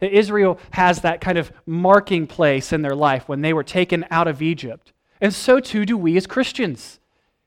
Israel 0.00 0.58
has 0.72 1.00
that 1.00 1.20
kind 1.20 1.38
of 1.38 1.52
marking 1.66 2.26
place 2.26 2.72
in 2.72 2.82
their 2.82 2.94
life 2.94 3.28
when 3.28 3.40
they 3.40 3.52
were 3.52 3.62
taken 3.64 4.04
out 4.10 4.28
of 4.28 4.42
Egypt. 4.42 4.92
And 5.20 5.32
so 5.32 5.60
too 5.60 5.86
do 5.86 5.96
we 5.96 6.16
as 6.16 6.26
Christians. 6.26 7.00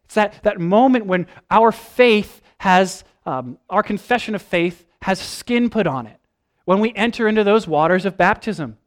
It's 0.05 0.15
that, 0.15 0.41
that 0.43 0.59
moment 0.59 1.05
when 1.05 1.27
our 1.51 1.71
faith 1.71 2.41
has, 2.59 3.03
um, 3.25 3.57
our 3.69 3.83
confession 3.83 4.33
of 4.33 4.41
faith 4.41 4.85
has 5.01 5.19
skin 5.19 5.69
put 5.69 5.85
on 5.85 6.07
it. 6.07 6.17
When 6.65 6.79
we 6.79 6.93
enter 6.95 7.27
into 7.27 7.43
those 7.43 7.67
waters 7.67 8.05
of 8.05 8.17
baptism 8.17 8.77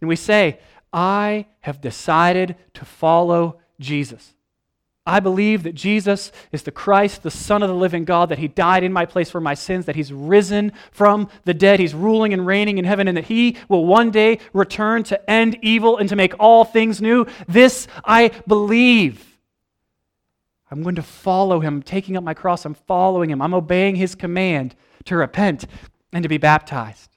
and 0.00 0.08
we 0.08 0.16
say, 0.16 0.60
I 0.92 1.46
have 1.60 1.80
decided 1.80 2.56
to 2.74 2.84
follow 2.84 3.60
Jesus. 3.80 4.34
I 5.08 5.20
believe 5.20 5.62
that 5.62 5.74
Jesus 5.74 6.30
is 6.52 6.64
the 6.64 6.70
Christ, 6.70 7.22
the 7.22 7.30
Son 7.30 7.62
of 7.62 7.70
the 7.70 7.74
living 7.74 8.04
God, 8.04 8.28
that 8.28 8.38
He 8.38 8.46
died 8.46 8.84
in 8.84 8.92
my 8.92 9.06
place 9.06 9.30
for 9.30 9.40
my 9.40 9.54
sins, 9.54 9.86
that 9.86 9.96
He's 9.96 10.12
risen 10.12 10.70
from 10.92 11.30
the 11.44 11.54
dead, 11.54 11.80
He's 11.80 11.94
ruling 11.94 12.34
and 12.34 12.46
reigning 12.46 12.76
in 12.76 12.84
heaven, 12.84 13.08
and 13.08 13.16
that 13.16 13.24
He 13.24 13.56
will 13.70 13.86
one 13.86 14.10
day 14.10 14.38
return 14.52 15.02
to 15.04 15.30
end 15.30 15.56
evil 15.62 15.96
and 15.96 16.10
to 16.10 16.16
make 16.16 16.34
all 16.38 16.62
things 16.62 17.00
new. 17.00 17.26
This 17.48 17.88
I 18.04 18.32
believe. 18.46 19.24
I'm 20.70 20.82
going 20.82 20.96
to 20.96 21.02
follow 21.02 21.60
Him, 21.60 21.76
I'm 21.76 21.82
taking 21.82 22.18
up 22.18 22.22
my 22.22 22.34
cross, 22.34 22.66
I'm 22.66 22.74
following 22.74 23.30
Him, 23.30 23.40
I'm 23.40 23.54
obeying 23.54 23.96
His 23.96 24.14
command 24.14 24.74
to 25.06 25.16
repent 25.16 25.66
and 26.12 26.22
to 26.22 26.28
be 26.28 26.36
baptized. 26.36 27.16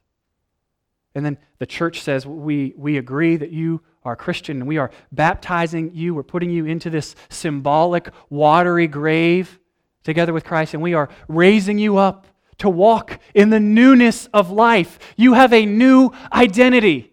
And 1.14 1.26
then 1.26 1.38
the 1.60 1.66
church 1.66 2.02
says, 2.02 2.26
We, 2.26 2.74
we 2.78 2.98
agree 2.98 3.36
that 3.36 3.52
you 3.52 3.82
are 4.04 4.16
Christian 4.16 4.58
and 4.58 4.68
we 4.68 4.78
are 4.78 4.92
baptizing 5.12 5.92
you. 5.94 6.16
We're 6.16 6.24
putting 6.24 6.50
you 6.50 6.66
into 6.66 6.90
this 6.90 7.16
symbolic, 7.30 8.10
watery 8.30 8.88
grave 8.88 9.60
together 10.04 10.34
with 10.34 10.44
Christ, 10.44 10.74
and 10.74 10.82
we 10.82 10.94
are 10.94 11.10
raising 11.28 11.78
you 11.78 11.98
up 11.98 12.26
to 12.58 12.70
walk 12.70 13.20
in 13.34 13.50
the 13.50 13.60
newness 13.60 14.28
of 14.34 14.52
life. 14.52 15.00
You 15.16 15.34
have 15.34 15.54
a 15.54 15.66
new 15.66 16.12
identity. 16.32 17.12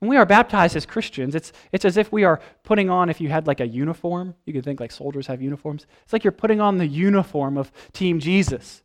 When 0.00 0.08
we 0.08 0.16
are 0.16 0.26
baptized 0.26 0.76
as 0.76 0.86
Christians, 0.86 1.34
it's, 1.34 1.52
it's 1.72 1.84
as 1.84 1.96
if 1.96 2.10
we 2.10 2.24
are 2.24 2.40
putting 2.62 2.88
on, 2.88 3.10
if 3.10 3.20
you 3.20 3.28
had 3.28 3.46
like 3.46 3.60
a 3.60 3.66
uniform, 3.66 4.34
you 4.46 4.52
could 4.52 4.64
think 4.64 4.80
like 4.80 4.92
soldiers 4.92 5.26
have 5.26 5.42
uniforms. 5.42 5.86
It's 6.04 6.12
like 6.12 6.24
you're 6.24 6.32
putting 6.32 6.60
on 6.60 6.78
the 6.78 6.86
uniform 6.86 7.58
of 7.58 7.70
Team 7.92 8.18
Jesus. 8.18 8.82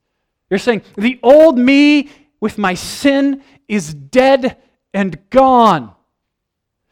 You're 0.50 0.60
saying, 0.60 0.82
the 0.96 1.20
old 1.24 1.58
me 1.58 2.10
with 2.40 2.58
my 2.58 2.74
sin 2.74 3.42
is 3.68 3.94
dead 3.94 4.58
and 4.94 5.18
gone. 5.30 5.95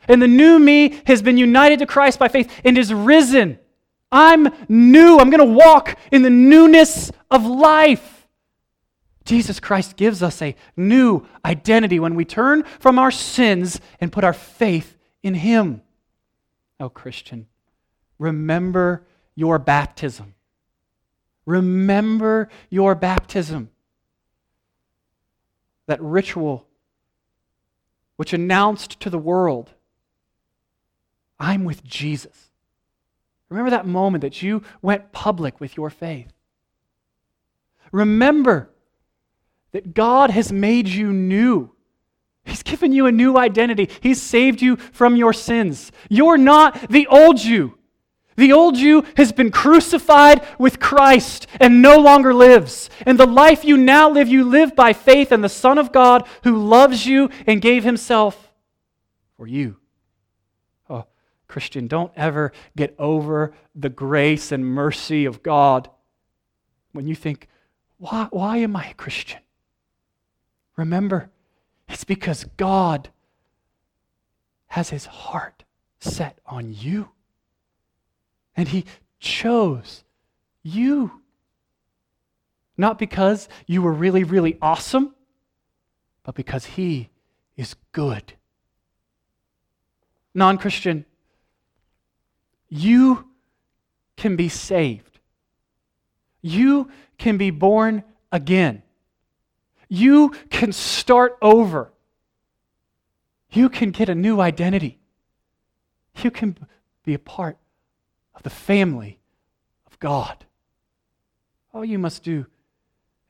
And 0.07 0.21
the 0.21 0.27
new 0.27 0.59
me 0.59 1.01
has 1.05 1.21
been 1.21 1.37
united 1.37 1.79
to 1.79 1.85
Christ 1.85 2.19
by 2.19 2.27
faith 2.27 2.51
and 2.63 2.77
is 2.77 2.93
risen. 2.93 3.59
I'm 4.11 4.47
new. 4.69 5.17
I'm 5.17 5.29
going 5.29 5.39
to 5.39 5.57
walk 5.57 5.97
in 6.11 6.21
the 6.21 6.29
newness 6.29 7.11
of 7.31 7.45
life. 7.45 8.27
Jesus 9.25 9.59
Christ 9.59 9.95
gives 9.95 10.21
us 10.21 10.41
a 10.41 10.55
new 10.75 11.25
identity 11.45 11.99
when 11.99 12.15
we 12.15 12.25
turn 12.25 12.63
from 12.79 12.99
our 12.99 13.11
sins 13.11 13.79
and 13.99 14.11
put 14.11 14.23
our 14.23 14.33
faith 14.33 14.97
in 15.23 15.33
Him. 15.33 15.81
Oh, 16.79 16.89
Christian, 16.89 17.47
remember 18.19 19.05
your 19.35 19.57
baptism. 19.59 20.35
Remember 21.45 22.49
your 22.69 22.95
baptism. 22.95 23.69
That 25.87 26.01
ritual 26.01 26.67
which 28.15 28.33
announced 28.33 28.99
to 28.99 29.09
the 29.09 29.17
world 29.17 29.71
I'm 31.43 31.65
with 31.65 31.83
Jesus. 31.83 32.49
Remember 33.49 33.71
that 33.71 33.85
moment 33.85 34.21
that 34.21 34.41
you 34.41 34.63
went 34.81 35.11
public 35.11 35.59
with 35.59 35.75
your 35.75 35.89
faith. 35.89 36.31
Remember 37.91 38.69
that 39.73 39.93
God 39.93 40.29
has 40.29 40.53
made 40.53 40.87
you 40.87 41.11
new. 41.11 41.69
He's 42.45 42.63
given 42.63 42.93
you 42.93 43.07
a 43.07 43.11
new 43.11 43.37
identity. 43.37 43.89
He's 43.99 44.21
saved 44.21 44.61
you 44.61 44.77
from 44.77 45.17
your 45.17 45.33
sins. 45.33 45.91
You're 46.09 46.37
not 46.37 46.89
the 46.89 47.07
old 47.07 47.43
you. 47.43 47.77
The 48.37 48.53
old 48.53 48.77
you 48.77 49.05
has 49.17 49.33
been 49.33 49.51
crucified 49.51 50.47
with 50.57 50.79
Christ 50.79 51.47
and 51.59 51.81
no 51.81 51.99
longer 51.99 52.33
lives. 52.33 52.89
And 53.05 53.19
the 53.19 53.27
life 53.27 53.65
you 53.65 53.75
now 53.75 54.09
live, 54.09 54.29
you 54.29 54.45
live 54.45 54.77
by 54.77 54.93
faith 54.93 55.33
in 55.33 55.41
the 55.41 55.49
Son 55.49 55.77
of 55.77 55.91
God 55.91 56.25
who 56.45 56.55
loves 56.55 57.05
you 57.05 57.29
and 57.45 57.61
gave 57.61 57.83
himself 57.83 58.53
for 59.35 59.45
you. 59.45 59.75
Christian, 61.53 61.85
don't 61.85 62.11
ever 62.15 62.51
get 62.75 62.95
over 62.97 63.53
the 63.75 63.89
grace 63.89 64.51
and 64.51 64.65
mercy 64.65 65.25
of 65.25 65.43
God 65.43 65.87
when 66.93 67.05
you 67.05 67.13
think, 67.13 67.47
why, 67.99 68.27
why 68.31 68.57
am 68.57 68.75
I 68.75 68.87
a 68.89 68.93
Christian? 68.95 69.39
Remember, 70.75 71.29
it's 71.87 72.05
because 72.05 72.45
God 72.57 73.09
has 74.69 74.89
his 74.89 75.05
heart 75.05 75.63
set 75.99 76.39
on 76.47 76.73
you. 76.73 77.09
And 78.57 78.69
he 78.69 78.85
chose 79.19 80.03
you. 80.63 81.21
Not 82.77 82.97
because 82.97 83.47
you 83.67 83.83
were 83.83 83.93
really, 83.93 84.23
really 84.23 84.57
awesome, 84.59 85.13
but 86.23 86.33
because 86.33 86.65
he 86.65 87.11
is 87.55 87.75
good. 87.91 88.33
Non 90.33 90.57
Christian, 90.57 91.05
you 92.73 93.27
can 94.17 94.35
be 94.35 94.49
saved. 94.49 95.19
You 96.41 96.89
can 97.19 97.37
be 97.37 97.51
born 97.51 98.03
again. 98.31 98.81
You 99.89 100.29
can 100.49 100.71
start 100.71 101.37
over. 101.39 101.93
You 103.51 103.69
can 103.69 103.91
get 103.91 104.09
a 104.09 104.15
new 104.15 104.41
identity. 104.41 104.97
You 106.23 106.31
can 106.31 106.57
be 107.03 107.13
a 107.13 107.19
part 107.19 107.57
of 108.33 108.41
the 108.41 108.49
family 108.49 109.19
of 109.85 109.99
God. 109.99 110.43
All 111.75 111.85
you 111.85 111.99
must 111.99 112.23
do 112.23 112.47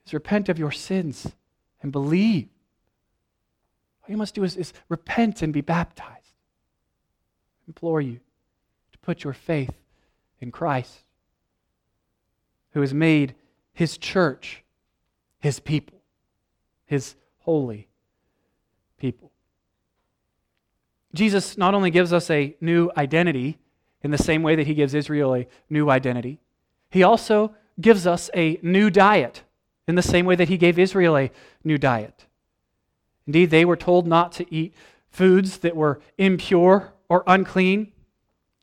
is 0.06 0.14
repent 0.14 0.48
of 0.48 0.58
your 0.58 0.72
sins 0.72 1.30
and 1.82 1.92
believe. 1.92 2.48
All 4.02 4.10
you 4.10 4.16
must 4.16 4.34
do 4.34 4.42
is, 4.42 4.56
is 4.56 4.72
repent 4.88 5.42
and 5.42 5.52
be 5.52 5.60
baptized. 5.60 6.32
I 7.60 7.68
implore 7.68 8.00
you 8.00 8.20
put 9.04 9.22
your 9.22 9.32
faith 9.32 9.74
in 10.40 10.50
Christ, 10.50 11.00
who 12.72 12.80
has 12.80 12.94
made 12.94 13.34
his 13.72 13.98
church 13.98 14.64
his 15.38 15.60
people, 15.60 16.00
his 16.86 17.16
holy 17.40 17.88
people. 18.98 19.30
Jesus 21.12 21.58
not 21.58 21.74
only 21.74 21.90
gives 21.90 22.12
us 22.12 22.30
a 22.30 22.56
new 22.60 22.90
identity 22.96 23.58
in 24.02 24.10
the 24.10 24.18
same 24.18 24.42
way 24.42 24.56
that 24.56 24.66
he 24.66 24.74
gives 24.74 24.94
Israel 24.94 25.34
a 25.34 25.46
new 25.68 25.90
identity, 25.90 26.40
he 26.90 27.02
also 27.02 27.54
gives 27.80 28.06
us 28.06 28.30
a 28.34 28.58
new 28.62 28.88
diet 28.88 29.42
in 29.86 29.96
the 29.96 30.02
same 30.02 30.24
way 30.24 30.34
that 30.34 30.48
he 30.48 30.56
gave 30.56 30.78
Israel 30.78 31.16
a 31.16 31.30
new 31.62 31.76
diet. 31.76 32.24
Indeed, 33.26 33.50
they 33.50 33.64
were 33.64 33.76
told 33.76 34.06
not 34.06 34.32
to 34.32 34.54
eat 34.54 34.74
foods 35.10 35.58
that 35.58 35.76
were 35.76 36.00
impure 36.16 36.92
or 37.08 37.22
unclean, 37.26 37.92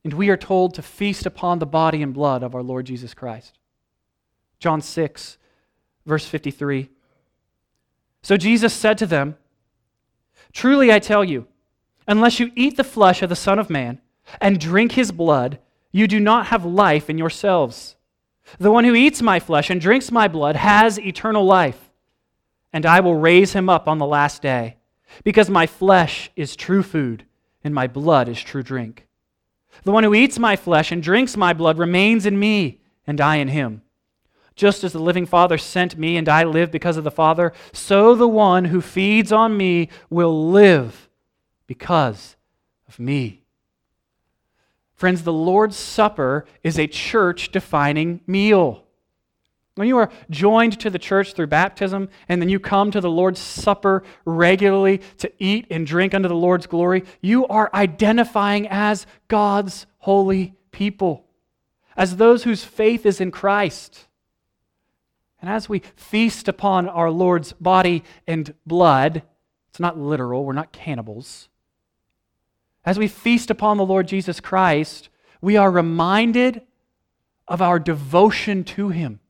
and 0.04 0.14
we 0.14 0.30
are 0.30 0.38
told 0.38 0.74
to 0.74 0.82
feast 0.82 1.26
upon 1.26 1.60
the 1.60 1.66
body 1.66 2.02
and 2.02 2.14
blood 2.14 2.44
of 2.44 2.56
our 2.56 2.64
Lord 2.64 2.86
Jesus 2.86 3.14
Christ. 3.14 3.58
John 4.60 4.82
6, 4.82 5.38
verse 6.06 6.26
53. 6.26 6.90
So 8.24 8.38
Jesus 8.38 8.74
said 8.74 8.98
to 9.00 9.06
them, 9.06 9.38
Truly 10.54 10.92
I 10.92 11.00
tell 11.00 11.24
you, 11.24 11.48
unless 12.08 12.40
you 12.40 12.52
eat 12.56 12.78
the 12.78 12.84
flesh 12.84 13.22
of 13.22 13.30
the 13.30 13.36
Son 13.36 13.60
of 13.60 13.70
Man 13.70 14.02
and 14.40 14.60
drink 14.60 14.94
his 14.94 15.12
blood, 15.12 15.60
you 15.92 16.08
do 16.08 16.20
not 16.20 16.48
have 16.48 16.66
life 16.66 17.10
in 17.10 17.18
yourselves. 17.18 17.96
The 18.60 18.72
one 18.72 18.84
who 18.84 18.96
eats 18.96 19.22
my 19.22 19.40
flesh 19.40 19.70
and 19.70 19.80
drinks 19.80 20.12
my 20.12 20.28
blood 20.28 20.56
has 20.56 21.00
eternal 21.00 21.46
life, 21.46 21.92
and 22.74 22.86
I 22.86 23.00
will 23.00 23.16
raise 23.16 23.54
him 23.54 23.70
up 23.70 23.88
on 23.88 23.98
the 23.98 24.06
last 24.06 24.42
day, 24.42 24.78
because 25.24 25.50
my 25.50 25.68
flesh 25.68 26.32
is 26.36 26.56
true 26.56 26.84
food, 26.84 27.26
and 27.64 27.74
my 27.74 27.88
blood 27.88 28.28
is 28.28 28.42
true 28.42 28.64
drink. 28.64 29.08
The 29.84 29.92
one 29.92 30.04
who 30.04 30.14
eats 30.14 30.38
my 30.38 30.56
flesh 30.56 30.92
and 30.92 31.02
drinks 31.02 31.36
my 31.36 31.54
blood 31.54 31.78
remains 31.78 32.26
in 32.26 32.40
me, 32.40 32.82
and 33.08 33.20
I 33.20 33.38
in 33.38 33.48
him. 33.48 33.82
Just 34.56 34.84
as 34.84 34.94
the 34.94 35.00
living 35.00 35.26
Father 35.26 35.58
sent 35.58 35.98
me, 35.98 36.18
and 36.18 36.28
I 36.30 36.44
live 36.44 36.72
because 36.72 36.98
of 36.98 37.04
the 37.04 37.12
Father, 37.12 37.54
so 37.72 38.16
the 38.16 38.28
one 38.28 38.66
who 38.66 38.82
feeds 38.82 39.32
on 39.32 39.58
me 39.58 39.90
will 40.10 40.50
live 40.52 41.10
because 41.68 42.36
of 42.88 43.00
me. 43.00 43.44
Friends, 44.94 45.24
the 45.24 45.34
Lord's 45.34 45.78
Supper 45.78 46.46
is 46.64 46.78
a 46.78 46.86
church 46.86 47.52
defining 47.52 48.22
meal. 48.28 48.84
When 49.76 49.88
you 49.88 49.98
are 49.98 50.12
joined 50.30 50.80
to 50.82 50.90
the 50.90 51.00
church 51.00 51.34
through 51.34 51.48
baptism 51.48 52.10
and 52.28 52.42
then 52.42 52.50
you 52.50 52.60
come 52.60 52.92
to 52.92 53.00
the 53.00 53.10
Lord's 53.10 53.40
Supper 53.40 54.04
regularly 54.26 55.00
to 55.20 55.32
eat 55.40 55.66
and 55.70 55.88
drink 55.88 56.14
unto 56.14 56.28
the 56.28 56.36
Lord's 56.36 56.68
glory, 56.68 57.04
you 57.22 57.48
are 57.48 57.70
identifying 57.74 58.68
as 58.68 59.08
God's 59.30 59.86
holy 60.00 60.56
people, 60.72 61.26
as 61.96 62.18
those 62.18 62.44
whose 62.44 62.66
faith 62.66 63.06
is 63.06 63.22
in 63.22 63.32
Christ. 63.32 64.08
And 65.40 65.50
as 65.50 65.70
we 65.70 65.80
feast 65.96 66.50
upon 66.50 66.90
our 66.90 67.10
Lord's 67.10 67.54
body 67.54 68.04
and 68.28 68.54
blood, 68.66 69.24
it's 69.70 69.80
not 69.80 69.98
literal, 69.98 70.44
we're 70.44 70.54
not 70.54 70.74
cannibals. 70.74 71.48
As 72.84 73.00
we 73.00 73.08
feast 73.08 73.50
upon 73.50 73.78
the 73.78 73.86
Lord 73.86 74.08
Jesus 74.08 74.42
Christ, 74.42 75.08
we 75.40 75.56
are 75.56 75.72
reminded 75.72 76.62
of 77.48 77.62
our 77.62 77.80
devotion 77.80 78.66
to 78.66 78.90
Him 78.90 79.21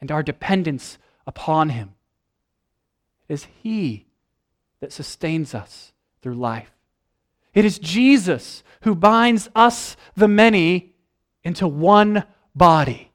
and 0.00 0.10
our 0.10 0.22
dependence 0.22 0.98
upon 1.26 1.70
Him. 1.70 1.94
It 3.28 3.34
is 3.34 3.46
He 3.62 4.06
that 4.80 4.92
sustains 4.92 5.54
us 5.54 5.92
through 6.22 6.34
life. 6.34 6.70
It 7.54 7.64
is 7.64 7.78
Jesus 7.78 8.62
who 8.82 8.94
binds 8.94 9.48
us, 9.54 9.96
the 10.14 10.28
many, 10.28 10.94
into 11.42 11.66
one 11.66 12.24
body 12.54 13.12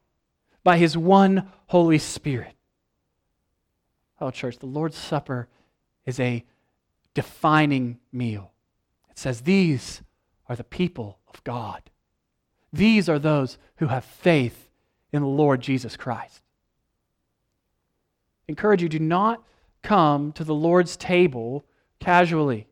by 0.64 0.78
His 0.78 0.98
one 0.98 1.52
Holy 1.68 1.98
Spirit. 1.98 2.56
Oh, 4.22 4.32
church, 4.32 4.58
the 4.58 4.66
Lord's 4.66 4.98
Supper 4.98 5.48
is 6.06 6.20
a 6.20 6.44
defining 7.14 8.00
meal 8.12 8.52
It 9.10 9.18
says, 9.18 9.42
These 9.42 10.02
are 10.48 10.56
the 10.56 10.64
people 10.64 11.20
of 11.34 11.44
God. 11.44 11.82
These 12.72 13.10
are 13.10 13.20
those 13.20 13.58
who 13.78 13.88
have 13.88 14.06
faith 14.06 14.70
in 15.12 15.22
the 15.22 15.28
Lord 15.28 15.62
Jesus 15.62 15.98
Christ. 15.98 16.42
Encourage 18.50 18.82
you, 18.82 18.90
do 18.90 18.98
not 18.98 19.44
come 19.84 20.32
to 20.32 20.44
the 20.44 20.56
Lord's 20.56 20.98
table 20.98 21.64
casually. 22.00 22.66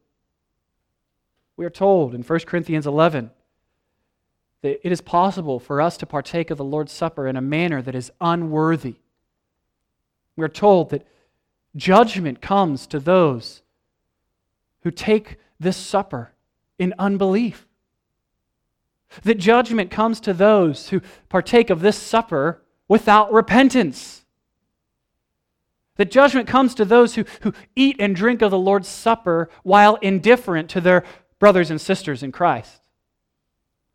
We 1.55 1.65
are 1.65 1.69
told 1.69 2.15
in 2.15 2.23
1 2.23 2.39
Corinthians 2.47 2.88
11 2.88 3.30
that 4.63 4.80
it 4.84 4.91
is 4.91 5.01
possible 5.01 5.59
for 5.59 5.80
us 5.80 5.95
to 5.97 6.07
partake 6.07 6.49
of 6.49 6.57
the 6.57 6.63
Lord's 6.63 6.91
Supper 6.91 7.28
in 7.28 7.38
a 7.38 7.41
manner 7.41 7.84
that 7.84 7.93
is 7.93 8.11
unworthy. 8.19 8.95
We 10.36 10.43
are 10.43 10.49
told 10.49 10.89
that 10.89 11.05
judgment 11.75 12.41
comes 12.41 12.88
to 12.88 12.99
those 12.99 13.61
who 14.82 14.89
take 14.89 15.38
this 15.59 15.78
supper 15.78 16.32
in 16.80 16.91
unbelief. 16.97 17.67
That 19.21 19.38
judgment 19.38 19.91
comes 19.91 20.19
to 20.21 20.34
those 20.34 20.89
who 20.89 21.03
partake 21.30 21.69
of 21.69 21.82
this 21.82 21.99
supper 21.99 22.63
without 22.88 23.32
repentance. 23.32 24.23
That 25.97 26.11
judgment 26.11 26.47
comes 26.47 26.73
to 26.75 26.85
those 26.85 27.15
who, 27.15 27.25
who 27.41 27.53
eat 27.75 27.97
and 27.99 28.15
drink 28.15 28.41
of 28.41 28.51
the 28.51 28.57
Lord's 28.57 28.87
Supper 28.87 29.49
while 29.63 29.95
indifferent 29.95 30.69
to 30.69 30.81
their 30.81 31.03
brothers 31.39 31.69
and 31.69 31.81
sisters 31.81 32.23
in 32.23 32.31
Christ. 32.31 32.81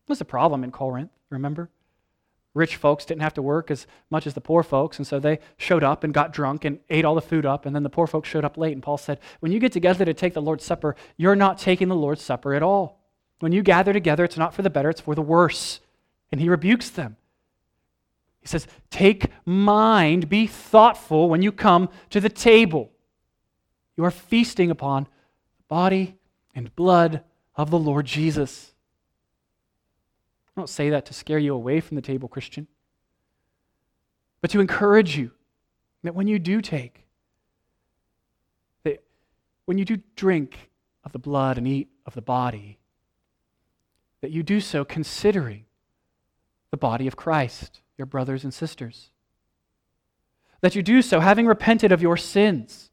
Was 0.07 0.21
a 0.21 0.25
problem 0.25 0.63
in 0.63 0.71
Corinth, 0.71 1.11
remember? 1.29 1.69
Rich 2.53 2.75
folks 2.75 3.05
didn't 3.05 3.23
have 3.23 3.33
to 3.33 3.41
work 3.41 3.71
as 3.71 3.87
much 4.11 4.27
as 4.27 4.35
the 4.35 4.41
poor 4.41 4.61
folks, 4.61 4.99
and 4.99 5.07
so 5.07 5.19
they 5.19 5.39
showed 5.57 5.83
up 5.83 6.03
and 6.03 6.13
got 6.13 6.33
drunk 6.33 6.65
and 6.65 6.79
ate 6.89 7.03
all 7.03 7.15
the 7.15 7.21
food 7.21 7.45
up, 7.45 7.65
and 7.65 7.75
then 7.75 7.83
the 7.83 7.89
poor 7.89 8.05
folks 8.05 8.29
showed 8.29 8.45
up 8.45 8.57
late. 8.57 8.73
And 8.73 8.83
Paul 8.83 8.97
said, 8.97 9.19
When 9.39 9.51
you 9.51 9.59
get 9.59 9.71
together 9.71 10.05
to 10.05 10.13
take 10.13 10.35
the 10.35 10.41
Lord's 10.41 10.63
Supper, 10.63 10.95
you're 11.17 11.35
not 11.35 11.57
taking 11.57 11.87
the 11.87 11.95
Lord's 11.95 12.21
Supper 12.21 12.53
at 12.53 12.61
all. 12.61 12.99
When 13.39 13.53
you 13.53 13.63
gather 13.63 13.91
together, 13.91 14.23
it's 14.23 14.37
not 14.37 14.53
for 14.53 14.61
the 14.61 14.69
better, 14.69 14.89
it's 14.89 15.01
for 15.01 15.15
the 15.15 15.21
worse. 15.21 15.79
And 16.31 16.39
he 16.39 16.47
rebukes 16.47 16.89
them. 16.89 17.17
He 18.43 18.49
says, 18.49 18.67
Take 18.91 19.27
mind, 19.45 20.29
be 20.29 20.45
thoughtful 20.47 21.29
when 21.29 21.41
you 21.41 21.51
come 21.51 21.89
to 22.09 22.19
the 22.19 22.29
table. 22.29 22.91
You 23.95 24.03
are 24.03 24.11
feasting 24.11 24.69
upon 24.69 25.03
the 25.03 25.63
body 25.69 26.17
and 26.53 26.75
blood 26.75 27.23
of 27.55 27.71
the 27.71 27.79
Lord 27.79 28.05
Jesus. 28.05 28.73
I 30.55 30.59
don't 30.59 30.67
say 30.67 30.89
that 30.89 31.05
to 31.05 31.13
scare 31.13 31.39
you 31.39 31.55
away 31.55 31.79
from 31.79 31.95
the 31.95 32.01
table, 32.01 32.27
Christian, 32.27 32.67
but 34.41 34.51
to 34.51 34.59
encourage 34.59 35.17
you 35.17 35.31
that 36.03 36.13
when 36.13 36.27
you 36.27 36.37
do 36.37 36.61
take, 36.61 37.05
that 38.83 39.01
when 39.65 39.77
you 39.77 39.85
do 39.85 39.99
drink 40.17 40.69
of 41.05 41.13
the 41.13 41.19
blood 41.19 41.57
and 41.57 41.65
eat 41.65 41.87
of 42.05 42.13
the 42.13 42.21
body, 42.21 42.77
that 44.19 44.31
you 44.31 44.43
do 44.43 44.59
so 44.59 44.83
considering 44.83 45.63
the 46.71 46.77
body 46.77 47.07
of 47.07 47.15
Christ, 47.15 47.79
your 47.97 48.05
brothers 48.05 48.43
and 48.43 48.53
sisters. 48.53 49.09
That 50.61 50.75
you 50.75 50.83
do 50.83 51.01
so 51.01 51.19
having 51.19 51.45
repented 51.45 51.91
of 51.91 52.01
your 52.01 52.17
sins. 52.17 52.89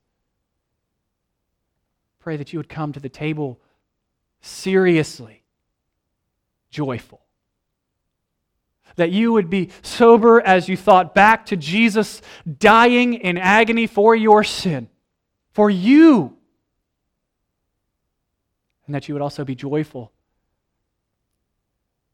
Pray 2.19 2.37
that 2.37 2.53
you 2.53 2.59
would 2.59 2.69
come 2.69 2.93
to 2.93 3.01
the 3.01 3.09
table 3.09 3.61
seriously 4.41 5.43
joyful 6.71 7.21
that 8.97 9.11
you 9.11 9.33
would 9.33 9.51
be 9.51 9.71
sober 9.83 10.41
as 10.41 10.69
you 10.69 10.77
thought 10.77 11.15
back 11.15 11.47
to 11.47 11.57
Jesus 11.57 12.21
dying 12.59 13.15
in 13.15 13.39
agony 13.39 13.87
for 13.87 14.15
your 14.15 14.45
sin, 14.45 14.89
for 15.53 15.71
you. 15.71 16.37
and 18.87 18.95
that 18.95 19.09
you 19.09 19.15
would 19.15 19.23
also 19.23 19.45
be 19.45 19.55
joyful 19.55 20.11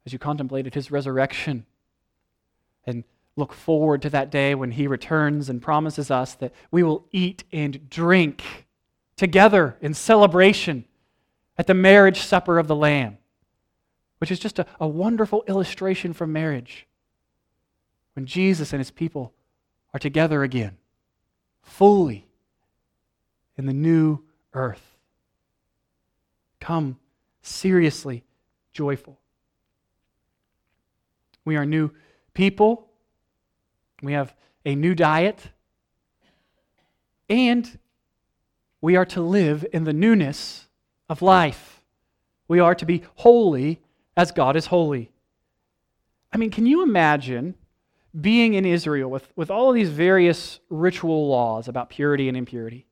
as 0.05 0.12
you 0.12 0.18
contemplated 0.18 0.74
his 0.74 0.91
resurrection 0.91 1.64
and 2.87 3.05
look 3.37 3.53
forward 3.53 4.01
to 4.03 4.11
that 4.11 4.30
day 4.30 4.55
when 4.55 4.70
he 4.72 4.87
returns 4.87 5.49
and 5.49 5.61
promises 5.61 6.11
us 6.11 6.34
that 6.34 6.53
we 6.70 6.82
will 6.82 7.07
eat 7.12 7.45
and 7.53 7.89
drink 7.91 8.66
together 9.16 9.76
in 9.80 9.93
celebration 9.93 10.84
at 11.59 11.66
the 11.66 11.74
marriage 11.74 12.20
supper 12.20 12.59
of 12.59 12.66
the 12.66 12.76
Lamb, 12.76 13.18
which 14.18 14.30
is 14.30 14.39
just 14.39 14.59
a, 14.59 14.66
a 14.80 14.87
wonderful 14.87 15.45
illustration 15.49 16.12
for 16.12 16.26
marriage. 16.26 16.87
When 18.14 18.26
Jesus 18.26 18.72
and 18.72 18.80
his 18.80 18.91
people 18.91 19.34
are 19.93 20.01
together 20.01 20.43
again, 20.43 20.78
fully 21.62 22.26
in 23.57 23.66
the 23.66 23.72
new 23.72 24.20
earth. 24.55 24.97
Come 26.61 26.99
seriously 27.43 28.24
joyful. 28.72 29.18
We 31.45 31.57
are 31.57 31.66
new 31.66 31.91
people. 32.37 32.89
We 34.03 34.12
have 34.12 34.34
a 34.64 34.74
new 34.76 34.95
diet. 34.95 35.51
And 37.28 37.78
we 38.80 38.95
are 38.95 39.07
to 39.07 39.20
live 39.20 39.66
in 39.72 39.84
the 39.84 39.93
newness 39.93 40.66
of 41.09 41.22
life. 41.22 41.82
We 42.47 42.61
are 42.61 42.74
to 42.76 42.87
be 42.87 43.03
holy 43.16 43.80
as 44.16 44.30
God 44.30 44.55
is 44.55 44.66
holy. 44.66 45.11
I 46.32 46.37
mean, 46.37 46.51
can 46.51 46.66
you 46.66 46.82
imagine 46.82 47.55
being 48.18 48.55
in 48.55 48.64
Israel 48.64 49.11
with, 49.11 49.32
with 49.34 49.51
all 49.51 49.70
of 49.70 49.74
these 49.74 49.91
various 49.91 50.61
ritual 50.70 51.28
laws 51.28 51.66
about 51.68 51.91
purity 51.91 52.28
and 52.28 52.37
impurity? 52.37 52.87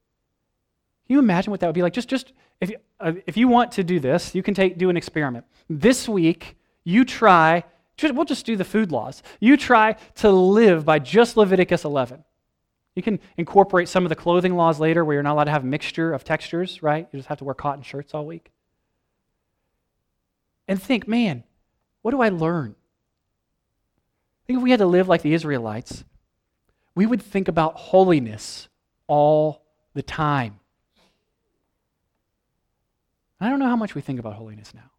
Can 1.06 1.14
you 1.14 1.18
imagine 1.18 1.50
what 1.50 1.60
that 1.60 1.66
would 1.66 1.74
be 1.74 1.82
like? 1.82 1.92
Just, 1.92 2.08
just 2.08 2.32
if, 2.60 2.70
you, 2.70 2.76
uh, 2.98 3.12
if 3.26 3.36
you 3.36 3.46
want 3.46 3.72
to 3.72 3.84
do 3.84 4.00
this, 4.00 4.34
you 4.34 4.42
can 4.42 4.54
take, 4.54 4.78
do 4.78 4.88
an 4.90 4.96
experiment. 4.96 5.44
This 5.68 6.08
week, 6.08 6.56
you 6.82 7.04
try, 7.04 7.64
we'll 8.02 8.24
just 8.24 8.46
do 8.46 8.56
the 8.56 8.64
food 8.64 8.92
laws. 8.92 9.22
You 9.40 9.56
try 9.56 9.96
to 10.16 10.30
live 10.30 10.84
by 10.84 10.98
just 10.98 11.36
Leviticus 11.36 11.84
11. 11.84 12.24
You 12.94 13.02
can 13.02 13.18
incorporate 13.36 13.88
some 13.88 14.04
of 14.04 14.08
the 14.08 14.16
clothing 14.16 14.54
laws 14.54 14.78
later 14.78 15.04
where 15.04 15.14
you're 15.14 15.22
not 15.22 15.32
allowed 15.32 15.44
to 15.44 15.50
have 15.50 15.64
a 15.64 15.66
mixture 15.66 16.12
of 16.12 16.24
textures, 16.24 16.82
right? 16.82 17.08
You 17.12 17.18
just 17.18 17.28
have 17.28 17.38
to 17.38 17.44
wear 17.44 17.54
cotton 17.54 17.82
shirts 17.82 18.14
all 18.14 18.26
week. 18.26 18.52
And 20.68 20.80
think, 20.80 21.08
man, 21.08 21.44
what 22.02 22.12
do 22.12 22.20
I 22.20 22.28
learn? 22.28 22.74
Think 24.46 24.58
if 24.58 24.62
we 24.62 24.70
had 24.70 24.80
to 24.80 24.86
live 24.86 25.08
like 25.08 25.22
the 25.22 25.34
Israelites, 25.34 26.04
we 26.94 27.06
would 27.06 27.22
think 27.22 27.48
about 27.48 27.74
holiness 27.74 28.68
all 29.06 29.62
the 29.94 30.02
time. 30.02 30.60
I 33.40 33.50
don't 33.50 33.58
know 33.58 33.68
how 33.68 33.76
much 33.76 33.94
we 33.94 34.00
think 34.00 34.18
about 34.18 34.34
holiness 34.34 34.72
now. 34.74 34.90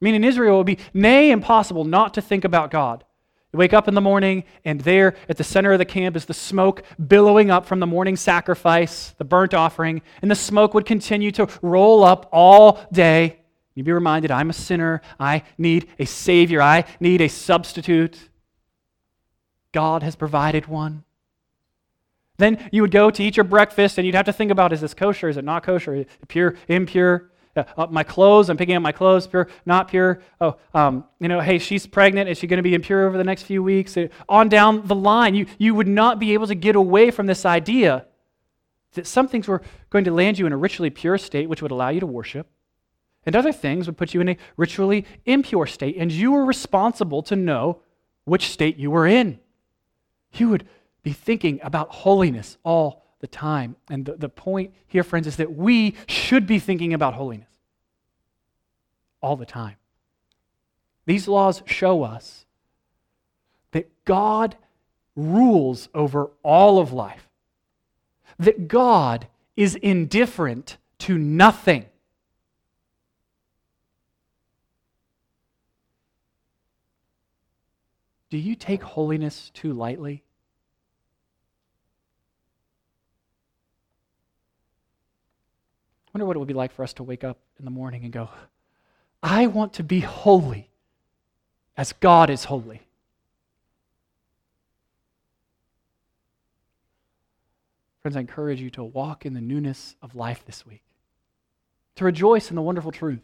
I 0.00 0.04
mean, 0.04 0.14
in 0.14 0.24
Israel, 0.24 0.54
it 0.54 0.58
would 0.58 0.66
be 0.66 0.78
nay 0.94 1.30
impossible 1.30 1.84
not 1.84 2.14
to 2.14 2.22
think 2.22 2.44
about 2.44 2.70
God. 2.70 3.04
You 3.52 3.58
wake 3.58 3.72
up 3.72 3.88
in 3.88 3.94
the 3.94 4.00
morning, 4.00 4.44
and 4.64 4.80
there 4.82 5.16
at 5.28 5.38
the 5.38 5.44
center 5.44 5.72
of 5.72 5.78
the 5.78 5.86
camp 5.86 6.16
is 6.16 6.26
the 6.26 6.34
smoke 6.34 6.82
billowing 7.06 7.50
up 7.50 7.64
from 7.64 7.80
the 7.80 7.86
morning 7.86 8.14
sacrifice, 8.14 9.14
the 9.16 9.24
burnt 9.24 9.54
offering, 9.54 10.02
and 10.20 10.30
the 10.30 10.36
smoke 10.36 10.74
would 10.74 10.84
continue 10.84 11.30
to 11.32 11.48
roll 11.62 12.04
up 12.04 12.28
all 12.30 12.80
day. 12.92 13.38
You'd 13.74 13.86
be 13.86 13.92
reminded, 13.92 14.30
I'm 14.30 14.50
a 14.50 14.52
sinner. 14.54 15.00
I 15.18 15.44
need 15.56 15.88
a 15.98 16.04
Savior. 16.04 16.60
I 16.60 16.84
need 17.00 17.20
a 17.20 17.28
substitute. 17.28 18.28
God 19.72 20.02
has 20.02 20.16
provided 20.16 20.66
one. 20.66 21.04
Then 22.36 22.68
you 22.70 22.82
would 22.82 22.90
go 22.90 23.10
to 23.10 23.22
eat 23.22 23.36
your 23.36 23.44
breakfast 23.44 23.98
and 23.98 24.06
you'd 24.06 24.14
have 24.14 24.26
to 24.26 24.32
think 24.32 24.50
about 24.50 24.72
is 24.72 24.80
this 24.80 24.94
kosher? 24.94 25.28
Is 25.28 25.36
it 25.36 25.44
not 25.44 25.62
kosher? 25.62 25.94
Is 25.94 26.00
it 26.02 26.28
pure, 26.28 26.56
impure? 26.68 27.30
Uh, 27.58 27.86
my 27.90 28.02
clothes, 28.02 28.48
I'm 28.48 28.56
picking 28.56 28.76
up 28.76 28.82
my 28.82 28.92
clothes, 28.92 29.26
pure, 29.26 29.48
not 29.66 29.88
pure. 29.88 30.20
Oh, 30.40 30.56
um, 30.74 31.04
you 31.20 31.28
know, 31.28 31.40
hey, 31.40 31.58
she's 31.58 31.86
pregnant. 31.86 32.28
Is 32.28 32.38
she 32.38 32.46
going 32.46 32.58
to 32.58 32.62
be 32.62 32.74
impure 32.74 33.06
over 33.06 33.18
the 33.18 33.24
next 33.24 33.42
few 33.42 33.62
weeks? 33.62 33.96
Uh, 33.96 34.08
on 34.28 34.48
down 34.48 34.86
the 34.86 34.94
line, 34.94 35.34
you, 35.34 35.46
you 35.58 35.74
would 35.74 35.88
not 35.88 36.18
be 36.18 36.34
able 36.34 36.46
to 36.46 36.54
get 36.54 36.76
away 36.76 37.10
from 37.10 37.26
this 37.26 37.44
idea 37.44 38.06
that 38.94 39.06
some 39.06 39.28
things 39.28 39.46
were 39.46 39.62
going 39.90 40.04
to 40.04 40.12
land 40.12 40.38
you 40.38 40.46
in 40.46 40.52
a 40.52 40.56
ritually 40.56 40.90
pure 40.90 41.18
state, 41.18 41.48
which 41.48 41.62
would 41.62 41.70
allow 41.70 41.88
you 41.88 42.00
to 42.00 42.06
worship, 42.06 42.48
and 43.26 43.36
other 43.36 43.52
things 43.52 43.86
would 43.86 43.96
put 43.96 44.14
you 44.14 44.20
in 44.20 44.30
a 44.30 44.36
ritually 44.56 45.04
impure 45.26 45.66
state, 45.66 45.96
and 45.98 46.10
you 46.10 46.32
were 46.32 46.44
responsible 46.44 47.22
to 47.22 47.36
know 47.36 47.80
which 48.24 48.50
state 48.50 48.76
you 48.76 48.90
were 48.90 49.06
in. 49.06 49.38
You 50.32 50.48
would 50.48 50.66
be 51.02 51.12
thinking 51.12 51.60
about 51.62 51.90
holiness 51.90 52.58
all 52.64 53.04
the 53.20 53.26
time. 53.26 53.76
And 53.90 54.04
the, 54.04 54.14
the 54.14 54.28
point 54.28 54.74
here, 54.86 55.02
friends, 55.02 55.26
is 55.26 55.36
that 55.36 55.54
we 55.54 55.94
should 56.06 56.46
be 56.46 56.58
thinking 56.58 56.94
about 56.94 57.14
holiness 57.14 57.47
all 59.20 59.36
the 59.36 59.46
time. 59.46 59.76
These 61.06 61.28
laws 61.28 61.62
show 61.66 62.02
us 62.02 62.44
that 63.72 63.90
God 64.04 64.56
rules 65.16 65.88
over 65.94 66.30
all 66.42 66.78
of 66.78 66.92
life, 66.92 67.28
that 68.38 68.68
God 68.68 69.26
is 69.56 69.74
indifferent 69.76 70.76
to 70.98 71.18
nothing. 71.18 71.86
Do 78.30 78.36
you 78.36 78.54
take 78.54 78.82
holiness 78.82 79.50
too 79.54 79.72
lightly? 79.72 80.22
I 86.06 86.10
wonder 86.12 86.26
what 86.26 86.36
it 86.36 86.38
would 86.38 86.48
be 86.48 86.54
like 86.54 86.72
for 86.72 86.82
us 86.82 86.92
to 86.94 87.02
wake 87.02 87.24
up 87.24 87.38
in 87.58 87.64
the 87.64 87.70
morning 87.70 88.04
and 88.04 88.12
go, 88.12 88.28
I 89.22 89.46
want 89.46 89.74
to 89.74 89.82
be 89.82 90.00
holy 90.00 90.70
as 91.76 91.92
God 91.92 92.30
is 92.30 92.44
holy. 92.44 92.82
Friends, 98.02 98.16
I 98.16 98.20
encourage 98.20 98.60
you 98.60 98.70
to 98.70 98.84
walk 98.84 99.26
in 99.26 99.34
the 99.34 99.40
newness 99.40 99.96
of 100.00 100.14
life 100.14 100.44
this 100.46 100.64
week, 100.64 100.82
to 101.96 102.04
rejoice 102.04 102.50
in 102.50 102.56
the 102.56 102.62
wonderful 102.62 102.92
truth 102.92 103.22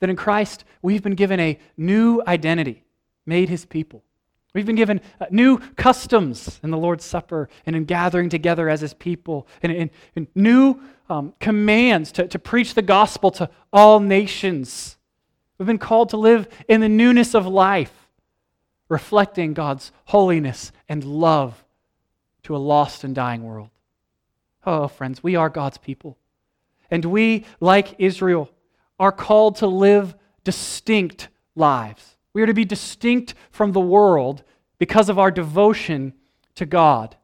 that 0.00 0.10
in 0.10 0.16
Christ 0.16 0.64
we've 0.82 1.02
been 1.02 1.14
given 1.14 1.40
a 1.40 1.58
new 1.76 2.22
identity, 2.26 2.84
made 3.24 3.48
his 3.48 3.64
people. 3.64 4.02
We've 4.56 4.64
been 4.64 4.74
given 4.74 5.02
uh, 5.20 5.26
new 5.30 5.58
customs 5.76 6.60
in 6.62 6.70
the 6.70 6.78
Lord's 6.78 7.04
Supper 7.04 7.50
and 7.66 7.76
in 7.76 7.84
gathering 7.84 8.30
together 8.30 8.70
as 8.70 8.80
His 8.80 8.94
people, 8.94 9.46
and, 9.62 9.90
in, 10.14 10.28
new 10.34 10.80
um, 11.10 11.34
commands 11.40 12.10
to, 12.12 12.26
to 12.26 12.38
preach 12.38 12.72
the 12.72 12.80
gospel 12.80 13.30
to 13.32 13.50
all 13.70 14.00
nations. 14.00 14.95
We've 15.58 15.66
been 15.66 15.78
called 15.78 16.10
to 16.10 16.16
live 16.16 16.48
in 16.68 16.80
the 16.80 16.88
newness 16.88 17.34
of 17.34 17.46
life, 17.46 18.08
reflecting 18.88 19.54
God's 19.54 19.90
holiness 20.06 20.72
and 20.88 21.02
love 21.02 21.64
to 22.42 22.54
a 22.54 22.58
lost 22.58 23.04
and 23.04 23.14
dying 23.14 23.42
world. 23.42 23.70
Oh, 24.64 24.88
friends, 24.88 25.22
we 25.22 25.36
are 25.36 25.48
God's 25.48 25.78
people. 25.78 26.18
And 26.90 27.04
we, 27.04 27.44
like 27.60 27.94
Israel, 27.98 28.50
are 28.98 29.12
called 29.12 29.56
to 29.56 29.66
live 29.66 30.14
distinct 30.44 31.28
lives. 31.54 32.16
We 32.32 32.42
are 32.42 32.46
to 32.46 32.54
be 32.54 32.64
distinct 32.64 33.34
from 33.50 33.72
the 33.72 33.80
world 33.80 34.42
because 34.78 35.08
of 35.08 35.18
our 35.18 35.30
devotion 35.30 36.12
to 36.54 36.66
God. 36.66 37.16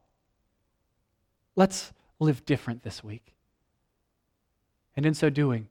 Let's 1.55 1.93
live 2.19 2.45
different 2.45 2.83
this 2.83 3.03
week. 3.03 3.35
And 4.95 5.05
in 5.05 5.13
so 5.13 5.29
doing, 5.29 5.67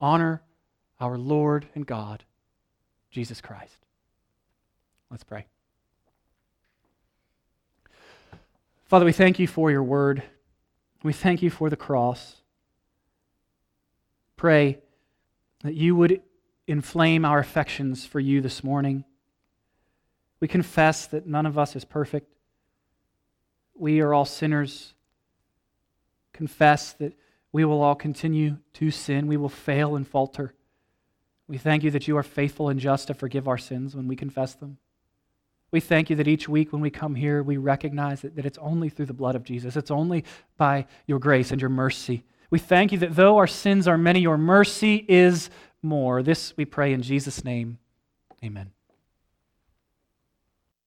honor 0.00 0.42
our 1.00 1.18
Lord 1.18 1.66
and 1.74 1.86
God, 1.86 2.24
Jesus 3.10 3.40
Christ. 3.40 3.86
Let's 5.10 5.24
pray. 5.24 5.46
Father, 8.86 9.04
we 9.04 9.12
thank 9.12 9.38
you 9.38 9.46
for 9.46 9.70
your 9.70 9.82
word. 9.82 10.22
We 11.02 11.12
thank 11.12 11.42
you 11.42 11.50
for 11.50 11.68
the 11.70 11.76
cross. 11.76 12.36
Pray 14.36 14.78
that 15.62 15.74
you 15.74 15.96
would 15.96 16.22
inflame 16.66 17.24
our 17.24 17.38
affections 17.38 18.04
for 18.04 18.20
you 18.20 18.40
this 18.40 18.62
morning. 18.62 19.04
We 20.40 20.48
confess 20.48 21.06
that 21.06 21.26
none 21.26 21.46
of 21.46 21.58
us 21.58 21.74
is 21.74 21.84
perfect. 21.84 22.32
We 23.74 24.00
are 24.00 24.12
all 24.12 24.24
sinners. 24.24 24.94
Confess 26.32 26.92
that 26.94 27.14
we 27.52 27.64
will 27.64 27.82
all 27.82 27.94
continue 27.94 28.58
to 28.74 28.90
sin. 28.90 29.26
We 29.26 29.36
will 29.36 29.48
fail 29.48 29.96
and 29.96 30.06
falter. 30.06 30.54
We 31.48 31.58
thank 31.58 31.84
you 31.84 31.90
that 31.92 32.08
you 32.08 32.16
are 32.16 32.22
faithful 32.22 32.68
and 32.68 32.80
just 32.80 33.06
to 33.06 33.14
forgive 33.14 33.46
our 33.46 33.58
sins 33.58 33.94
when 33.94 34.08
we 34.08 34.16
confess 34.16 34.54
them. 34.54 34.78
We 35.70 35.80
thank 35.80 36.10
you 36.10 36.16
that 36.16 36.28
each 36.28 36.48
week 36.48 36.72
when 36.72 36.82
we 36.82 36.90
come 36.90 37.14
here, 37.14 37.42
we 37.42 37.56
recognize 37.56 38.22
that, 38.22 38.36
that 38.36 38.46
it's 38.46 38.58
only 38.58 38.88
through 38.88 39.06
the 39.06 39.12
blood 39.12 39.34
of 39.34 39.44
Jesus. 39.44 39.76
It's 39.76 39.90
only 39.90 40.24
by 40.56 40.86
your 41.06 41.18
grace 41.18 41.50
and 41.50 41.60
your 41.60 41.70
mercy. 41.70 42.24
We 42.50 42.58
thank 42.58 42.92
you 42.92 42.98
that 42.98 43.16
though 43.16 43.36
our 43.36 43.46
sins 43.46 43.88
are 43.88 43.98
many, 43.98 44.20
your 44.20 44.38
mercy 44.38 45.04
is 45.08 45.50
more. 45.82 46.22
This 46.22 46.56
we 46.56 46.64
pray 46.64 46.92
in 46.92 47.02
Jesus' 47.02 47.44
name. 47.44 47.78
Amen. 48.44 48.75